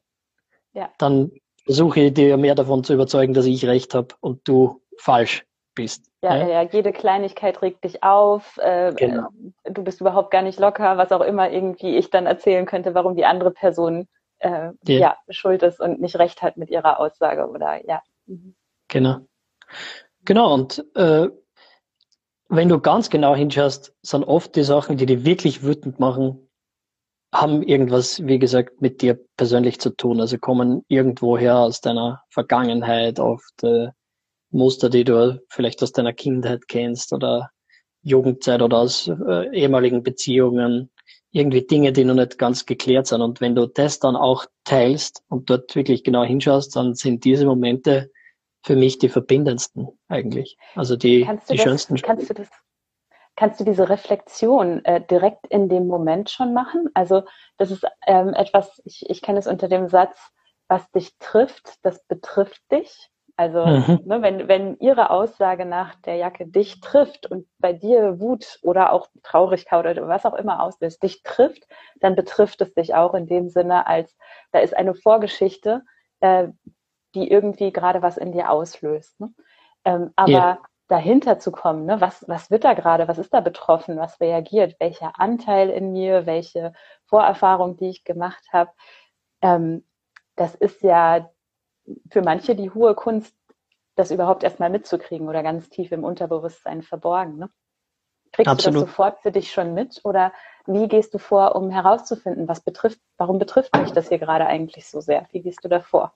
Ja. 0.74 0.92
Dann 0.98 1.32
versuche 1.66 2.02
ich 2.02 2.14
dir 2.14 2.38
mehr 2.38 2.56
davon 2.56 2.84
zu 2.84 2.94
überzeugen, 2.94 3.34
dass 3.34 3.46
ich 3.46 3.66
recht 3.66 3.94
habe 3.94 4.16
und 4.22 4.48
du 4.48 4.82
falsch 4.98 5.46
bist. 5.76 6.10
Ja, 6.22 6.36
ja, 6.36 6.48
ja, 6.48 6.62
jede 6.64 6.92
Kleinigkeit 6.92 7.62
regt 7.62 7.84
dich 7.84 8.04
auf, 8.04 8.58
äh, 8.58 8.94
genau. 8.94 9.30
du 9.64 9.84
bist 9.84 10.02
überhaupt 10.02 10.32
gar 10.32 10.42
nicht 10.42 10.60
locker, 10.60 10.98
was 10.98 11.12
auch 11.12 11.22
immer 11.22 11.50
irgendwie 11.50 11.96
ich 11.96 12.10
dann 12.10 12.26
erzählen 12.26 12.66
könnte, 12.66 12.94
warum 12.94 13.16
die 13.16 13.26
andere 13.26 13.52
Person 13.52 14.08
äh, 14.40 14.72
ja. 14.84 15.00
ja 15.00 15.18
schuld 15.30 15.64
ist 15.64 15.80
und 15.80 16.02
nicht 16.02 16.18
recht 16.18 16.42
hat 16.42 16.58
mit 16.58 16.70
ihrer 16.70 17.00
Aussage 17.00 17.48
oder 17.48 17.86
ja. 17.88 18.02
Mhm. 18.26 18.56
Genau. 18.88 19.20
Genau, 20.26 20.54
und 20.54 20.86
äh, 20.96 21.30
wenn 22.50 22.70
du 22.70 22.80
ganz 22.80 23.10
genau 23.10 23.36
hinschaust, 23.36 23.94
sind 24.02 24.24
oft 24.24 24.56
die 24.56 24.64
Sachen, 24.64 24.98
die 24.98 25.06
dich 25.06 25.24
wirklich 25.24 25.64
wütend 25.64 26.00
machen, 26.00 26.50
haben 27.34 27.62
irgendwas, 27.62 28.26
wie 28.26 28.40
gesagt, 28.40 28.82
mit 28.82 29.02
dir 29.02 29.20
persönlich 29.38 29.80
zu 29.80 29.92
tun. 29.92 30.20
Also 30.20 30.40
kommen 30.40 30.84
irgendwoher 30.88 31.60
aus 31.60 31.80
deiner 31.82 32.24
Vergangenheit, 32.30 33.20
oft 33.20 33.64
äh, 33.64 33.90
Muster, 34.52 34.90
die 34.90 35.04
du 35.04 35.40
vielleicht 35.48 35.84
aus 35.84 35.92
deiner 35.92 36.14
Kindheit 36.14 36.68
kennst 36.68 37.14
oder 37.14 37.52
Jugendzeit 38.02 38.62
oder 38.64 38.80
aus 38.80 39.08
äh, 39.08 39.56
ehemaligen 39.56 40.02
Beziehungen. 40.02 40.90
Irgendwie 41.32 41.62
Dinge, 41.62 41.94
die 41.94 42.04
noch 42.04 42.16
nicht 42.16 42.40
ganz 42.40 42.66
geklärt 42.66 43.06
sind. 43.06 43.22
Und 43.22 43.42
wenn 43.42 43.54
du 43.54 43.68
das 43.68 44.00
dann 44.00 44.16
auch 44.16 44.46
teilst 44.64 45.22
und 45.30 45.52
dort 45.52 45.76
wirklich 45.76 46.04
genau 46.04 46.24
hinschaust, 46.24 46.76
dann 46.76 46.96
sind 46.96 47.24
diese 47.26 47.46
Momente 47.46 48.10
für 48.62 48.76
mich 48.76 49.00
die 49.00 49.10
verbindendsten 49.10 49.88
eigentlich. 50.08 50.58
Also 50.76 50.96
die, 50.96 51.28
die 51.50 51.56
das, 51.56 51.64
schönsten. 51.64 51.96
Kannst 51.98 52.30
du 52.30 52.34
das, 52.34 52.50
kannst 53.36 53.60
du 53.60 53.64
diese 53.64 53.90
Reflexion 53.90 54.84
äh, 54.86 55.02
direkt 55.06 55.48
in 55.48 55.70
dem 55.70 55.88
Moment 55.88 56.30
schon 56.30 56.54
machen? 56.54 56.90
Also 56.94 57.24
das 57.58 57.72
ist 57.72 57.86
ähm, 58.06 58.34
etwas, 58.34 58.82
ich, 58.86 59.10
ich 59.10 59.22
kenne 59.22 59.40
es 59.40 59.48
unter 59.48 59.68
dem 59.68 59.88
Satz, 59.88 60.18
was 60.68 60.90
dich 60.92 61.18
trifft, 61.20 61.74
das 61.84 62.04
betrifft 62.06 62.62
dich. 62.72 63.10
Also 63.38 63.66
mhm. 63.66 64.02
ne, 64.06 64.22
wenn, 64.22 64.48
wenn 64.50 64.78
ihre 64.80 65.12
Aussage 65.12 65.64
nach 65.66 65.96
der 66.02 66.18
Jacke 66.18 66.46
dich 66.46 66.82
trifft 66.82 67.26
und 67.32 67.48
bei 67.58 67.72
dir 67.72 68.20
Wut 68.20 68.60
oder 68.62 68.92
auch 68.92 69.08
Traurigkeit 69.24 69.80
oder 69.80 70.10
was 70.10 70.26
auch 70.26 70.34
immer 70.34 70.62
auslöst, 70.62 71.02
dich 71.02 71.24
trifft, 71.24 71.66
dann 72.02 72.18
betrifft 72.18 72.60
es 72.60 72.74
dich 72.74 72.96
auch 72.96 73.14
in 73.14 73.28
dem 73.28 73.48
Sinne, 73.48 73.88
als 73.88 74.14
da 74.52 74.60
ist 74.60 74.76
eine 74.76 74.94
Vorgeschichte, 74.94 75.84
äh, 76.20 76.50
die 77.16 77.30
irgendwie 77.30 77.72
gerade 77.72 78.02
was 78.02 78.18
in 78.18 78.32
dir 78.32 78.52
auslöst. 78.52 79.20
Ne? 79.20 79.34
Ähm, 79.86 80.12
aber 80.16 80.32
yeah. 80.32 80.62
dahinter 80.88 81.40
zu 81.40 81.52
kommen, 81.52 81.86
ne? 81.86 82.02
was, 82.02 82.28
was 82.28 82.52
wird 82.52 82.64
da 82.64 82.74
gerade, 82.74 83.08
was 83.08 83.18
ist 83.18 83.34
da 83.34 83.42
betroffen, 83.42 83.98
was 83.98 84.20
reagiert, 84.20 84.76
welcher 84.80 85.20
Anteil 85.20 85.70
in 85.70 85.92
mir, 85.92 86.26
welche 86.26 86.74
Vorerfahrung, 87.06 87.78
die 87.78 87.90
ich 87.90 88.04
gemacht 88.04 88.44
habe, 88.52 88.72
ähm, 89.42 89.86
das 90.36 90.56
ist 90.56 90.82
ja 90.84 91.30
für 92.12 92.22
manche 92.22 92.56
die 92.56 92.72
hohe 92.72 92.96
Kunst, 92.96 93.36
das 93.96 94.12
überhaupt 94.12 94.44
erstmal 94.44 94.70
mitzukriegen 94.70 95.28
oder 95.28 95.44
ganz 95.44 95.70
tief 95.70 95.92
im 95.92 96.04
Unterbewusstsein 96.04 96.82
verborgen. 96.82 97.38
Ne? 97.38 97.50
Kriegst 98.32 98.50
Absolut. 98.50 98.76
du 98.76 98.80
das 98.82 98.90
sofort 98.90 99.20
für 99.20 99.32
dich 99.32 99.52
schon 99.52 99.74
mit 99.74 100.00
oder 100.04 100.32
wie 100.66 100.88
gehst 100.88 101.14
du 101.14 101.18
vor, 101.18 101.56
um 101.56 101.70
herauszufinden, 101.70 102.48
was 102.48 102.62
betrifft, 102.62 103.00
warum 103.18 103.40
betrifft 103.40 103.76
mich 103.76 103.92
das 103.92 104.08
hier 104.10 104.20
gerade 104.20 104.46
eigentlich 104.46 104.88
so 104.88 105.02
sehr? 105.02 105.28
Wie 105.32 105.42
gehst 105.42 105.64
du 105.64 105.68
da 105.68 105.82
vor? 105.82 106.14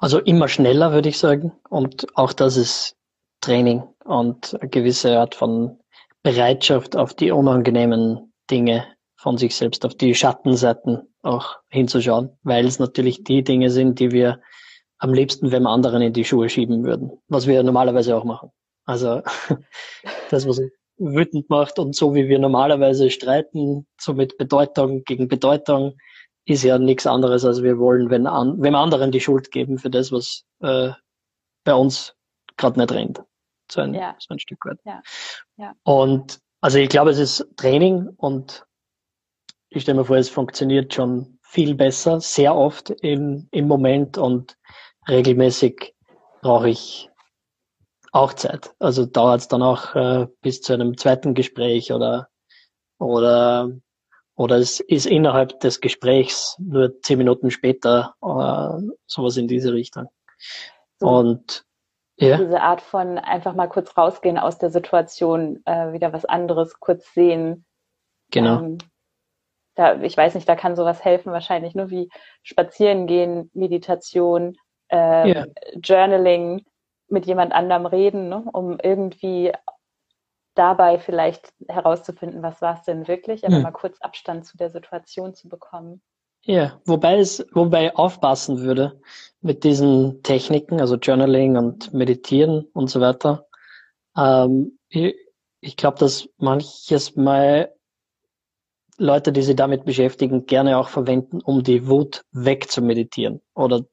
Also 0.00 0.18
immer 0.18 0.48
schneller, 0.48 0.92
würde 0.92 1.10
ich 1.10 1.18
sagen. 1.18 1.52
Und 1.68 2.06
auch 2.16 2.32
das 2.32 2.56
ist 2.56 2.96
Training 3.42 3.82
und 4.04 4.56
eine 4.60 4.70
gewisse 4.70 5.18
Art 5.18 5.34
von 5.34 5.78
Bereitschaft 6.22 6.96
auf 6.96 7.14
die 7.14 7.30
unangenehmen 7.30 8.32
Dinge 8.50 8.86
von 9.16 9.36
sich 9.36 9.54
selbst, 9.54 9.84
auf 9.84 9.94
die 9.94 10.14
Schattenseiten 10.14 11.02
auch 11.22 11.58
hinzuschauen, 11.68 12.30
weil 12.42 12.66
es 12.66 12.78
natürlich 12.78 13.24
die 13.24 13.44
Dinge 13.44 13.70
sind, 13.70 14.00
die 14.00 14.10
wir 14.10 14.40
am 14.98 15.12
liebsten 15.12 15.52
wem 15.52 15.66
anderen 15.66 16.00
in 16.00 16.14
die 16.14 16.24
Schuhe 16.24 16.48
schieben 16.48 16.82
würden, 16.84 17.10
was 17.28 17.46
wir 17.46 17.62
normalerweise 17.62 18.16
auch 18.16 18.24
machen. 18.24 18.50
Also 18.86 19.20
das, 20.30 20.48
was 20.48 20.62
wütend 20.96 21.50
macht 21.50 21.78
und 21.78 21.94
so 21.94 22.14
wie 22.14 22.28
wir 22.28 22.38
normalerweise 22.38 23.10
streiten, 23.10 23.86
so 23.98 24.14
mit 24.14 24.38
Bedeutung 24.38 25.04
gegen 25.04 25.28
Bedeutung, 25.28 25.96
ist 26.50 26.62
ja 26.62 26.78
nichts 26.78 27.06
anderes, 27.06 27.44
als 27.44 27.62
wir 27.62 27.78
wollen, 27.78 28.10
wenn, 28.10 28.26
an, 28.26 28.60
wenn 28.60 28.74
anderen 28.74 29.12
die 29.12 29.20
Schuld 29.20 29.50
geben 29.50 29.78
für 29.78 29.90
das, 29.90 30.12
was 30.12 30.44
äh, 30.60 30.90
bei 31.64 31.74
uns 31.74 32.14
gerade 32.56 32.78
nicht 32.78 32.92
rennt. 32.92 33.22
So 33.70 33.80
ein, 33.80 33.94
ja. 33.94 34.16
so 34.18 34.34
ein 34.34 34.38
Stück 34.38 34.64
weit. 34.64 34.78
Ja. 34.84 35.02
Ja. 35.56 35.74
Und 35.84 36.40
also 36.60 36.78
ich 36.78 36.88
glaube, 36.88 37.10
es 37.10 37.18
ist 37.18 37.46
Training 37.56 38.08
und 38.16 38.66
ich 39.68 39.82
stelle 39.82 39.98
mir 39.98 40.04
vor, 40.04 40.16
es 40.16 40.28
funktioniert 40.28 40.92
schon 40.92 41.38
viel 41.42 41.74
besser, 41.74 42.20
sehr 42.20 42.54
oft 42.54 42.90
im, 42.90 43.48
im 43.52 43.68
Moment 43.68 44.18
und 44.18 44.56
regelmäßig 45.08 45.94
brauche 46.42 46.68
ich 46.68 47.10
auch 48.12 48.32
Zeit. 48.32 48.74
Also 48.80 49.06
dauert 49.06 49.40
es 49.40 49.48
dann 49.48 49.62
auch 49.62 49.94
äh, 49.94 50.26
bis 50.40 50.62
zu 50.62 50.72
einem 50.72 50.96
zweiten 50.96 51.34
Gespräch 51.34 51.92
oder 51.92 52.28
oder 52.98 53.70
oder 54.40 54.56
es 54.56 54.80
ist 54.80 55.04
innerhalb 55.04 55.60
des 55.60 55.82
Gesprächs 55.82 56.56
nur 56.58 56.98
zehn 57.02 57.18
Minuten 57.18 57.50
später 57.50 58.14
äh, 58.22 58.90
sowas 59.04 59.36
in 59.36 59.48
diese 59.48 59.74
Richtung. 59.74 60.06
So, 60.98 61.08
und 61.08 61.66
ja. 62.16 62.38
Diese 62.38 62.62
Art 62.62 62.80
von 62.80 63.18
einfach 63.18 63.54
mal 63.54 63.68
kurz 63.68 63.94
rausgehen 63.98 64.38
aus 64.38 64.56
der 64.56 64.70
Situation, 64.70 65.60
äh, 65.66 65.92
wieder 65.92 66.14
was 66.14 66.24
anderes 66.24 66.80
kurz 66.80 67.12
sehen. 67.12 67.66
Genau. 68.30 68.60
Ähm, 68.60 68.78
da, 69.74 70.00
ich 70.00 70.16
weiß 70.16 70.34
nicht, 70.34 70.48
da 70.48 70.56
kann 70.56 70.74
sowas 70.74 71.04
helfen, 71.04 71.32
wahrscheinlich 71.32 71.74
nur 71.74 71.90
wie 71.90 72.08
Spazieren 72.42 73.06
gehen, 73.06 73.50
Meditation, 73.52 74.56
äh, 74.90 75.30
ja. 75.30 75.46
Journaling, 75.82 76.64
mit 77.08 77.26
jemand 77.26 77.52
anderem 77.52 77.84
reden, 77.84 78.30
ne, 78.30 78.42
um 78.54 78.78
irgendwie 78.82 79.52
dabei 80.54 80.98
vielleicht 80.98 81.52
herauszufinden, 81.68 82.42
was 82.42 82.60
war 82.60 82.74
es 82.74 82.84
denn 82.84 83.08
wirklich, 83.08 83.44
aber 83.44 83.56
hm. 83.56 83.62
mal 83.62 83.70
kurz 83.70 84.00
Abstand 84.00 84.44
zu 84.46 84.56
der 84.56 84.70
Situation 84.70 85.34
zu 85.34 85.48
bekommen. 85.48 86.02
Ja, 86.42 86.80
wobei 86.86 87.18
es, 87.18 87.46
wobei 87.52 87.94
aufpassen 87.94 88.60
würde 88.60 89.00
mit 89.40 89.62
diesen 89.64 90.22
Techniken, 90.22 90.80
also 90.80 90.96
Journaling 90.96 91.56
und 91.56 91.92
Meditieren 91.92 92.66
und 92.72 92.88
so 92.88 93.00
weiter. 93.00 93.46
Ähm, 94.16 94.78
ich 94.88 95.14
ich 95.60 95.76
glaube, 95.76 95.98
dass 95.98 96.28
manches 96.38 97.16
Mal 97.16 97.72
Leute, 98.96 99.32
die 99.32 99.42
sich 99.42 99.56
damit 99.56 99.84
beschäftigen, 99.84 100.46
gerne 100.46 100.78
auch 100.78 100.88
verwenden, 100.88 101.40
um 101.40 101.62
die 101.62 101.86
Wut 101.86 102.24
wegzumeditieren 102.32 103.40
oder 103.54 103.84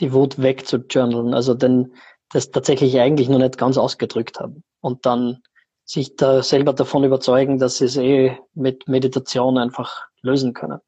die 0.00 0.12
Wut 0.12 0.40
wegzujournalen. 0.40 1.34
Also 1.34 1.54
denn 1.54 1.92
das 2.30 2.50
tatsächlich 2.50 2.98
eigentlich 2.98 3.28
noch 3.28 3.38
nicht 3.38 3.58
ganz 3.58 3.78
ausgedrückt 3.78 4.38
haben. 4.40 4.64
Und 4.80 5.06
dann 5.06 5.42
sich 5.88 6.16
da 6.16 6.42
selber 6.42 6.74
davon 6.74 7.02
überzeugen, 7.02 7.58
dass 7.58 7.78
sie 7.78 7.86
es 7.86 7.96
eh 7.96 8.38
mit 8.52 8.86
Meditation 8.88 9.56
einfach 9.56 10.06
lösen 10.20 10.52
können. 10.52 10.80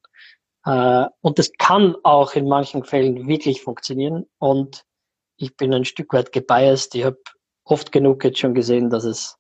Äh, 0.67 1.07
und 1.23 1.39
das 1.39 1.51
kann 1.59 1.97
auch 2.03 2.35
in 2.35 2.47
manchen 2.47 2.85
Fällen 2.85 3.27
wirklich 3.27 3.63
funktionieren. 3.63 4.27
Und 4.39 4.85
ich 5.37 5.57
bin 5.57 5.73
ein 5.73 5.87
Stück 5.87 6.13
weit 6.13 6.33
gebiased. 6.33 6.95
Ich 6.95 7.05
habe 7.05 7.19
oft 7.65 7.93
genug 7.93 8.25
jetzt 8.25 8.41
schon 8.41 8.53
gesehen, 8.53 8.91
dass 8.91 9.05
es, 9.05 9.39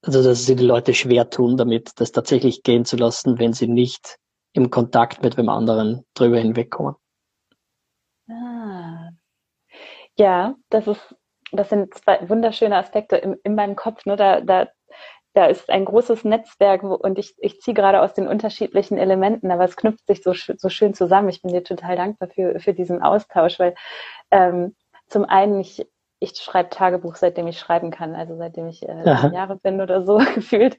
also 0.00 0.22
dass 0.22 0.46
sie 0.46 0.56
die 0.56 0.64
Leute 0.64 0.94
schwer 0.94 1.28
tun, 1.28 1.58
damit 1.58 1.92
das 1.96 2.10
tatsächlich 2.10 2.62
gehen 2.62 2.86
zu 2.86 2.96
lassen, 2.96 3.38
wenn 3.38 3.52
sie 3.52 3.68
nicht 3.68 4.16
im 4.54 4.70
Kontakt 4.70 5.22
mit 5.22 5.36
dem 5.36 5.50
anderen 5.50 6.06
drüber 6.14 6.38
hinwegkommen. 6.38 6.94
Ah. 8.30 9.10
Ja, 10.16 10.56
das 10.70 10.86
ist, 10.86 11.14
das 11.52 11.68
sind 11.68 11.94
zwei 11.94 12.28
wunderschöne 12.28 12.76
Aspekte 12.76 13.16
in, 13.16 13.36
in 13.42 13.54
meinem 13.54 13.76
Kopf. 13.76 14.04
Ne? 14.06 14.16
Da, 14.16 14.40
da 14.40 14.68
da 15.38 15.46
ist 15.46 15.70
ein 15.70 15.84
großes 15.84 16.24
Netzwerk 16.24 16.82
und 16.82 17.16
ich, 17.16 17.34
ich 17.38 17.60
ziehe 17.60 17.74
gerade 17.74 18.00
aus 18.02 18.12
den 18.12 18.26
unterschiedlichen 18.26 18.98
Elementen, 18.98 19.52
aber 19.52 19.64
es 19.64 19.76
knüpft 19.76 20.04
sich 20.06 20.22
so, 20.22 20.32
so 20.32 20.68
schön 20.68 20.94
zusammen. 20.94 21.28
Ich 21.28 21.42
bin 21.42 21.52
dir 21.52 21.62
total 21.62 21.96
dankbar 21.96 22.28
für, 22.28 22.58
für 22.58 22.74
diesen 22.74 23.02
Austausch, 23.02 23.58
weil 23.60 23.76
ähm, 24.32 24.74
zum 25.06 25.24
einen 25.24 25.60
ich, 25.60 25.86
ich 26.18 26.36
schreibe 26.36 26.70
Tagebuch, 26.70 27.14
seitdem 27.14 27.46
ich 27.46 27.58
schreiben 27.60 27.92
kann, 27.92 28.16
also 28.16 28.36
seitdem 28.36 28.66
ich 28.66 28.88
äh, 28.88 29.04
Jahre 29.32 29.56
bin 29.56 29.80
oder 29.80 30.02
so 30.02 30.16
gefühlt. 30.34 30.76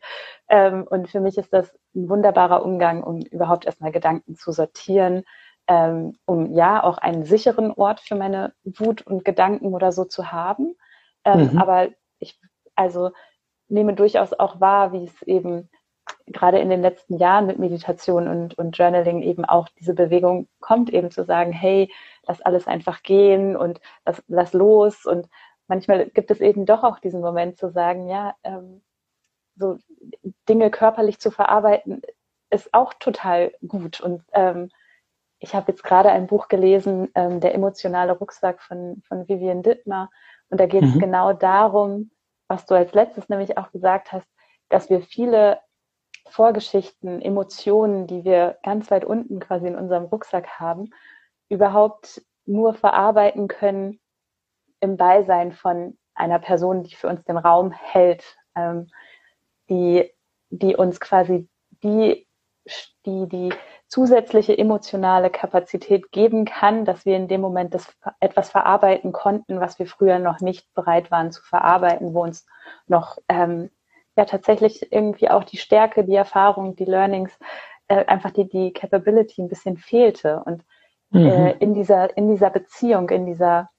Ähm, 0.49 0.85
und 0.89 1.09
für 1.09 1.21
mich 1.21 1.37
ist 1.37 1.53
das 1.53 1.73
ein 1.95 2.09
wunderbarer 2.09 2.65
Umgang, 2.65 3.03
um 3.03 3.21
überhaupt 3.21 3.65
erstmal 3.65 3.93
Gedanken 3.93 4.35
zu 4.35 4.51
sortieren, 4.51 5.23
ähm, 5.69 6.17
um 6.25 6.51
ja 6.51 6.83
auch 6.83 6.97
einen 6.97 7.23
sicheren 7.23 7.71
Ort 7.71 7.99
für 7.99 8.15
meine 8.15 8.53
Wut 8.63 9.03
und 9.03 9.23
Gedanken 9.23 9.75
oder 9.75 9.91
so 9.91 10.03
zu 10.03 10.31
haben. 10.31 10.75
Ähm, 11.23 11.51
mhm. 11.51 11.57
Aber 11.59 11.89
ich, 12.17 12.39
also 12.75 13.11
nehme 13.67 13.93
durchaus 13.93 14.33
auch 14.33 14.59
wahr, 14.59 14.93
wie 14.93 15.03
es 15.03 15.21
eben 15.21 15.69
gerade 16.25 16.57
in 16.57 16.71
den 16.71 16.81
letzten 16.81 17.17
Jahren 17.17 17.45
mit 17.45 17.59
Meditation 17.59 18.27
und, 18.27 18.57
und 18.57 18.75
Journaling 18.75 19.21
eben 19.21 19.45
auch 19.45 19.69
diese 19.79 19.93
Bewegung 19.93 20.47
kommt, 20.59 20.89
eben 20.89 21.11
zu 21.11 21.23
sagen, 21.23 21.51
hey, 21.51 21.91
lass 22.23 22.41
alles 22.41 22.65
einfach 22.65 23.03
gehen 23.03 23.55
und 23.55 23.79
lass, 24.07 24.23
lass 24.27 24.53
los. 24.53 25.05
Und 25.05 25.27
manchmal 25.67 26.07
gibt 26.07 26.31
es 26.31 26.41
eben 26.41 26.65
doch 26.65 26.83
auch 26.83 26.97
diesen 26.97 27.21
Moment 27.21 27.59
zu 27.59 27.69
sagen, 27.69 28.07
ja, 28.07 28.33
ähm, 28.43 28.81
so 29.55 29.77
Dinge 30.47 30.71
körperlich 30.71 31.19
zu 31.19 31.29
verarbeiten, 31.29 32.01
ist 32.49 32.73
auch 32.73 32.95
total 32.95 33.51
gut. 33.67 34.01
Und 34.01 34.23
ähm, 34.33 34.71
ich 35.39 35.55
habe 35.55 35.71
jetzt 35.71 35.83
gerade 35.83 36.09
ein 36.09 36.27
Buch 36.27 36.47
gelesen, 36.47 37.09
ähm, 37.15 37.39
Der 37.39 37.53
emotionale 37.53 38.13
Rucksack 38.13 38.61
von, 38.61 39.01
von 39.07 39.27
Vivian 39.27 39.63
Dittmar. 39.63 40.09
Und 40.49 40.59
da 40.59 40.65
geht 40.65 40.83
es 40.83 40.95
mhm. 40.95 40.99
genau 40.99 41.33
darum, 41.33 42.11
was 42.47 42.65
du 42.65 42.75
als 42.75 42.93
letztes 42.93 43.29
nämlich 43.29 43.57
auch 43.57 43.71
gesagt 43.71 44.11
hast, 44.11 44.27
dass 44.69 44.89
wir 44.89 45.01
viele 45.01 45.59
Vorgeschichten, 46.27 47.21
Emotionen, 47.21 48.05
die 48.05 48.23
wir 48.23 48.57
ganz 48.63 48.91
weit 48.91 49.05
unten 49.05 49.39
quasi 49.39 49.67
in 49.67 49.75
unserem 49.75 50.05
Rucksack 50.05 50.59
haben, 50.59 50.91
überhaupt 51.47 52.21
nur 52.45 52.73
verarbeiten 52.73 53.47
können 53.47 53.99
im 54.79 54.97
Beisein 54.97 55.51
von 55.53 55.97
einer 56.13 56.39
Person, 56.39 56.83
die 56.83 56.95
für 56.95 57.07
uns 57.07 57.23
den 57.23 57.37
Raum 57.37 57.71
hält, 57.71 58.37
ähm, 58.55 58.87
die, 59.69 60.11
die 60.49 60.75
uns 60.75 60.99
quasi 60.99 61.47
die, 61.83 62.27
die, 63.05 63.27
die 63.27 63.53
zusätzliche 63.89 64.55
emotionale 64.57 65.31
Kapazität 65.31 66.11
geben 66.11 66.45
kann, 66.45 66.85
dass 66.85 67.05
wir 67.05 67.15
in 67.15 67.27
dem 67.27 67.41
Moment 67.41 67.73
das 67.73 67.91
etwas 68.19 68.51
verarbeiten 68.51 69.11
konnten, 69.11 69.59
was 69.59 69.79
wir 69.79 69.87
früher 69.87 70.19
noch 70.19 70.39
nicht 70.39 70.71
bereit 70.75 71.09
waren 71.09 71.31
zu 71.31 71.41
verarbeiten, 71.41 72.13
wo 72.13 72.23
uns 72.23 72.45
noch 72.87 73.17
ähm, 73.27 73.71
ja 74.15 74.25
tatsächlich 74.25 74.91
irgendwie 74.91 75.29
auch 75.29 75.43
die 75.43 75.57
Stärke, 75.57 76.03
die 76.03 76.15
Erfahrung, 76.15 76.75
die 76.75 76.85
Learnings, 76.85 77.31
äh, 77.87 78.05
einfach 78.05 78.29
die, 78.29 78.47
die 78.47 78.73
Capability 78.73 79.41
ein 79.41 79.49
bisschen 79.49 79.75
fehlte. 79.77 80.43
Und 80.45 80.63
mhm. 81.09 81.25
äh, 81.25 81.51
in 81.53 81.73
dieser, 81.73 82.15
in 82.15 82.29
dieser 82.29 82.51
Beziehung, 82.51 83.09
in 83.09 83.25
dieser, 83.25 83.69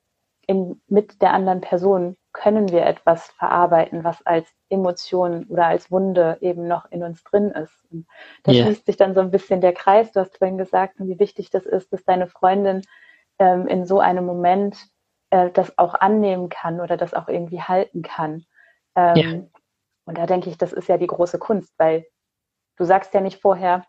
in, 0.51 0.83
mit 0.89 1.23
der 1.23 1.33
anderen 1.33 1.61
Person 1.61 2.17
können 2.33 2.71
wir 2.71 2.85
etwas 2.85 3.29
verarbeiten, 3.31 4.03
was 4.03 4.27
als 4.27 4.49
Emotion 4.69 5.45
oder 5.45 5.67
als 5.67 5.93
Wunde 5.93 6.39
eben 6.41 6.67
noch 6.67 6.91
in 6.91 7.05
uns 7.05 7.23
drin 7.23 7.53
ist. 7.53 7.73
Und 7.93 8.09
da 8.43 8.51
yeah. 8.51 8.65
schließt 8.65 8.85
sich 8.85 8.97
dann 8.97 9.15
so 9.15 9.21
ein 9.21 9.31
bisschen 9.31 9.61
der 9.61 9.73
Kreis. 9.73 10.11
Du 10.11 10.19
hast 10.19 10.39
vorhin 10.39 10.59
gesagt, 10.59 10.95
wie 10.99 11.21
wichtig 11.21 11.51
das 11.51 11.67
ist, 11.67 11.93
dass 11.93 12.03
deine 12.03 12.27
Freundin 12.27 12.83
ähm, 13.39 13.69
in 13.69 13.87
so 13.87 14.01
einem 14.01 14.27
Moment 14.27 14.77
äh, 15.31 15.51
das 15.53 15.79
auch 15.79 15.95
annehmen 15.95 16.49
kann 16.49 16.81
oder 16.81 16.97
das 16.97 17.15
auch 17.15 17.29
irgendwie 17.29 17.63
halten 17.63 18.03
kann. 18.03 18.45
Ähm, 18.97 19.17
yeah. 19.17 19.43
Und 20.05 20.19
da 20.19 20.27
denke 20.27 20.51
ich, 20.51 20.59
das 20.59 20.73
ist 20.73 20.89
ja 20.89 20.99
die 20.99 21.07
große 21.07 21.39
Kunst, 21.39 21.73
weil 21.79 22.07
du 22.77 22.83
sagst 22.83 23.15
ja 23.15 23.21
nicht 23.21 23.41
vorher, 23.41 23.85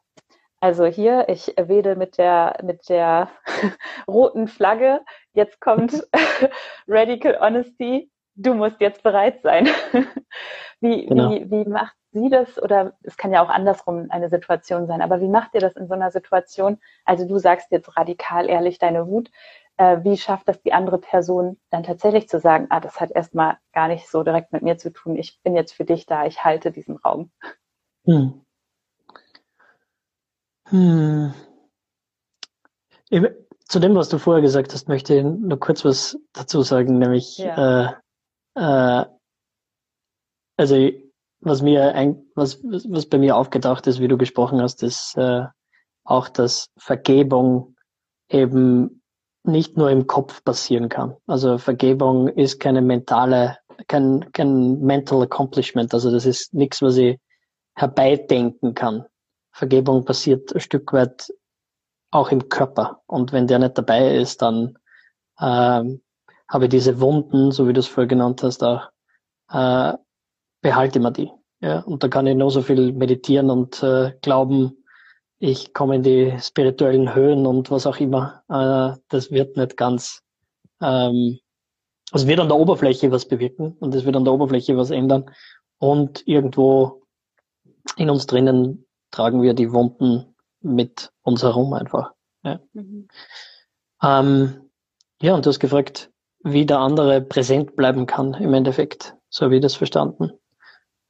also 0.60 0.86
hier, 0.86 1.28
ich 1.28 1.56
wähle 1.58 1.96
mit 1.96 2.20
der, 2.20 2.60
mit 2.64 2.88
der 2.88 3.30
roten 4.08 4.48
Flagge. 4.48 5.02
Jetzt 5.34 5.62
kommt 5.62 6.08
Radical 6.88 7.40
Honesty 7.40 8.12
du 8.36 8.54
musst 8.54 8.80
jetzt 8.80 9.04
bereit 9.04 9.42
sein. 9.42 9.68
wie, 10.80 11.06
genau. 11.06 11.32
wie, 11.32 11.50
wie 11.50 11.70
macht 11.70 11.96
sie 12.12 12.30
das? 12.30 12.62
Oder 12.62 12.94
es 13.04 13.18
kann 13.18 13.34
ja 13.34 13.44
auch 13.44 13.50
andersrum 13.50 14.08
eine 14.10 14.30
Situation 14.30 14.88
sein, 14.88 15.02
aber 15.02 15.22
wie 15.22 15.28
macht 15.28 15.54
ihr 15.54 15.62
das 15.62 15.76
in 15.76 15.88
so 15.88 15.94
einer 15.94 16.12
Situation? 16.12 16.80
Also 17.06 17.28
du 17.28 17.38
sagst 17.38 17.72
jetzt 17.72 17.96
radikal 17.98 18.50
ehrlich 18.50 18.80
deine 18.80 19.08
Wut. 19.08 19.30
Äh, 19.78 20.04
wie 20.04 20.18
schafft 20.18 20.48
das 20.48 20.62
die 20.62 20.74
andere 20.74 20.98
Person 20.98 21.58
dann 21.70 21.84
tatsächlich 21.84 22.28
zu 22.28 22.40
sagen, 22.40 22.68
ah, 22.70 22.80
das 22.80 23.00
hat 23.00 23.12
erstmal 23.12 23.58
gar 23.74 23.88
nicht 23.88 24.08
so 24.10 24.24
direkt 24.24 24.52
mit 24.52 24.64
mir 24.64 24.78
zu 24.78 24.92
tun, 24.92 25.16
ich 25.16 25.42
bin 25.44 25.56
jetzt 25.56 25.74
für 25.74 25.86
dich 25.86 26.06
da, 26.06 26.26
ich 26.26 26.44
halte 26.44 26.72
diesen 26.72 26.98
Raum. 26.98 27.32
Hm. 28.06 28.42
Hm. 30.68 31.34
Zu 33.72 33.80
dem, 33.80 33.96
was 33.96 34.10
du 34.10 34.18
vorher 34.18 34.42
gesagt 34.42 34.74
hast, 34.74 34.90
möchte 34.90 35.16
ich 35.16 35.24
nur 35.24 35.58
kurz 35.58 35.86
was 35.86 36.20
dazu 36.34 36.62
sagen, 36.62 37.00
nämlich 37.00 37.38
ja. 37.38 37.94
äh, 38.56 39.02
äh, 39.02 39.06
also 40.58 40.90
was 41.40 41.62
mir 41.62 41.96
ein, 41.96 42.22
was, 42.36 42.62
was 42.66 43.06
bei 43.06 43.18
mir 43.18 43.38
aufgetaucht 43.38 43.88
ist, 43.88 44.02
wie 44.02 44.10
du 44.10 44.18
gesprochen 44.18 44.62
hast, 44.62 44.84
ist 44.84 45.16
äh, 45.16 45.46
auch, 46.04 46.28
dass 46.28 46.68
Vergebung 46.78 47.78
eben 48.30 49.04
nicht 49.44 49.78
nur 49.78 49.90
im 49.90 50.06
Kopf 50.06 50.44
passieren 50.44 50.90
kann. 50.90 51.16
Also 51.26 51.58
Vergebung 51.58 52.28
ist 52.28 52.60
keine 52.60 52.82
mentale, 52.82 53.58
kein, 53.88 54.34
kein 54.34 54.82
mental 54.82 55.22
accomplishment. 55.22 55.94
Also 55.94 56.12
das 56.12 56.26
ist 56.26 56.54
nichts, 56.54 56.82
was 56.82 56.98
ich 56.98 57.18
herbeidenken 57.76 58.74
kann. 58.74 59.06
Vergebung 59.54 60.04
passiert 60.04 60.54
ein 60.54 60.60
Stück 60.60 60.92
weit 60.92 61.32
auch 62.12 62.32
im 62.32 62.50
Körper. 62.50 63.02
Und 63.08 63.32
wenn 63.32 63.48
der 63.48 63.60
nicht 63.60 63.78
dabei 63.78 64.16
ist, 64.16 64.42
dann 64.42 64.78
ähm, 65.40 66.02
habe 66.48 66.70
diese 66.70 67.00
Wunden, 67.00 67.52
so 67.52 67.68
wie 67.68 67.74
du 67.74 67.80
es 67.80 67.88
vorher 67.88 68.08
genannt 68.08 68.44
hast, 68.44 68.64
auch 68.64 68.90
äh, 69.50 69.94
behalte 70.62 71.00
immer 71.00 71.12
die. 71.12 71.32
Ja, 71.62 71.80
und 71.82 72.04
da 72.04 72.08
kann 72.08 72.28
ich 72.28 72.36
nur 72.36 72.52
so 72.52 72.62
viel 72.62 72.92
meditieren 72.92 73.50
und 73.50 73.82
äh, 73.84 74.14
glauben, 74.22 74.84
ich 75.40 75.74
komme 75.74 75.96
in 75.96 76.04
die 76.04 76.38
spirituellen 76.40 77.16
Höhen 77.16 77.46
und 77.46 77.72
was 77.72 77.88
auch 77.88 77.98
immer. 77.98 78.44
Äh, 78.50 79.00
das 79.10 79.32
wird 79.32 79.58
nicht 79.58 79.78
ganz, 79.78 80.22
ähm, 80.82 81.40
also 82.12 82.28
wird 82.28 82.40
an 82.40 82.50
der 82.50 82.58
Oberfläche 82.58 83.12
was 83.12 83.28
bewirken 83.28 83.78
und 83.80 83.96
es 83.96 84.06
wird 84.06 84.16
an 84.16 84.26
der 84.26 84.34
Oberfläche 84.34 84.76
was 84.76 84.92
ändern. 84.92 85.32
Und 85.78 86.28
irgendwo 86.28 87.04
in 87.96 88.10
uns 88.10 88.28
drinnen 88.28 88.86
tragen 89.12 89.42
wir 89.42 89.54
die 89.54 89.72
Wunden 89.72 90.31
mit 90.62 91.12
uns 91.22 91.44
herum 91.44 91.74
einfach. 91.74 92.14
Ja. 92.44 92.60
Mhm. 92.74 93.08
Ähm, 94.02 94.70
ja, 95.22 95.36
und 95.36 95.46
du 95.46 95.50
hast 95.50 95.60
gefragt, 95.60 96.12
wie 96.44 96.66
der 96.66 96.80
andere 96.80 97.22
präsent 97.22 97.76
bleiben 97.76 98.06
kann 98.06 98.34
im 98.36 98.54
Endeffekt. 98.54 99.16
So 99.30 99.46
habe 99.46 99.56
ich 99.56 99.62
das 99.62 99.76
verstanden. 99.76 100.32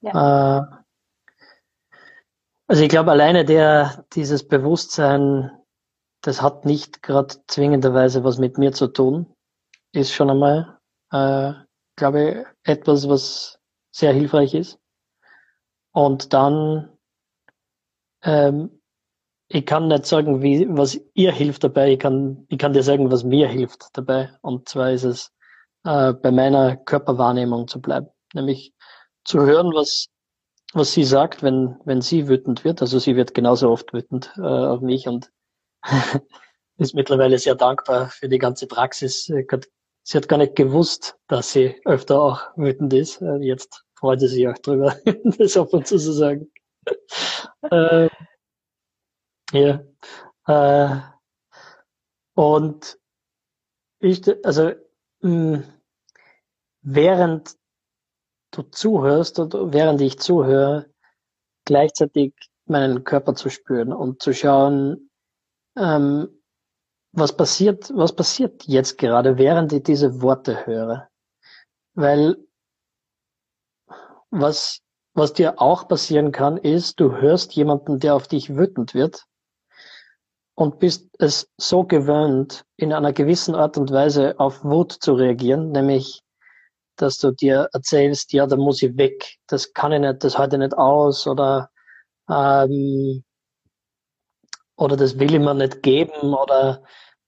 Ja. 0.01 0.59
Äh, 0.59 0.81
also 2.67 2.83
ich 2.83 2.89
glaube, 2.89 3.11
alleine 3.11 3.45
der, 3.45 4.05
dieses 4.13 4.47
Bewusstsein, 4.47 5.51
das 6.21 6.41
hat 6.41 6.65
nicht 6.65 7.03
gerade 7.03 7.35
zwingenderweise 7.47 8.23
was 8.23 8.37
mit 8.37 8.57
mir 8.57 8.71
zu 8.71 8.87
tun, 8.87 9.33
ist 9.91 10.13
schon 10.13 10.29
einmal, 10.29 10.79
äh, 11.11 11.53
glaube 11.95 12.45
ich, 12.63 12.69
etwas, 12.69 13.09
was 13.09 13.59
sehr 13.91 14.13
hilfreich 14.13 14.53
ist. 14.53 14.79
Und 15.91 16.33
dann, 16.33 16.97
ähm, 18.23 18.80
ich 19.53 19.65
kann 19.65 19.87
nicht 19.87 20.05
sagen, 20.05 20.41
wie, 20.41 20.67
was 20.69 20.99
ihr 21.13 21.31
hilft 21.31 21.63
dabei. 21.63 21.93
Ich 21.93 21.99
kann, 21.99 22.45
ich 22.49 22.57
kann 22.57 22.73
dir 22.73 22.83
sagen, 22.83 23.11
was 23.11 23.23
mir 23.23 23.47
hilft 23.47 23.89
dabei. 23.93 24.29
Und 24.41 24.69
zwar 24.69 24.91
ist 24.91 25.03
es, 25.03 25.31
äh, 25.83 26.13
bei 26.13 26.31
meiner 26.31 26.77
Körperwahrnehmung 26.77 27.67
zu 27.67 27.81
bleiben. 27.81 28.07
Nämlich 28.33 28.73
zu 29.23 29.41
hören, 29.41 29.73
was 29.73 30.07
was 30.73 30.93
sie 30.93 31.03
sagt, 31.03 31.43
wenn, 31.43 31.75
wenn 31.85 32.01
sie 32.01 32.27
wütend 32.27 32.63
wird. 32.63 32.81
Also 32.81 32.99
sie 32.99 33.15
wird 33.15 33.33
genauso 33.33 33.69
oft 33.69 33.93
wütend 33.93 34.33
äh, 34.37 34.41
auf 34.41 34.81
mich 34.81 35.07
und 35.07 35.29
ist 36.77 36.95
mittlerweile 36.95 37.37
sehr 37.37 37.55
dankbar 37.55 38.09
für 38.09 38.29
die 38.29 38.37
ganze 38.37 38.67
Praxis. 38.67 39.25
Sie 39.25 40.17
hat 40.17 40.27
gar 40.29 40.37
nicht 40.37 40.55
gewusst, 40.55 41.17
dass 41.27 41.51
sie 41.51 41.75
öfter 41.85 42.21
auch 42.21 42.41
wütend 42.55 42.93
ist. 42.93 43.21
Äh, 43.21 43.37
jetzt 43.37 43.83
freut 43.95 44.19
sie 44.21 44.27
sich 44.27 44.47
auch 44.47 44.57
drüber, 44.59 44.95
das 45.37 45.57
ab 45.57 45.73
und 45.73 45.87
zu 45.87 45.97
zu 45.97 46.13
sagen. 46.13 46.49
ja. 49.51 49.81
Äh, 50.47 51.01
und 52.35 52.97
ich, 53.99 54.21
also 54.45 54.71
mh, 55.21 55.63
während 56.81 57.55
du 58.51 58.63
zuhörst 58.63 59.39
und 59.39 59.53
während 59.73 60.01
ich 60.01 60.19
zuhöre, 60.19 60.89
gleichzeitig 61.65 62.33
meinen 62.65 63.03
Körper 63.03 63.35
zu 63.35 63.49
spüren 63.49 63.93
und 63.93 64.21
zu 64.21 64.33
schauen, 64.33 65.09
ähm, 65.77 66.41
was 67.13 67.35
passiert, 67.35 67.91
was 67.95 68.15
passiert 68.15 68.65
jetzt 68.65 68.97
gerade, 68.97 69.37
während 69.37 69.73
ich 69.73 69.83
diese 69.83 70.21
Worte 70.21 70.65
höre. 70.65 71.09
Weil 71.93 72.37
was, 74.31 74.79
was 75.13 75.33
dir 75.33 75.61
auch 75.61 75.87
passieren 75.87 76.31
kann, 76.31 76.57
ist, 76.57 76.99
du 76.99 77.11
hörst 77.17 77.53
jemanden, 77.53 77.99
der 77.99 78.15
auf 78.15 78.27
dich 78.27 78.55
wütend 78.55 78.93
wird 78.93 79.25
und 80.61 80.77
bist 80.77 81.09
es 81.17 81.49
so 81.57 81.83
gewöhnt, 81.83 82.65
in 82.77 82.93
einer 82.93 83.13
gewissen 83.13 83.55
Art 83.55 83.77
und 83.77 83.89
Weise 83.91 84.39
auf 84.39 84.63
Wut 84.63 84.91
zu 84.91 85.13
reagieren, 85.13 85.71
nämlich 85.71 86.21
dass 86.97 87.17
du 87.17 87.31
dir 87.31 87.67
erzählst, 87.73 88.31
ja, 88.31 88.45
da 88.45 88.57
muss 88.57 88.83
ich 88.83 88.95
weg, 88.95 89.37
das 89.47 89.73
kann 89.73 89.91
ich 89.91 90.01
nicht, 90.01 90.23
das 90.23 90.37
halte 90.37 90.57
ich 90.57 90.59
nicht 90.59 90.77
aus 90.77 91.25
oder 91.25 91.71
ähm, 92.29 93.23
oder 94.75 94.95
das 94.95 95.17
will 95.17 95.33
ich 95.33 95.39
mir 95.39 95.55
nicht 95.55 95.81
geben 95.81 96.35
oder 96.35 96.83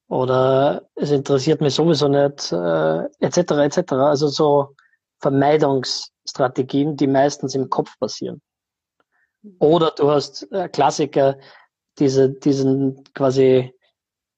oder 0.10 0.88
es 0.94 1.10
interessiert 1.10 1.60
mich 1.60 1.74
sowieso 1.74 2.08
nicht, 2.10 2.52
äh, 2.52 3.06
etc. 3.20 3.38
etc. 3.66 3.94
Also 3.94 4.28
so 4.28 4.76
Vermeidungsstrategien, 5.22 6.98
die 6.98 7.08
meistens 7.08 7.56
im 7.56 7.68
Kopf 7.72 7.98
passieren. 7.98 8.44
Oder 9.58 9.90
du 9.90 10.12
hast 10.12 10.52
äh, 10.52 10.70
Klassiker, 10.70 11.40
diese, 12.00 12.30
diesen 12.30 13.04
quasi, 13.14 13.74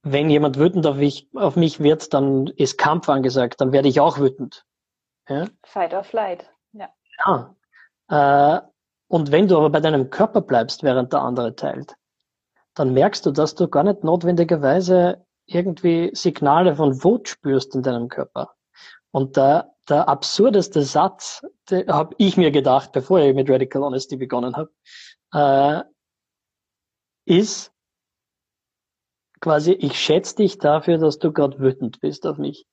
wenn 0.03 0.29
jemand 0.29 0.57
wütend 0.59 0.85
auf 0.85 0.97
mich, 0.97 1.29
auf 1.33 1.55
mich 1.55 1.79
wird, 1.79 2.13
dann 2.13 2.47
ist 2.47 2.77
Kampf 2.77 3.09
angesagt, 3.09 3.61
dann 3.61 3.71
werde 3.71 3.87
ich 3.87 3.99
auch 3.99 4.19
wütend. 4.19 4.65
Ja? 5.27 5.47
Fight 5.63 5.93
or 5.93 6.03
flight, 6.03 6.49
ja. 6.73 6.89
Ja. 7.25 7.55
Äh, 8.07 8.61
und 9.07 9.31
wenn 9.31 9.47
du 9.47 9.57
aber 9.57 9.69
bei 9.69 9.79
deinem 9.79 10.09
Körper 10.09 10.41
bleibst, 10.41 10.83
während 10.83 11.13
der 11.13 11.21
andere 11.21 11.55
teilt, 11.55 11.95
dann 12.73 12.93
merkst 12.93 13.25
du, 13.25 13.31
dass 13.31 13.55
du 13.55 13.67
gar 13.67 13.83
nicht 13.83 14.03
notwendigerweise 14.03 15.25
irgendwie 15.45 16.11
Signale 16.13 16.75
von 16.75 17.03
Wut 17.03 17.29
spürst 17.29 17.75
in 17.75 17.83
deinem 17.83 18.09
Körper. 18.09 18.55
Und 19.11 19.37
der, 19.37 19.73
der 19.87 20.09
absurdeste 20.09 20.81
Satz, 20.81 21.45
habe 21.71 22.15
ich 22.17 22.35
mir 22.35 22.51
gedacht, 22.51 22.91
bevor 22.91 23.19
ich 23.19 23.33
mit 23.33 23.49
Radical 23.49 23.83
Honesty 23.83 24.17
begonnen 24.17 24.55
habe, 24.55 24.71
äh, 25.33 25.83
ist 27.25 27.71
quasi, 29.41 29.73
ich 29.73 29.99
schätze 29.99 30.37
dich 30.37 30.57
dafür, 30.57 30.97
dass 30.97 31.19
du 31.19 31.31
gerade 31.31 31.59
wütend 31.59 31.99
bist 31.99 32.25
auf 32.25 32.37
mich. 32.37 32.65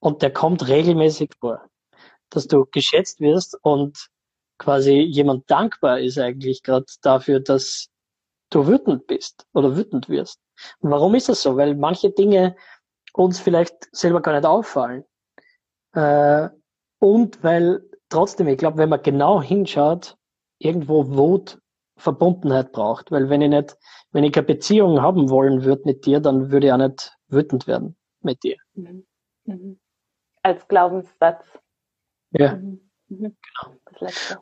Und 0.00 0.22
der 0.22 0.32
kommt 0.32 0.66
regelmäßig 0.66 1.30
vor, 1.38 1.68
dass 2.30 2.48
du 2.48 2.66
geschätzt 2.66 3.20
wirst 3.20 3.56
und 3.62 4.08
quasi 4.58 4.92
jemand 4.92 5.50
dankbar 5.50 6.00
ist 6.00 6.18
eigentlich 6.18 6.62
gerade 6.62 6.86
dafür, 7.02 7.40
dass 7.40 7.88
du 8.50 8.66
wütend 8.66 9.06
bist 9.06 9.46
oder 9.52 9.76
wütend 9.76 10.08
wirst. 10.08 10.40
Und 10.80 10.90
warum 10.90 11.14
ist 11.14 11.28
das 11.28 11.42
so? 11.42 11.56
Weil 11.56 11.74
manche 11.74 12.10
Dinge 12.10 12.56
uns 13.12 13.40
vielleicht 13.40 13.88
selber 13.94 14.20
gar 14.20 14.34
nicht 14.34 14.46
auffallen. 14.46 15.04
Äh, 15.94 16.48
und 16.98 17.42
weil 17.42 17.88
trotzdem, 18.08 18.48
ich 18.48 18.58
glaube, 18.58 18.78
wenn 18.78 18.88
man 18.88 19.02
genau 19.02 19.42
hinschaut, 19.42 20.16
irgendwo 20.58 21.08
Wut 21.08 21.58
Verbundenheit 22.02 22.72
braucht. 22.72 23.10
Weil 23.10 23.30
wenn 23.30 23.40
ich 23.40 23.50
nicht, 23.50 23.76
wenn 24.10 24.24
ich 24.24 24.32
keine 24.32 24.46
Beziehung 24.46 25.00
haben 25.00 25.30
wollen 25.30 25.64
würde 25.64 25.82
mit 25.84 26.06
dir, 26.06 26.20
dann 26.20 26.50
würde 26.50 26.66
ich 26.66 26.72
auch 26.72 26.78
nicht 26.78 27.16
wütend 27.28 27.66
werden 27.66 27.96
mit 28.20 28.42
dir. 28.42 28.56
Mhm. 28.74 29.06
Mhm 29.44 29.78
als 30.42 30.66
Glaubenssatz. 30.68 31.44
Ja. 32.30 32.56
Mhm. 32.56 32.80
Mhm. 33.08 33.18
Genau. 33.18 33.76
Das 33.86 34.00
letzte. 34.00 34.38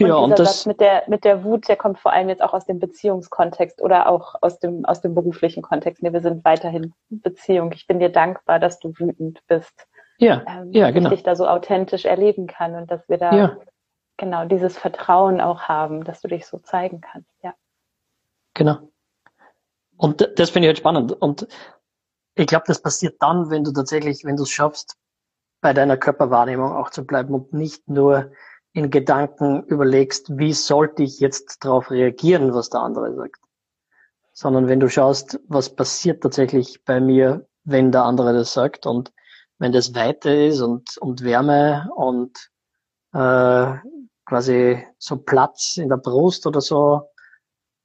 Und 0.00 0.06
ja, 0.06 0.14
und 0.14 0.38
das 0.38 0.58
Satz 0.58 0.66
mit 0.66 0.80
der, 0.80 1.02
mit 1.08 1.24
der 1.24 1.42
Wut, 1.42 1.66
der 1.66 1.74
kommt 1.74 1.98
vor 1.98 2.12
allem 2.12 2.28
jetzt 2.28 2.40
auch 2.40 2.54
aus 2.54 2.66
dem 2.66 2.78
Beziehungskontext 2.78 3.82
oder 3.82 4.08
auch 4.08 4.36
aus 4.42 4.60
dem, 4.60 4.84
aus 4.84 5.00
dem 5.00 5.12
beruflichen 5.12 5.60
Kontext. 5.60 6.04
Nee, 6.04 6.12
wir 6.12 6.20
sind 6.20 6.44
weiterhin 6.44 6.94
Beziehung. 7.08 7.72
Ich 7.72 7.88
bin 7.88 7.98
dir 7.98 8.10
dankbar, 8.10 8.60
dass 8.60 8.78
du 8.78 8.92
wütend 8.96 9.40
bist. 9.48 9.88
Ja, 10.18 10.44
ähm, 10.46 10.70
ja, 10.70 10.90
genau. 10.92 11.04
Dass 11.04 11.12
ich 11.14 11.18
dich 11.18 11.24
da 11.24 11.34
so 11.34 11.48
authentisch 11.48 12.04
erleben 12.04 12.46
kann 12.46 12.76
und 12.76 12.88
dass 12.92 13.08
wir 13.08 13.18
da 13.18 13.32
ja. 13.34 13.56
Genau 14.18 14.44
dieses 14.44 14.76
Vertrauen 14.76 15.40
auch 15.40 15.62
haben, 15.62 16.04
dass 16.04 16.20
du 16.20 16.28
dich 16.28 16.46
so 16.46 16.58
zeigen 16.58 17.00
kannst. 17.00 17.30
Ja. 17.42 17.54
Genau. 18.54 18.90
Und 19.96 20.28
das 20.36 20.50
finde 20.50 20.66
ich 20.66 20.70
halt 20.70 20.78
spannend. 20.78 21.12
Und 21.12 21.48
ich 22.34 22.46
glaube, 22.46 22.64
das 22.66 22.82
passiert 22.82 23.20
dann, 23.20 23.50
wenn 23.50 23.64
du 23.64 23.72
tatsächlich, 23.72 24.24
wenn 24.24 24.36
du 24.36 24.42
es 24.42 24.50
schaffst, 24.50 24.96
bei 25.60 25.72
deiner 25.72 25.96
Körperwahrnehmung 25.96 26.72
auch 26.72 26.90
zu 26.90 27.04
bleiben 27.04 27.34
und 27.34 27.52
nicht 27.52 27.88
nur 27.88 28.30
in 28.72 28.90
Gedanken 28.90 29.64
überlegst, 29.64 30.38
wie 30.38 30.52
sollte 30.52 31.02
ich 31.02 31.18
jetzt 31.18 31.64
darauf 31.64 31.90
reagieren, 31.90 32.54
was 32.54 32.70
der 32.70 32.80
andere 32.80 33.14
sagt, 33.14 33.40
sondern 34.32 34.68
wenn 34.68 34.78
du 34.78 34.88
schaust, 34.88 35.40
was 35.48 35.74
passiert 35.74 36.22
tatsächlich 36.22 36.84
bei 36.84 37.00
mir, 37.00 37.48
wenn 37.64 37.90
der 37.90 38.04
andere 38.04 38.32
das 38.32 38.52
sagt 38.52 38.86
und 38.86 39.12
wenn 39.58 39.72
das 39.72 39.96
Weite 39.96 40.30
ist 40.30 40.60
und, 40.60 40.96
und 40.98 41.24
Wärme 41.24 41.90
und 41.96 42.50
äh, 43.12 43.74
quasi 44.28 44.86
so 44.98 45.16
Platz 45.16 45.78
in 45.78 45.88
der 45.88 45.96
Brust 45.96 46.46
oder 46.46 46.60
so, 46.60 47.08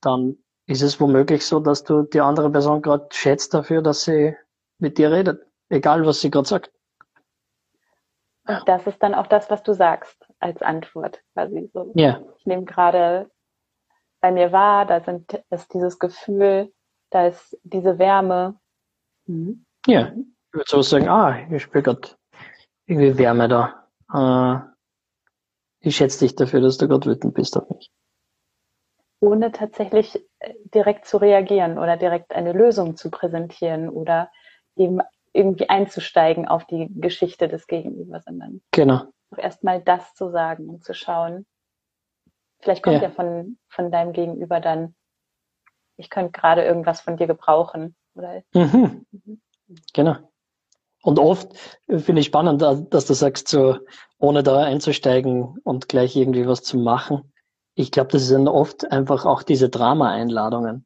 dann 0.02 0.38
ist 0.68 0.82
es 0.82 1.00
womöglich 1.00 1.46
so, 1.46 1.60
dass 1.60 1.84
du 1.84 2.04
die 2.04 2.22
andere 2.22 2.52
Person 2.52 2.82
gerade 2.82 3.08
schätzt 3.12 3.54
dafür, 3.54 3.82
dass 3.82 4.04
sie 4.04 4.36
mit 4.78 4.98
dir 4.98 5.12
redet, 5.12 5.46
egal 5.70 6.06
was 6.06 6.20
sie 6.22 6.30
gerade 6.30 6.48
sagt. 6.48 6.72
Und 8.46 8.62
das 8.66 8.86
ist 8.88 9.02
dann 9.02 9.16
auch 9.16 9.28
das, 9.28 9.50
was 9.50 9.64
du 9.64 9.74
sagst 9.74 10.18
als 10.40 10.62
Antwort. 10.62 11.22
Quasi 11.34 11.70
so. 11.74 11.92
Ja. 11.96 12.22
Ich 12.38 12.46
nehme 12.46 12.66
gerade 12.66 13.32
bei 14.20 14.32
mir 14.32 14.52
wahr, 14.52 14.86
da 14.86 15.00
sind, 15.00 15.42
ist 15.50 15.74
dieses 15.74 15.98
Gefühl, 15.98 16.74
da 17.10 17.28
ist 17.28 17.58
diese 17.64 18.00
Wärme. 18.00 18.60
Mhm. 19.26 19.66
Ja, 19.88 20.08
ich 20.08 20.54
würde 20.54 20.70
so 20.70 20.82
sagen, 20.82 21.08
ah, 21.08 21.40
ich 21.50 21.64
spüre 21.64 21.84
gerade 21.84 22.10
irgendwie 22.86 23.18
Wärme 23.18 23.48
da. 23.48 23.88
Äh, 24.14 24.73
ich 25.84 25.96
schätze 25.96 26.20
dich 26.20 26.36
dafür, 26.36 26.62
dass 26.62 26.78
du 26.78 26.88
gerade 26.88 27.10
wütend 27.10 27.34
bist 27.34 27.58
auf 27.58 27.70
mich. 27.70 27.92
Ohne 29.20 29.52
tatsächlich 29.52 30.16
äh, 30.40 30.54
direkt 30.74 31.06
zu 31.06 31.18
reagieren 31.18 31.78
oder 31.78 31.98
direkt 31.98 32.34
eine 32.34 32.54
Lösung 32.54 32.96
zu 32.96 33.10
präsentieren 33.12 33.90
oder 33.90 34.32
eben 34.76 35.00
irgendwie 35.34 35.70
einzusteigen 35.70 36.48
auf 36.48 36.66
die 36.66 36.88
Geschichte 36.90 37.48
des 37.48 37.68
Gegenübers, 37.68 38.26
sondern 38.26 38.62
genau. 38.72 39.04
erstmal 39.38 39.82
das 39.82 40.14
zu 40.14 40.30
sagen 40.30 40.70
und 40.70 40.84
zu 40.84 40.94
schauen. 40.94 41.46
Vielleicht 42.60 42.84
kommt 42.84 42.98
ja, 42.98 43.04
ja 43.04 43.10
von, 43.10 43.58
von 43.68 43.92
deinem 43.92 44.14
Gegenüber 44.14 44.60
dann 44.60 44.96
ich 45.98 46.10
könnte 46.10 46.32
gerade 46.32 46.64
irgendwas 46.64 47.02
von 47.02 47.18
dir 47.18 47.28
gebrauchen. 47.28 47.96
Oder? 48.16 48.44
Mhm. 48.54 49.06
Mhm. 49.12 49.42
Genau. 49.94 50.16
Und 51.04 51.20
oft 51.20 51.50
finde 51.90 52.22
ich 52.22 52.28
spannend, 52.28 52.62
dass 52.62 53.06
du 53.06 53.14
sagst, 53.14 53.50
so 53.50 53.78
ohne 54.20 54.42
da 54.42 54.60
einzusteigen 54.60 55.60
und 55.64 55.90
gleich 55.90 56.16
irgendwie 56.16 56.48
was 56.48 56.64
zu 56.64 56.78
machen. 56.78 57.34
Ich 57.76 57.92
glaube, 57.92 58.12
das 58.12 58.26
sind 58.26 58.48
oft 58.48 58.90
einfach 58.90 59.26
auch 59.26 59.44
diese 59.44 59.68
Drama-Einladungen, 59.68 60.86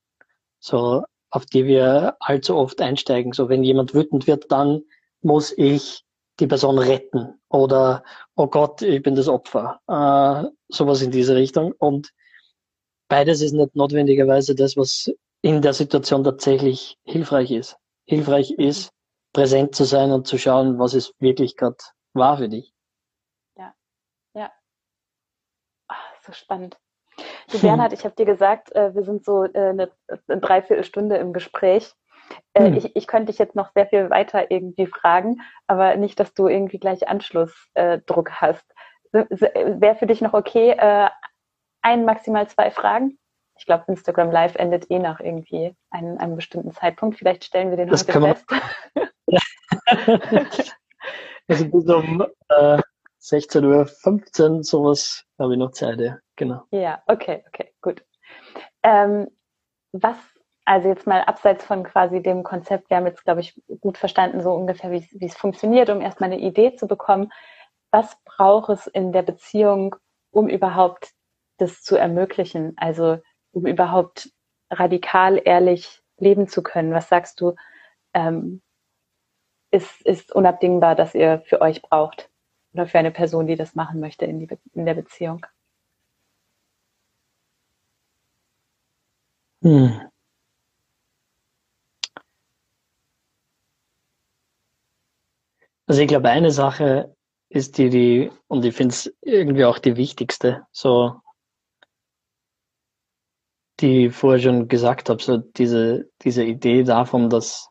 so 0.59 1.03
auf 1.29 1.45
die 1.45 1.67
wir 1.67 2.15
allzu 2.19 2.55
oft 2.55 2.81
einsteigen. 2.81 3.31
So 3.31 3.47
wenn 3.47 3.63
jemand 3.63 3.93
wütend 3.93 4.25
wird, 4.25 4.51
dann 4.51 4.81
muss 5.21 5.53
ich 5.55 6.03
die 6.39 6.47
Person 6.47 6.79
retten 6.79 7.39
oder 7.49 8.03
oh 8.35 8.47
Gott, 8.47 8.81
ich 8.81 9.03
bin 9.03 9.13
das 9.13 9.27
Opfer. 9.27 9.81
Äh, 9.87 10.49
sowas 10.69 11.03
in 11.03 11.11
diese 11.11 11.35
Richtung. 11.35 11.73
Und 11.77 12.11
beides 13.07 13.41
ist 13.41 13.53
nicht 13.53 13.75
notwendigerweise 13.75 14.55
das, 14.55 14.77
was 14.77 15.11
in 15.43 15.61
der 15.61 15.73
Situation 15.73 16.23
tatsächlich 16.23 16.97
hilfreich 17.03 17.51
ist. 17.51 17.77
Hilfreich 18.05 18.51
ist, 18.51 18.91
präsent 19.37 19.75
zu 19.75 19.83
sein 19.83 20.11
und 20.11 20.25
zu 20.25 20.39
schauen, 20.39 20.79
was 20.79 20.95
es 20.95 21.13
wirklich 21.19 21.57
gerade 21.57 21.77
war 22.13 22.39
für 22.39 22.49
dich. 22.49 22.73
Ja, 23.55 23.75
ja. 24.33 24.51
Ach, 25.87 26.15
so 26.25 26.31
spannend. 26.31 26.79
Du 27.51 27.59
Bernhard, 27.61 27.93
ich 27.93 28.03
habe 28.03 28.15
dir 28.15 28.25
gesagt, 28.25 28.75
äh, 28.75 28.95
wir 28.95 29.03
sind 29.03 29.23
so 29.23 29.43
äh, 29.43 29.49
eine, 29.53 29.91
eine 30.27 30.41
Dreiviertelstunde 30.41 31.17
im 31.17 31.33
Gespräch. 31.33 31.93
Äh, 32.55 32.65
hm. 32.65 32.73
Ich, 32.77 32.95
ich 32.95 33.05
könnte 33.05 33.27
dich 33.27 33.37
jetzt 33.37 33.55
noch 33.55 33.69
sehr 33.75 33.85
viel 33.85 34.09
weiter 34.09 34.49
irgendwie 34.49 34.87
fragen, 34.87 35.43
aber 35.67 35.95
nicht, 35.97 36.19
dass 36.19 36.33
du 36.33 36.47
irgendwie 36.47 36.79
gleich 36.79 37.07
Anschlussdruck 37.07 38.31
hast. 38.41 38.65
Wäre 39.11 39.95
für 39.97 40.07
dich 40.07 40.21
noch 40.21 40.33
okay, 40.33 40.75
ein, 41.83 42.05
maximal 42.05 42.47
zwei 42.49 42.71
Fragen? 42.71 43.19
Ich 43.59 43.67
glaube, 43.67 43.85
Instagram 43.87 44.31
Live 44.31 44.55
endet 44.55 44.89
eh 44.89 44.97
nach 44.97 45.19
irgendwie 45.19 45.75
einem, 45.91 46.17
einem 46.17 46.35
bestimmten 46.35 46.71
Zeitpunkt. 46.71 47.17
Vielleicht 47.17 47.45
stellen 47.45 47.69
wir 47.69 47.77
den 47.77 47.87
das 47.87 48.07
heute 48.07 48.19
fest. 48.19 48.45
also 51.47 51.65
bis 51.69 51.89
um 51.89 52.25
äh, 52.49 52.81
16.15 53.21 54.49
Uhr, 54.49 54.63
sowas 54.63 55.25
habe 55.37 55.53
ich 55.53 55.59
noch 55.59 55.71
Zeit, 55.71 55.99
ja. 55.99 56.17
Genau. 56.35 56.63
Ja, 56.71 57.01
okay, 57.07 57.43
okay, 57.47 57.73
gut. 57.81 58.05
Ähm, 58.83 59.27
was 59.91 60.17
also 60.67 60.89
jetzt 60.89 61.07
mal 61.07 61.21
abseits 61.21 61.63
von 61.63 61.83
quasi 61.83 62.21
dem 62.21 62.43
Konzept, 62.43 62.89
wir 62.89 62.97
haben 62.97 63.05
jetzt, 63.07 63.23
glaube 63.23 63.39
ich, 63.39 63.59
gut 63.79 63.97
verstanden, 63.97 64.41
so 64.41 64.51
ungefähr, 64.51 64.91
wie, 64.91 65.25
es 65.25 65.35
funktioniert, 65.35 65.89
um 65.89 66.01
erstmal 66.01 66.29
eine 66.29 66.41
Idee 66.41 66.75
zu 66.75 66.87
bekommen. 66.87 67.31
Was 67.89 68.17
braucht 68.25 68.69
es 68.69 68.85
in 68.85 69.13
der 69.13 69.21
Beziehung, 69.21 69.95
um 70.29 70.49
überhaupt 70.49 71.13
das 71.57 71.83
zu 71.83 71.95
ermöglichen? 71.95 72.73
Also 72.75 73.19
um 73.53 73.65
überhaupt 73.65 74.29
radikal 74.69 75.41
ehrlich 75.43 76.01
leben 76.17 76.49
zu 76.49 76.61
können? 76.61 76.93
Was 76.93 77.07
sagst 77.07 77.39
du, 77.39 77.55
ähm, 78.13 78.61
ist, 79.71 80.01
ist 80.01 80.31
unabdingbar, 80.33 80.95
dass 80.95 81.15
ihr 81.15 81.41
für 81.45 81.61
euch 81.61 81.81
braucht? 81.81 82.29
Oder 82.73 82.87
für 82.87 82.99
eine 82.99 83.11
Person, 83.11 83.47
die 83.47 83.55
das 83.55 83.75
machen 83.75 83.99
möchte 83.99 84.25
in, 84.25 84.39
die, 84.39 84.47
in 84.73 84.85
der 84.85 84.93
Beziehung? 84.93 85.45
Hm. 89.63 90.09
Also 95.87 96.01
ich 96.01 96.07
glaube, 96.07 96.29
eine 96.29 96.51
Sache 96.51 97.15
ist 97.49 97.77
die, 97.77 97.89
die, 97.89 98.31
und 98.47 98.65
ich 98.65 98.75
finde 98.75 98.93
es 98.93 99.15
irgendwie 99.21 99.65
auch 99.65 99.79
die 99.79 99.95
wichtigste, 99.95 100.67
so, 100.71 101.21
die 103.79 104.07
ich 104.07 104.15
vorher 104.15 104.41
schon 104.41 104.67
gesagt 104.67 105.09
habe, 105.09 105.21
so 105.23 105.37
diese, 105.37 106.09
diese 106.21 106.43
Idee 106.43 106.83
davon, 106.83 107.29
dass 107.29 107.69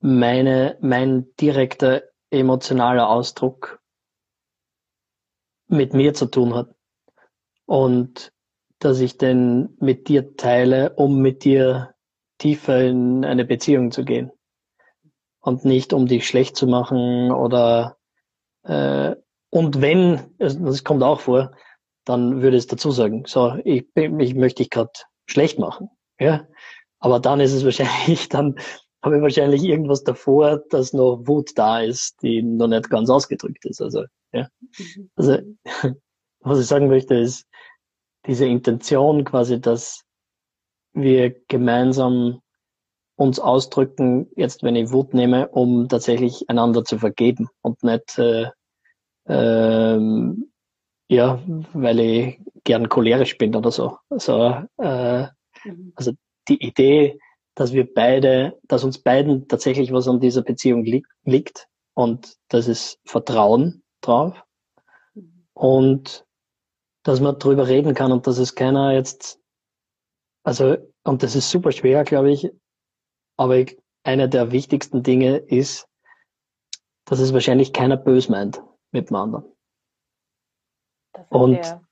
meine, 0.00 0.78
mein 0.80 1.34
direkter 1.36 2.02
emotionaler 2.30 3.08
Ausdruck 3.08 3.80
mit 5.68 5.94
mir 5.94 6.14
zu 6.14 6.26
tun 6.26 6.54
hat. 6.54 6.74
Und 7.66 8.32
dass 8.78 9.00
ich 9.00 9.18
den 9.18 9.76
mit 9.78 10.08
dir 10.08 10.36
teile, 10.36 10.94
um 10.94 11.20
mit 11.20 11.44
dir 11.44 11.94
tiefer 12.38 12.80
in 12.82 13.24
eine 13.24 13.44
Beziehung 13.44 13.90
zu 13.90 14.04
gehen 14.04 14.32
und 15.40 15.64
nicht 15.64 15.92
um 15.92 16.06
dich 16.06 16.26
schlecht 16.26 16.56
zu 16.56 16.66
machen 16.66 17.30
oder 17.30 17.98
äh, 18.62 19.14
und 19.50 19.80
wenn, 19.80 20.34
das 20.38 20.84
kommt 20.84 21.02
auch 21.02 21.20
vor, 21.20 21.52
dann 22.04 22.40
würde 22.40 22.56
es 22.56 22.66
dazu 22.66 22.90
sagen, 22.90 23.24
so, 23.26 23.56
ich, 23.64 23.86
ich 23.94 24.34
möchte 24.34 24.62
dich 24.62 24.70
gerade 24.70 24.92
schlecht 25.26 25.58
machen. 25.58 25.90
Ja, 26.18 26.46
aber 26.98 27.20
dann 27.20 27.40
ist 27.40 27.52
es 27.52 27.64
wahrscheinlich, 27.64 28.28
dann 28.30 28.58
habe 29.02 29.16
ich 29.16 29.22
wahrscheinlich 29.22 29.62
irgendwas 29.64 30.04
davor, 30.04 30.58
dass 30.70 30.92
noch 30.92 31.26
Wut 31.26 31.52
da 31.56 31.80
ist, 31.80 32.22
die 32.22 32.42
noch 32.42 32.68
nicht 32.68 32.90
ganz 32.90 33.08
ausgedrückt 33.08 33.64
ist. 33.64 33.80
Also, 33.80 34.04
ja. 34.32 34.48
Mhm. 34.78 35.10
Also, 35.16 35.38
was 36.40 36.60
ich 36.60 36.66
sagen 36.66 36.88
möchte, 36.88 37.14
ist 37.14 37.46
diese 38.26 38.46
Intention 38.46 39.24
quasi, 39.24 39.60
dass 39.60 40.04
wir 40.92 41.34
gemeinsam 41.48 42.40
uns 43.16 43.38
ausdrücken, 43.38 44.28
jetzt 44.36 44.62
wenn 44.62 44.76
ich 44.76 44.92
Wut 44.92 45.14
nehme, 45.14 45.48
um 45.48 45.88
tatsächlich 45.88 46.48
einander 46.48 46.84
zu 46.84 46.98
vergeben 46.98 47.48
und 47.62 47.82
nicht 47.82 48.18
äh, 48.18 48.50
ähm, 49.26 50.50
ja, 51.08 51.42
weil 51.72 52.00
ich 52.00 52.40
gern 52.64 52.88
cholerisch 52.88 53.36
bin 53.36 53.54
oder 53.54 53.70
so. 53.70 53.98
Also, 54.08 54.64
äh, 54.78 55.26
mhm. 55.64 55.92
also 55.96 56.12
die 56.48 56.64
Idee, 56.64 57.18
dass 57.54 57.72
wir 57.72 57.92
beide, 57.92 58.58
dass 58.64 58.84
uns 58.84 58.98
beiden 58.98 59.48
tatsächlich 59.48 59.92
was 59.92 60.08
an 60.08 60.20
dieser 60.20 60.42
Beziehung 60.42 60.84
li 60.84 61.02
liegt 61.24 61.68
und 61.94 62.36
das 62.48 62.68
ist 62.68 62.98
Vertrauen 63.04 63.82
drauf 64.00 64.42
und 65.54 66.26
dass 67.02 67.20
man 67.20 67.38
drüber 67.38 67.68
reden 67.68 67.94
kann 67.94 68.12
und 68.12 68.26
dass 68.26 68.38
es 68.38 68.54
keiner 68.54 68.92
jetzt, 68.92 69.40
also 70.44 70.76
und 71.04 71.22
das 71.22 71.34
ist 71.34 71.50
super 71.50 71.72
schwer, 71.72 72.04
glaube 72.04 72.30
ich, 72.30 72.50
aber 73.36 73.56
ich, 73.56 73.78
einer 74.02 74.28
der 74.28 74.52
wichtigsten 74.52 75.02
Dinge 75.02 75.38
ist, 75.38 75.88
dass 77.06 77.20
es 77.20 77.32
wahrscheinlich 77.32 77.72
keiner 77.72 77.96
böse 77.96 78.30
meint 78.30 78.62
mit 78.92 79.10
dem 79.10 79.16
anderen. 79.16 79.44
Das 81.12 81.24
ist 81.24 81.30
und, 81.30 81.54
ja 81.54 81.82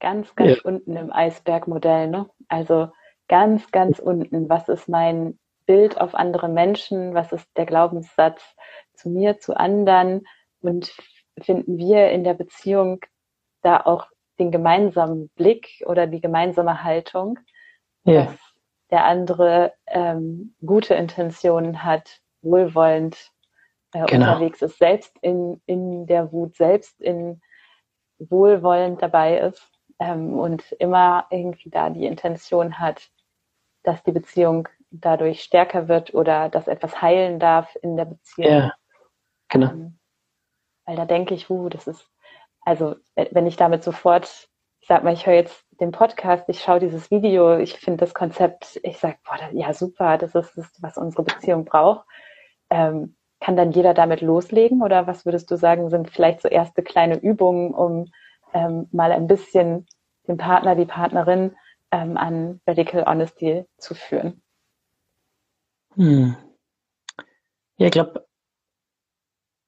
ganz, 0.00 0.34
ganz 0.34 0.56
ja. 0.56 0.62
unten 0.64 0.96
im 0.96 1.12
Eisbergmodell, 1.12 2.08
ne? 2.08 2.28
Also 2.48 2.90
ganz, 3.30 3.70
ganz 3.70 4.00
unten. 4.00 4.48
Was 4.48 4.68
ist 4.68 4.88
mein 4.88 5.38
Bild 5.64 6.00
auf 6.00 6.14
andere 6.16 6.48
Menschen? 6.48 7.14
Was 7.14 7.30
ist 7.30 7.46
der 7.56 7.64
Glaubenssatz 7.64 8.42
zu 8.92 9.08
mir, 9.08 9.38
zu 9.38 9.56
anderen? 9.56 10.26
Und 10.60 10.92
finden 11.40 11.78
wir 11.78 12.10
in 12.10 12.24
der 12.24 12.34
Beziehung 12.34 13.00
da 13.62 13.80
auch 13.80 14.08
den 14.40 14.50
gemeinsamen 14.50 15.28
Blick 15.36 15.82
oder 15.86 16.08
die 16.08 16.20
gemeinsame 16.20 16.82
Haltung, 16.82 17.38
ja. 18.04 18.24
dass 18.24 18.36
der 18.90 19.04
andere 19.04 19.74
ähm, 19.86 20.56
gute 20.66 20.94
Intentionen 20.94 21.84
hat, 21.84 22.20
wohlwollend 22.42 23.30
äh, 23.92 24.04
genau. 24.06 24.32
unterwegs 24.32 24.60
ist, 24.60 24.78
selbst 24.78 25.16
in, 25.20 25.62
in 25.66 26.06
der 26.06 26.32
Wut, 26.32 26.56
selbst 26.56 27.00
in 27.00 27.40
wohlwollend 28.18 29.00
dabei 29.00 29.38
ist 29.38 29.70
ähm, 30.00 30.36
und 30.36 30.72
immer 30.72 31.26
irgendwie 31.30 31.70
da 31.70 31.90
die 31.90 32.06
Intention 32.06 32.80
hat, 32.80 33.08
dass 33.82 34.02
die 34.02 34.12
Beziehung 34.12 34.68
dadurch 34.90 35.42
stärker 35.42 35.88
wird 35.88 36.14
oder 36.14 36.48
dass 36.48 36.68
etwas 36.68 37.00
heilen 37.00 37.38
darf 37.38 37.76
in 37.82 37.96
der 37.96 38.06
Beziehung. 38.06 38.50
Ja, 38.50 38.74
genau. 39.48 39.70
Ähm, 39.70 39.98
weil 40.84 40.96
da 40.96 41.04
denke 41.04 41.34
ich, 41.34 41.48
uh, 41.48 41.68
das 41.68 41.86
ist, 41.86 42.08
also 42.62 42.96
wenn 43.14 43.46
ich 43.46 43.56
damit 43.56 43.84
sofort 43.84 44.50
ich 44.80 44.88
sag 44.88 45.04
mal, 45.04 45.12
ich 45.12 45.26
höre 45.26 45.34
jetzt 45.34 45.64
den 45.78 45.92
Podcast, 45.92 46.48
ich 46.48 46.62
schaue 46.62 46.80
dieses 46.80 47.10
Video, 47.10 47.58
ich 47.58 47.74
finde 47.78 47.98
das 47.98 48.14
Konzept, 48.14 48.80
ich 48.82 48.98
sage, 48.98 49.16
boah, 49.24 49.36
das, 49.38 49.50
ja 49.52 49.72
super, 49.72 50.18
das 50.18 50.34
ist 50.34 50.56
das, 50.56 50.72
was 50.80 50.96
unsere 50.96 51.22
Beziehung 51.22 51.64
braucht. 51.64 52.06
Ähm, 52.70 53.16
kann 53.40 53.56
dann 53.56 53.72
jeder 53.72 53.94
damit 53.94 54.20
loslegen 54.20 54.82
oder 54.82 55.06
was 55.06 55.24
würdest 55.24 55.50
du 55.50 55.56
sagen, 55.56 55.88
sind 55.88 56.10
vielleicht 56.10 56.42
so 56.42 56.48
erste 56.48 56.82
kleine 56.82 57.18
Übungen, 57.18 57.72
um 57.72 58.10
ähm, 58.52 58.88
mal 58.92 59.12
ein 59.12 59.26
bisschen 59.26 59.86
den 60.28 60.36
Partner, 60.36 60.74
die 60.74 60.86
Partnerin 60.86 61.56
ähm, 61.90 62.16
an 62.16 62.60
Radical 62.66 63.04
Honesty 63.04 63.64
zu 63.78 63.94
führen? 63.94 64.42
Hm. 65.94 66.36
Ja, 67.76 67.86
ich 67.86 67.92
glaube, 67.92 68.26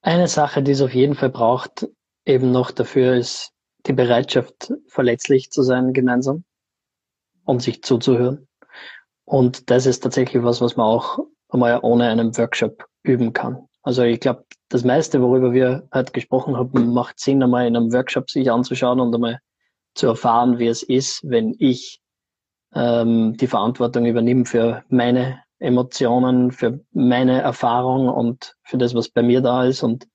eine 0.03 0.29
Sache, 0.29 0.63
die 0.63 0.73
es 0.73 0.83
auf 0.83 0.95
jeden 0.95 1.15
Fall 1.15 1.31
braucht, 1.31 1.89
eben 2.25 2.51
noch 2.51 2.71
dafür 2.71 3.15
ist 3.15 3.53
die 3.87 3.93
Bereitschaft, 3.93 4.73
verletzlich 4.87 5.51
zu 5.51 5.63
sein 5.63 5.93
gemeinsam 5.93 6.45
und 7.45 7.63
sich 7.63 7.83
zuzuhören. 7.83 8.49
Und 9.25 9.71
das 9.71 9.87
ist 9.87 10.01
tatsächlich 10.01 10.43
was, 10.43 10.61
was 10.61 10.77
man 10.77 10.87
auch 10.87 11.19
einmal 11.49 11.81
ohne 11.83 12.09
einen 12.09 12.37
Workshop 12.37 12.87
üben 13.03 13.33
kann. 13.33 13.69
Also 13.83 14.03
ich 14.03 14.21
glaube, 14.21 14.45
das 14.69 14.85
meiste, 14.85 15.21
worüber 15.21 15.53
wir 15.53 15.89
heute 15.93 16.13
gesprochen 16.13 16.57
haben, 16.57 16.93
macht 16.93 17.19
Sinn, 17.19 17.43
einmal 17.43 17.67
in 17.67 17.77
einem 17.77 17.93
Workshop 17.93 18.31
sich 18.31 18.51
anzuschauen 18.51 19.01
und 19.01 19.15
einmal 19.15 19.41
zu 19.95 20.07
erfahren, 20.07 20.59
wie 20.59 20.69
es 20.69 20.83
ist, 20.83 21.21
wenn 21.25 21.55
ich 21.59 22.02
ähm, 22.75 23.37
die 23.37 23.47
Verantwortung 23.47 24.07
übernehme 24.07 24.45
für 24.45 24.85
meine 24.89 25.43
Emotionen, 25.59 26.51
für 26.51 26.81
meine 26.93 27.41
Erfahrung 27.41 28.09
und 28.09 28.57
für 28.65 28.79
das, 28.79 28.95
was 28.95 29.09
bei 29.09 29.23
mir 29.23 29.41
da 29.41 29.65
ist 29.65 29.83
und 29.83 30.09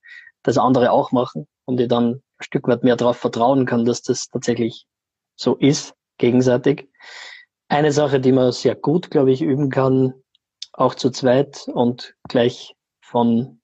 das 0.43 0.57
andere 0.57 0.91
auch 0.91 1.11
machen 1.11 1.47
und 1.65 1.79
ich 1.79 1.87
dann 1.87 2.15
ein 2.15 2.21
Stück 2.39 2.67
weit 2.67 2.83
mehr 2.83 2.95
darauf 2.95 3.17
vertrauen 3.17 3.65
kann, 3.65 3.85
dass 3.85 4.01
das 4.01 4.27
tatsächlich 4.27 4.85
so 5.35 5.55
ist, 5.55 5.93
gegenseitig. 6.17 6.89
Eine 7.69 7.91
Sache, 7.91 8.19
die 8.19 8.31
man 8.31 8.51
sehr 8.51 8.75
gut, 8.75 9.11
glaube 9.11 9.31
ich, 9.31 9.41
üben 9.41 9.69
kann, 9.69 10.13
auch 10.73 10.95
zu 10.95 11.09
zweit 11.11 11.67
und 11.67 12.15
gleich 12.27 12.75
von 13.01 13.61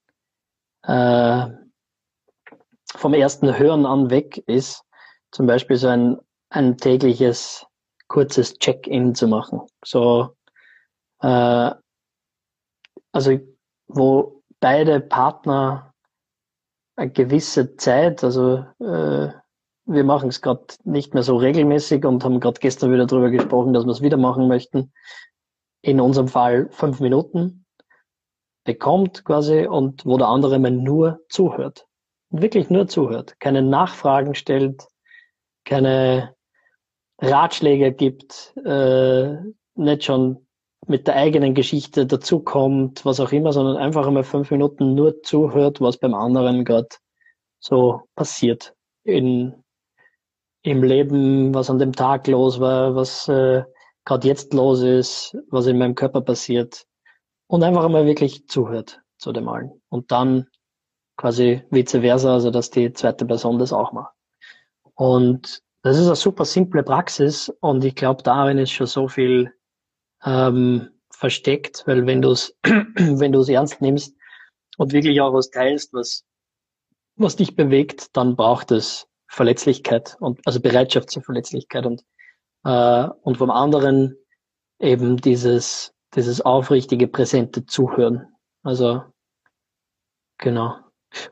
äh, 0.83 1.47
vom 2.95 3.13
ersten 3.13 3.57
Hören 3.57 3.85
an 3.85 4.09
weg 4.09 4.37
ist, 4.45 4.83
zum 5.31 5.47
Beispiel 5.47 5.77
so 5.77 5.87
ein, 5.87 6.19
ein 6.49 6.77
tägliches 6.77 7.65
kurzes 8.07 8.57
Check-in 8.59 9.15
zu 9.15 9.27
machen. 9.27 9.61
So 9.83 10.35
äh, 11.21 11.71
also 13.13 13.39
wo 13.87 14.41
beide 14.59 14.99
Partner 14.99 15.93
eine 16.95 17.11
gewisse 17.11 17.75
Zeit, 17.77 18.23
also 18.23 18.65
äh, 18.79 19.29
wir 19.85 20.03
machen 20.03 20.29
es 20.29 20.41
gerade 20.41 20.65
nicht 20.83 21.13
mehr 21.13 21.23
so 21.23 21.37
regelmäßig 21.37 22.05
und 22.05 22.23
haben 22.23 22.39
gerade 22.39 22.59
gestern 22.59 22.91
wieder 22.91 23.05
darüber 23.05 23.29
gesprochen, 23.29 23.73
dass 23.73 23.85
wir 23.85 23.91
es 23.91 24.01
wieder 24.01 24.17
machen 24.17 24.47
möchten. 24.47 24.93
In 25.81 25.99
unserem 25.99 26.27
Fall 26.27 26.69
fünf 26.71 26.99
Minuten 26.99 27.65
bekommt 28.63 29.25
quasi 29.25 29.67
und 29.67 30.05
wo 30.05 30.17
der 30.17 30.27
andere 30.27 30.57
mal 30.59 30.71
nur 30.71 31.19
zuhört. 31.29 31.85
Wirklich 32.29 32.69
nur 32.69 32.87
zuhört. 32.87 33.39
Keine 33.39 33.61
Nachfragen 33.61 34.33
stellt, 34.35 34.87
keine 35.65 36.33
Ratschläge 37.24 37.93
gibt, 37.93 38.53
äh, 38.65 39.38
nicht 39.76 40.03
schon 40.03 40.45
mit 40.88 41.07
der 41.07 41.15
eigenen 41.15 41.53
Geschichte 41.53 42.05
dazukommt, 42.05 43.05
was 43.05 43.19
auch 43.21 43.32
immer, 43.32 43.53
sondern 43.53 43.78
einfach 43.78 44.05
einmal 44.05 44.24
fünf 44.24 44.51
Minuten 44.51 44.93
nur 44.93 45.24
zuhört, 45.24 45.80
was 45.80 45.97
beim 45.97 46.13
anderen 46.13 46.65
gerade 46.65 46.89
so 47.59 48.01
passiert 48.15 48.76
in, 49.05 49.53
im 50.63 50.84
Leben, 50.84 51.53
was 51.53 51.69
an 51.69 51.80
dem 51.80 51.93
Tag 51.93 52.28
los 52.28 52.59
war, 52.59 52.95
was 52.95 53.30
äh, 53.30 53.63
gerade 54.03 54.28
jetzt 54.28 54.53
los 54.53 54.82
ist, 54.82 55.38
was 55.49 55.67
in 55.67 55.78
meinem 55.78 55.95
Körper 55.95 56.19
passiert 56.19 56.86
und 57.47 57.63
einfach 57.63 57.86
einmal 57.86 58.05
wirklich 58.05 58.47
zuhört 58.47 59.01
zu 59.17 59.32
dem 59.32 59.47
allen 59.47 59.82
und 59.88 60.11
dann 60.11 60.47
quasi 61.15 61.63
vice 61.69 62.01
versa, 62.01 62.34
also 62.34 62.51
dass 62.51 62.69
die 62.69 62.91
zweite 62.91 63.26
Person 63.26 63.59
das 63.59 63.71
auch 63.71 63.93
macht. 63.93 64.13
Und 64.95 65.61
das 65.84 65.97
ist 65.97 66.07
eine 66.07 66.15
super 66.15 66.45
simple 66.45 66.81
Praxis 66.81 67.49
und 67.59 67.84
ich 67.84 67.95
glaube, 67.95 68.23
darin 68.23 68.57
ist 68.57 68.71
schon 68.71 68.88
so 68.88 69.09
viel 69.09 69.53
ähm, 70.23 70.89
versteckt, 71.11 71.84
weil 71.86 72.07
wenn 72.07 72.21
du 72.21 72.31
es 72.31 72.57
wenn 72.63 73.34
du 73.34 73.41
es 73.41 73.49
ernst 73.49 73.81
nimmst 73.81 74.15
und 74.77 74.93
wirklich 74.93 75.19
auch 75.21 75.34
was 75.34 75.51
teilst, 75.51 75.93
was 75.93 76.23
was 77.15 77.36
dich 77.36 77.55
bewegt, 77.55 78.15
dann 78.15 78.36
braucht 78.36 78.71
es 78.71 79.07
Verletzlichkeit 79.27 80.15
und 80.19 80.39
also 80.45 80.61
Bereitschaft 80.61 81.11
zur 81.11 81.21
Verletzlichkeit 81.21 81.86
und 81.86 82.03
äh, 82.63 83.09
und 83.21 83.38
vom 83.38 83.51
anderen 83.51 84.15
eben 84.79 85.17
dieses 85.17 85.93
dieses 86.15 86.39
aufrichtige 86.39 87.09
präsente 87.09 87.65
Zuhören. 87.65 88.27
Also 88.63 89.03
genau. 90.38 90.77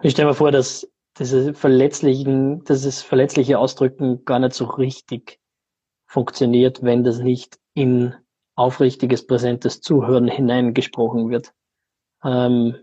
Ich 0.02 0.12
stelle 0.12 0.28
mir 0.30 0.36
vor, 0.36 0.52
dass 0.52 0.91
diese 1.22 1.53
verletzlichen, 1.53 2.63
dieses 2.63 3.03
verletzliche 3.03 3.59
Ausdrücken 3.59 4.26
gar 4.26 4.39
nicht 4.39 4.53
so 4.53 4.65
richtig 4.65 5.39
funktioniert, 6.07 6.82
wenn 6.82 7.03
das 7.03 7.19
nicht 7.19 7.59
in 7.76 8.15
aufrichtiges, 8.55 9.28
präsentes 9.28 9.82
Zuhören 9.82 10.28
hineingesprochen 10.28 11.30
wird. 11.30 11.53
Ähm, 12.24 12.76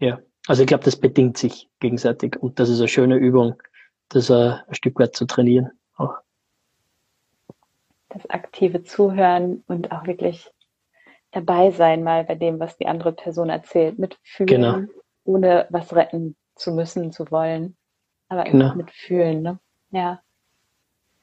ja, 0.00 0.18
also 0.48 0.62
ich 0.62 0.66
glaube, 0.66 0.84
das 0.84 0.96
bedingt 0.96 1.38
sich 1.38 1.70
gegenseitig 1.78 2.36
und 2.36 2.58
das 2.58 2.68
ist 2.68 2.80
eine 2.80 2.88
schöne 2.88 3.16
Übung, 3.16 3.62
das 4.08 4.28
ein, 4.30 4.60
ein 4.66 4.74
Stück 4.74 4.98
weit 4.98 5.14
zu 5.14 5.24
trainieren. 5.24 5.70
Auch. 5.94 6.16
Das 8.08 8.28
aktive 8.28 8.82
Zuhören 8.82 9.62
und 9.68 9.92
auch 9.92 10.04
wirklich 10.06 10.50
dabei 11.30 11.70
sein 11.70 12.02
mal 12.02 12.24
bei 12.24 12.34
dem, 12.34 12.58
was 12.58 12.76
die 12.76 12.86
andere 12.86 13.12
Person 13.12 13.50
erzählt, 13.50 14.00
mitfühlen, 14.00 14.46
genau. 14.48 14.80
ohne 15.24 15.66
was 15.70 15.94
retten 15.94 16.36
zu 16.56 16.72
müssen, 16.72 17.12
zu 17.12 17.30
wollen, 17.30 17.76
aber 18.28 18.44
genau. 18.44 18.74
mitfühlen. 18.74 19.42
Ne? 19.42 19.58
Ja. 19.90 20.20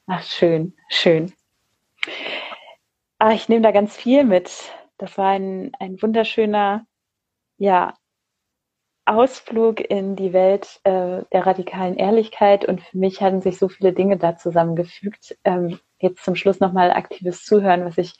Ach, 0.06 0.22
schön, 0.22 0.74
schön. 0.88 1.32
Ah, 3.18 3.32
ich 3.32 3.48
nehme 3.48 3.62
da 3.62 3.72
ganz 3.72 3.96
viel 3.96 4.24
mit. 4.24 4.50
Das 4.98 5.18
war 5.18 5.30
ein, 5.30 5.72
ein 5.78 6.00
wunderschöner, 6.00 6.86
ja, 7.58 7.94
Ausflug 9.06 9.80
in 9.80 10.16
die 10.16 10.32
Welt 10.32 10.80
äh, 10.84 11.24
der 11.32 11.46
radikalen 11.46 11.96
Ehrlichkeit 11.96 12.64
und 12.64 12.80
für 12.80 12.96
mich 12.96 13.20
hatten 13.20 13.42
sich 13.42 13.58
so 13.58 13.68
viele 13.68 13.92
Dinge 13.92 14.16
da 14.16 14.36
zusammengefügt. 14.36 15.36
Ähm, 15.44 15.78
jetzt 15.98 16.24
zum 16.24 16.36
Schluss 16.36 16.60
nochmal 16.60 16.90
aktives 16.90 17.44
Zuhören, 17.44 17.84
was 17.84 17.98
ich, 17.98 18.14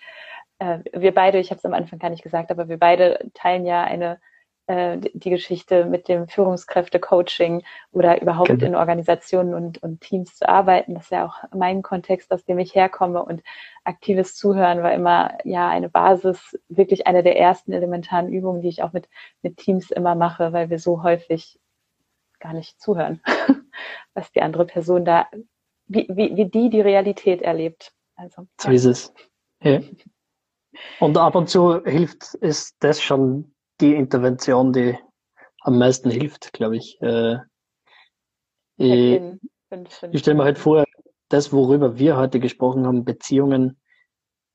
äh, 0.59 0.81
wir 0.93 1.15
beide, 1.15 1.39
ich 1.39 1.51
habe 1.51 1.59
es 1.59 1.65
am 1.65 1.73
Anfang 1.73 1.99
gar 1.99 2.11
nicht 2.11 2.23
gesagt, 2.23 2.51
aber 2.51 2.69
wir 2.69 2.79
beide 2.79 3.31
teilen 3.33 3.65
ja 3.65 3.83
eine 3.83 4.21
äh, 4.67 4.99
die 4.99 5.31
Geschichte 5.31 5.85
mit 5.85 6.09
dem 6.09 6.27
Führungskräfte-Coaching 6.27 7.62
oder 7.93 8.21
überhaupt 8.23 8.49
genau. 8.49 8.65
in 8.65 8.75
Organisationen 8.77 9.55
und, 9.55 9.83
und 9.83 10.01
Teams 10.01 10.37
zu 10.37 10.49
arbeiten. 10.49 10.95
Das 10.95 11.05
ist 11.05 11.11
ja 11.11 11.27
auch 11.27 11.37
mein 11.55 11.83
Kontext, 11.83 12.33
aus 12.33 12.45
dem 12.45 12.59
ich 12.59 12.75
herkomme. 12.75 13.23
Und 13.23 13.43
aktives 13.85 14.37
Zuhören 14.37 14.83
war 14.83 14.93
immer 14.95 15.37
ja 15.45 15.69
eine 15.69 15.89
Basis, 15.89 16.59
wirklich 16.69 17.07
eine 17.07 17.23
der 17.23 17.39
ersten 17.39 17.73
elementaren 17.73 18.33
Übungen, 18.33 18.62
die 18.62 18.69
ich 18.69 18.83
auch 18.83 18.93
mit, 18.93 19.09
mit 19.43 19.59
Teams 19.59 19.91
immer 19.91 20.15
mache, 20.15 20.53
weil 20.53 20.71
wir 20.71 20.79
so 20.79 21.03
häufig 21.03 21.59
gar 22.41 22.53
nicht 22.53 22.81
zuhören, 22.81 23.21
was 24.15 24.33
die 24.33 24.43
andere 24.43 24.67
Person 24.67 25.05
da, 25.05 25.27
wie, 25.87 26.07
wie, 26.09 26.37
wie 26.37 26.47
die 26.47 26.71
die 26.71 26.81
Realität 26.81 27.43
erlebt. 27.43 27.93
Also, 28.17 28.47
so 28.61 28.69
ja. 28.69 28.75
ist 28.75 28.85
es. 28.85 29.15
Ja. 29.62 29.81
Und 31.01 31.17
ab 31.17 31.35
und 31.35 31.49
zu 31.49 31.85
hilft 31.85 32.37
es 32.41 32.77
das 32.79 33.01
schon 33.01 33.53
die 33.81 33.95
Intervention, 33.95 34.72
die 34.72 34.99
am 35.61 35.79
meisten 35.79 36.11
hilft, 36.11 36.53
glaube 36.53 36.77
ich. 36.77 37.01
Äh, 37.01 37.39
ich, 38.77 39.22
ich 40.12 40.20
stelle 40.20 40.37
mir 40.37 40.45
halt 40.45 40.59
vor, 40.59 40.85
das, 41.29 41.53
worüber 41.53 41.99
wir 41.99 42.16
heute 42.16 42.41
gesprochen 42.41 42.87
haben, 42.87 43.05
Beziehungen, 43.05 43.81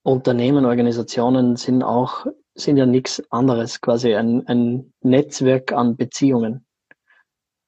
Unternehmen, 0.04 0.66
Organisationen 0.66 1.56
sind 1.56 1.84
auch, 1.84 2.26
sind 2.56 2.78
ja 2.78 2.86
nichts 2.86 3.22
anderes, 3.32 3.82
quasi 3.82 4.16
ein, 4.16 4.48
ein 4.48 4.94
Netzwerk 5.02 5.72
an 5.72 5.98
Beziehungen. 5.98 6.66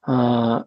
Äh, 0.05 0.61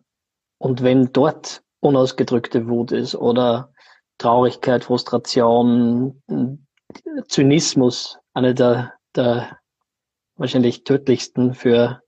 und 0.59 0.83
wenn 0.83 1.13
dort 1.13 1.63
unausgedrückte 1.81 2.69
Wut 2.69 2.93
ist 2.93 3.15
oder 3.15 3.73
Traurigkeit, 4.19 4.85
Frustration, 4.85 6.23
Zynismus, 7.29 8.19
eine 8.33 8.55
der, 8.55 8.95
der 9.15 9.59
wahrscheinlich 10.37 10.85
tödlichsten 10.85 11.55
für 11.55 12.03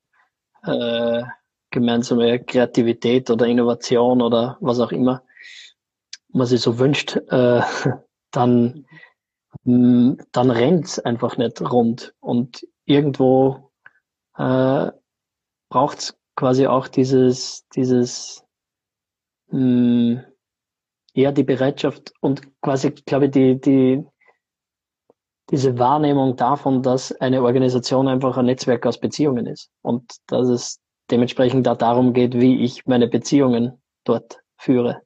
äh, 0.64 1.22
gemeinsame 1.70 2.43
Kreativität 2.45 3.31
oder 3.31 3.47
Innovation 3.47 4.22
oder 4.22 4.57
was 4.61 4.81
auch 4.81 4.93
immer 4.93 5.22
man 6.29 6.47
sich 6.47 6.61
so 6.61 6.79
wünscht, 6.79 7.16
äh, 7.16 7.62
dann, 8.31 8.87
mh, 9.64 9.72
mm, 9.72 10.18
dann 10.33 10.51
rennt's 10.51 10.99
einfach 10.99 11.37
nicht 11.37 11.61
rund. 11.61 12.14
Und 12.20 12.66
irgendwo 12.85 13.72
äh, 14.37 14.91
braucht's 15.70 16.16
quasi 16.37 16.66
auch 16.66 16.89
dieses, 16.89 17.66
dieses 17.74 18.45
mh, 19.49 19.61
mm, 19.61 20.24
ja, 21.14 21.33
die 21.33 21.45
Bereitschaft 21.45 22.12
und 22.20 22.43
quasi, 22.61 22.91
glaube 22.91 23.27
ich, 23.27 23.31
die, 23.31 23.59
die, 23.59 24.05
diese 25.51 25.78
Wahrnehmung 25.78 26.36
davon, 26.36 26.82
dass 26.82 27.12
eine 27.20 27.42
Organisation 27.42 28.09
einfach 28.09 28.36
ein 28.36 28.47
Netzwerk 28.47 28.84
aus 28.86 28.99
Beziehungen 28.99 29.47
ist 29.47 29.70
und 29.82 30.16
dass 30.26 30.49
es 30.49 30.80
dementsprechend 31.11 31.66
da 31.66 31.74
darum 31.74 32.12
geht, 32.12 32.34
wie 32.34 32.64
ich 32.64 32.84
meine 32.86 33.07
Beziehungen 33.07 33.80
dort 34.05 34.40
führe. 34.57 35.03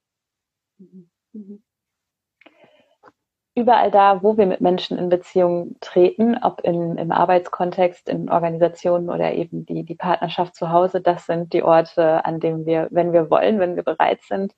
Überall 3.55 3.91
da, 3.91 4.22
wo 4.22 4.38
wir 4.38 4.47
mit 4.47 4.62
Menschen 4.62 4.97
in 4.97 5.11
Beziehung 5.11 5.76
treten, 5.80 6.38
ob 6.43 6.62
in, 6.62 6.97
im 6.97 7.12
Arbeitskontext, 7.12 8.09
in 8.09 8.30
Organisationen 8.30 9.11
oder 9.11 9.34
eben 9.34 9.66
die, 9.66 9.84
die 9.84 9.95
Partnerschaft 9.97 10.55
zu 10.55 10.70
Hause, 10.70 11.03
das 11.03 11.26
sind 11.26 11.53
die 11.53 11.62
Orte, 11.62 12.24
an 12.24 12.41
denen 12.41 12.64
wir, 12.64 12.88
wenn 12.91 13.12
wir 13.12 13.28
wollen, 13.28 13.59
wenn 13.59 13.76
wir 13.76 13.82
bereit 13.82 14.22
sind, 14.22 14.55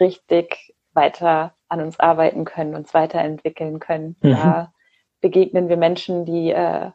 richtig 0.00 0.74
weiter 0.92 1.54
an 1.68 1.80
uns 1.80 2.00
arbeiten 2.00 2.44
können, 2.44 2.74
uns 2.74 2.92
weiterentwickeln 2.94 3.78
können. 3.78 4.16
Mhm. 4.22 4.30
Da 4.32 4.72
begegnen 5.22 5.70
wir 5.70 5.78
Menschen, 5.78 6.26
die 6.26 6.50
äh, 6.50 6.90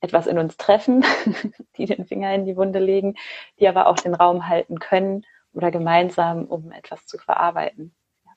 etwas 0.00 0.26
in 0.26 0.38
uns 0.38 0.56
treffen, 0.56 1.04
die 1.76 1.86
den 1.86 2.06
Finger 2.06 2.34
in 2.34 2.44
die 2.44 2.56
Wunde 2.56 2.80
legen, 2.80 3.14
die 3.60 3.68
aber 3.68 3.86
auch 3.86 3.96
den 3.96 4.14
Raum 4.14 4.48
halten 4.48 4.80
können 4.80 5.24
oder 5.52 5.70
gemeinsam, 5.70 6.46
um 6.46 6.72
etwas 6.72 7.06
zu 7.06 7.18
verarbeiten. 7.18 7.94
Ja. 8.24 8.32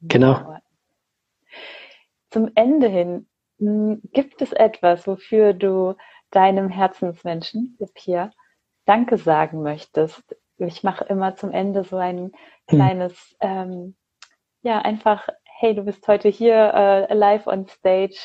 Genau. 0.00 0.56
Zum 2.30 2.50
Ende 2.54 2.88
hin, 2.88 3.28
hm, 3.58 4.00
gibt 4.12 4.40
es 4.40 4.52
etwas, 4.52 5.06
wofür 5.06 5.52
du 5.52 5.96
deinem 6.30 6.68
Herzensmenschen, 6.68 7.78
Pia, 7.94 8.30
Danke 8.86 9.18
sagen 9.18 9.62
möchtest? 9.62 10.36
Ich 10.56 10.82
mache 10.82 11.04
immer 11.04 11.36
zum 11.36 11.50
Ende 11.50 11.84
so 11.84 11.96
ein 11.96 12.18
hm. 12.18 12.32
kleines, 12.66 13.36
ähm, 13.40 13.96
ja, 14.62 14.78
einfach, 14.80 15.28
hey, 15.62 15.76
du 15.76 15.82
bist 15.84 16.08
heute 16.08 16.28
hier 16.28 16.74
äh, 16.74 17.14
live 17.14 17.46
on 17.46 17.68
stage 17.68 18.18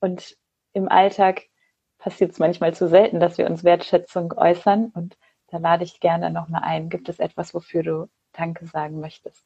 und 0.00 0.36
im 0.74 0.90
Alltag 0.90 1.44
passiert 1.96 2.32
es 2.32 2.38
manchmal 2.38 2.74
zu 2.74 2.86
selten, 2.86 3.18
dass 3.18 3.38
wir 3.38 3.46
uns 3.46 3.64
Wertschätzung 3.64 4.34
äußern 4.36 4.92
und 4.94 5.16
da 5.46 5.56
lade 5.56 5.84
ich 5.84 6.00
gerne 6.00 6.30
nochmal 6.30 6.60
ein. 6.62 6.90
Gibt 6.90 7.08
es 7.08 7.18
etwas, 7.18 7.54
wofür 7.54 7.82
du 7.82 8.10
Danke 8.32 8.66
sagen 8.66 9.00
möchtest? 9.00 9.42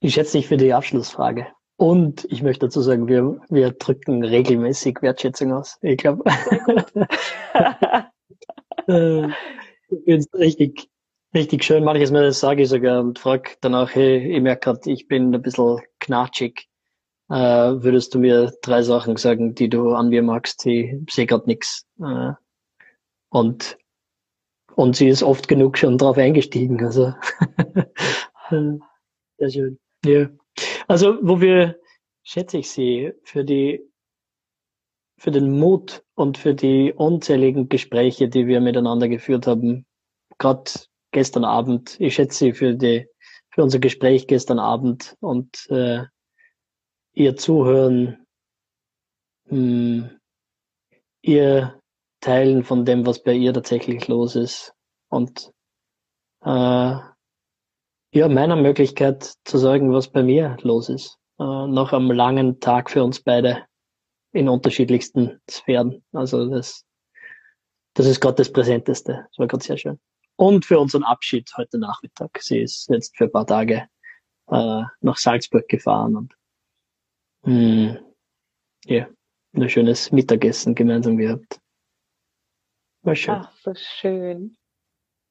Ich 0.00 0.12
schätze 0.12 0.36
dich 0.36 0.48
für 0.48 0.58
die 0.58 0.74
Abschlussfrage. 0.74 1.46
Und 1.76 2.26
ich 2.30 2.42
möchte 2.42 2.66
dazu 2.66 2.82
sagen, 2.82 3.08
wir, 3.08 3.40
wir 3.48 3.70
drücken 3.70 4.22
regelmäßig 4.22 5.00
Wertschätzung 5.00 5.54
aus. 5.54 5.78
Ich 5.80 5.96
glaube. 5.96 6.24
äh, 8.86 9.28
ich 9.88 10.04
finde 10.04 10.18
es 10.18 10.28
richtig, 10.34 10.90
richtig 11.34 11.64
schön. 11.64 11.84
Manches 11.84 12.10
Mal 12.10 12.32
sage 12.32 12.62
ich 12.62 12.68
sogar 12.68 13.00
und 13.00 13.18
frage 13.18 13.52
danach, 13.60 13.94
hey, 13.94 14.36
ich 14.36 14.42
merke 14.42 14.72
gerade, 14.72 14.90
ich 14.90 15.08
bin 15.08 15.34
ein 15.34 15.42
bisschen 15.42 15.80
knatschig. 16.00 16.68
Äh, 17.28 17.34
würdest 17.34 18.14
du 18.14 18.18
mir 18.18 18.52
drei 18.62 18.82
Sachen 18.82 19.16
sagen, 19.16 19.54
die 19.54 19.68
du 19.68 19.94
an 19.94 20.08
mir 20.08 20.22
magst? 20.22 20.66
Ich 20.66 20.94
sehe 21.10 21.26
gerade 21.26 21.46
nichts. 21.46 21.86
Äh, 22.00 22.32
und, 23.30 23.78
und 24.74 24.96
sie 24.96 25.08
ist 25.08 25.22
oft 25.22 25.48
genug 25.48 25.78
schon 25.78 25.98
drauf 25.98 26.18
eingestiegen. 26.18 26.84
Also 26.84 27.14
sehr 28.50 29.50
schön. 29.50 29.78
Ja. 30.04 30.28
Also, 30.88 31.18
wo 31.22 31.40
wir, 31.40 31.80
schätze 32.22 32.58
ich 32.58 32.70
sie, 32.70 33.12
für 33.22 33.44
die, 33.44 33.80
für 35.18 35.30
den 35.30 35.58
Mut 35.58 36.04
und 36.14 36.36
für 36.36 36.54
die 36.54 36.92
unzähligen 36.92 37.68
Gespräche, 37.68 38.28
die 38.28 38.46
wir 38.46 38.60
miteinander 38.60 39.08
geführt 39.08 39.46
haben, 39.46 39.86
gerade 40.38 40.70
gestern 41.12 41.44
Abend. 41.44 41.96
Ich 42.00 42.14
schätze 42.14 42.54
für 42.54 42.74
die, 42.74 43.06
für 43.50 43.62
unser 43.62 43.78
Gespräch 43.78 44.26
gestern 44.26 44.58
Abend 44.58 45.16
und 45.20 45.66
äh, 45.70 46.04
ihr 47.12 47.36
Zuhören, 47.36 48.26
mh, 49.44 49.56
hm, 49.56 50.10
ihr 51.22 51.80
Teilen 52.20 52.64
von 52.64 52.84
dem, 52.84 53.06
was 53.06 53.22
bei 53.22 53.32
ihr 53.32 53.52
tatsächlich 53.52 54.08
los 54.08 54.36
ist 54.36 54.74
und 55.08 55.52
äh, 56.44 56.96
ja, 58.14 58.28
meiner 58.28 58.56
Möglichkeit 58.56 59.34
zu 59.44 59.58
sagen, 59.58 59.92
was 59.92 60.08
bei 60.08 60.22
mir 60.22 60.56
los 60.62 60.88
ist. 60.88 61.18
Äh, 61.38 61.66
nach 61.66 61.92
einem 61.92 62.10
langen 62.10 62.60
Tag 62.60 62.90
für 62.90 63.02
uns 63.02 63.20
beide 63.22 63.64
in 64.32 64.48
unterschiedlichsten 64.48 65.40
Sphären. 65.50 66.04
Also 66.12 66.48
das, 66.48 66.84
das 67.94 68.06
ist 68.06 68.20
gerade 68.20 68.36
das 68.36 68.52
Präsenteste. 68.52 69.26
Das 69.28 69.38
war 69.38 69.46
gerade 69.46 69.64
sehr 69.64 69.78
schön. 69.78 69.98
Und 70.36 70.64
für 70.64 70.80
unseren 70.80 71.04
Abschied 71.04 71.50
heute 71.56 71.78
Nachmittag. 71.78 72.38
Sie 72.40 72.60
ist 72.60 72.88
jetzt 72.88 73.16
für 73.16 73.24
ein 73.24 73.32
paar 73.32 73.46
Tage 73.46 73.88
äh, 74.48 74.82
nach 75.00 75.16
Salzburg 75.16 75.68
gefahren 75.68 76.16
und 76.16 76.34
mh, 77.42 78.00
ja, 78.84 79.08
ein 79.54 79.68
schönes 79.68 80.10
Mittagessen 80.10 80.74
gemeinsam 80.74 81.16
gehabt. 81.16 81.60
War 83.02 83.14
schön. 83.14 83.34
Ach, 83.34 83.52
so 83.56 83.74
schön. 83.74 84.56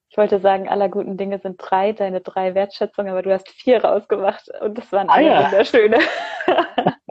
Ich 0.10 0.18
wollte 0.18 0.40
sagen, 0.42 0.68
aller 0.68 0.90
guten 0.90 1.16
Dinge 1.16 1.40
sind 1.40 1.56
drei, 1.58 1.94
deine 1.94 2.20
drei 2.20 2.54
Wertschätzungen, 2.54 3.12
aber 3.12 3.22
du 3.22 3.32
hast 3.32 3.48
vier 3.50 3.84
rausgemacht 3.84 4.50
und 4.60 4.78
das 4.78 4.92
waren 4.92 5.10
ah, 5.10 5.14
alle 5.14 5.28
ja. 5.28 5.46
wunderschöne. 5.46 6.00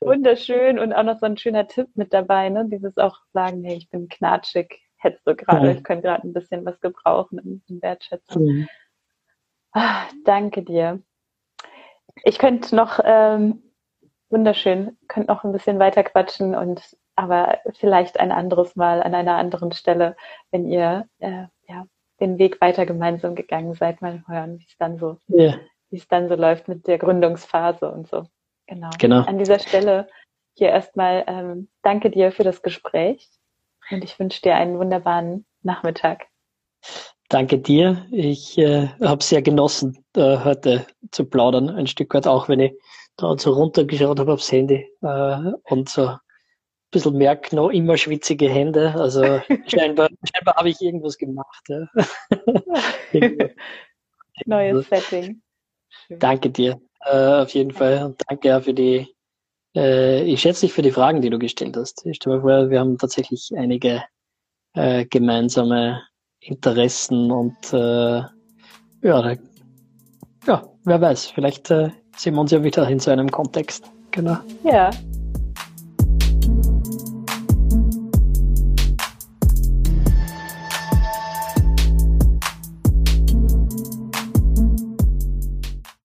Wunderschön 0.00 0.78
und 0.78 0.92
auch 0.92 1.02
noch 1.02 1.18
so 1.18 1.26
ein 1.26 1.36
schöner 1.36 1.66
Tipp 1.66 1.88
mit 1.94 2.12
dabei, 2.12 2.50
ne? 2.50 2.66
Dieses 2.68 2.96
auch 2.98 3.18
sagen, 3.32 3.64
hey, 3.64 3.78
ich 3.78 3.90
bin 3.90 4.08
knatschig, 4.08 4.87
hättest 4.98 5.26
du 5.26 5.34
gerade, 5.34 5.72
ich 5.72 5.84
könnte 5.84 6.08
gerade 6.08 6.26
ein 6.26 6.32
bisschen 6.32 6.64
was 6.64 6.80
gebrauchen 6.80 7.38
in, 7.38 7.62
in 7.68 7.82
Wertschätzung. 7.82 8.46
Ja. 8.46 8.66
Ah, 9.72 10.08
danke 10.24 10.62
dir. 10.62 11.00
Ich 12.24 12.38
könnte 12.38 12.74
noch 12.74 13.00
ähm, 13.04 13.62
wunderschön, 14.28 14.96
könnte 15.08 15.32
noch 15.32 15.44
ein 15.44 15.52
bisschen 15.52 15.78
weiter 15.78 16.02
quatschen 16.02 16.54
und 16.54 16.96
aber 17.16 17.58
vielleicht 17.74 18.20
ein 18.20 18.30
anderes 18.30 18.76
Mal 18.76 19.02
an 19.02 19.14
einer 19.14 19.36
anderen 19.36 19.72
Stelle, 19.72 20.16
wenn 20.50 20.68
ihr 20.68 21.08
äh, 21.18 21.46
ja, 21.66 21.86
den 22.20 22.38
Weg 22.38 22.60
weiter 22.60 22.86
gemeinsam 22.86 23.34
gegangen 23.34 23.74
seid, 23.74 24.02
mal 24.02 24.22
hören, 24.26 24.58
wie 24.58 24.66
es 24.68 24.76
dann 24.78 24.98
so, 24.98 25.18
ja. 25.26 25.56
wie 25.90 25.96
es 25.96 26.08
dann 26.08 26.28
so 26.28 26.36
läuft 26.36 26.68
mit 26.68 26.86
der 26.86 26.98
Gründungsphase 26.98 27.90
und 27.90 28.08
so. 28.08 28.26
Genau. 28.66 28.90
genau. 28.98 29.22
An 29.22 29.38
dieser 29.38 29.58
Stelle 29.58 30.08
hier 30.54 30.68
erstmal 30.68 31.24
ähm, 31.26 31.68
danke 31.82 32.10
dir 32.10 32.32
für 32.32 32.44
das 32.44 32.62
Gespräch 32.62 33.28
und 33.90 34.04
ich 34.04 34.18
wünsche 34.18 34.42
dir 34.42 34.54
einen 34.56 34.78
wunderbaren 34.78 35.46
Nachmittag. 35.62 36.26
Danke 37.28 37.58
dir. 37.58 38.06
Ich 38.10 38.56
äh, 38.56 38.88
habe 39.02 39.22
sehr 39.22 39.42
genossen, 39.42 40.04
äh, 40.16 40.38
heute 40.38 40.86
zu 41.10 41.26
plaudern, 41.26 41.68
ein 41.68 41.86
Stück 41.86 42.14
weit, 42.14 42.26
auch 42.26 42.48
wenn 42.48 42.60
ich 42.60 42.72
da 43.16 43.36
so 43.36 43.52
runtergeschaut 43.52 44.18
habe 44.18 44.32
aufs 44.32 44.50
Handy 44.50 44.86
äh, 45.02 45.52
und 45.64 45.88
so 45.88 46.06
ein 46.06 46.18
bisschen 46.90 47.18
merke, 47.18 47.54
noch 47.54 47.68
immer 47.68 47.98
schwitzige 47.98 48.48
Hände. 48.48 48.94
Also 48.94 49.22
scheinbar, 49.66 50.08
scheinbar 50.32 50.54
habe 50.56 50.70
ich 50.70 50.80
irgendwas 50.80 51.18
gemacht. 51.18 51.68
Ja. 51.68 51.86
Neues 54.46 54.88
Setting. 54.88 55.42
Danke 56.08 56.48
dir 56.48 56.80
äh, 57.00 57.42
auf 57.42 57.50
jeden 57.50 57.72
Fall 57.72 58.04
und 58.04 58.22
danke 58.26 58.56
auch 58.56 58.62
für 58.62 58.74
die, 58.74 59.06
äh, 59.78 60.24
ich 60.24 60.40
schätze 60.40 60.62
dich 60.62 60.72
für 60.72 60.82
die 60.82 60.90
Fragen, 60.90 61.22
die 61.22 61.30
du 61.30 61.38
gestellt 61.38 61.76
hast. 61.76 62.04
Ich 62.04 62.16
stelle 62.16 62.36
mir 62.36 62.42
vor, 62.42 62.70
wir 62.70 62.80
haben 62.80 62.98
tatsächlich 62.98 63.50
einige 63.56 64.02
äh, 64.74 65.04
gemeinsame 65.06 66.02
Interessen 66.40 67.30
und 67.30 67.72
äh, 67.72 68.22
ja, 69.02 69.22
da, 69.22 69.34
ja, 70.46 70.68
wer 70.84 71.00
weiß, 71.00 71.26
vielleicht 71.26 71.70
äh, 71.70 71.90
sehen 72.16 72.34
wir 72.34 72.40
uns 72.40 72.50
ja 72.50 72.62
wieder 72.62 72.88
in 72.88 72.98
so 72.98 73.10
einem 73.10 73.30
Kontext. 73.30 73.84
Genau. 74.10 74.38
Ja, 74.64 74.90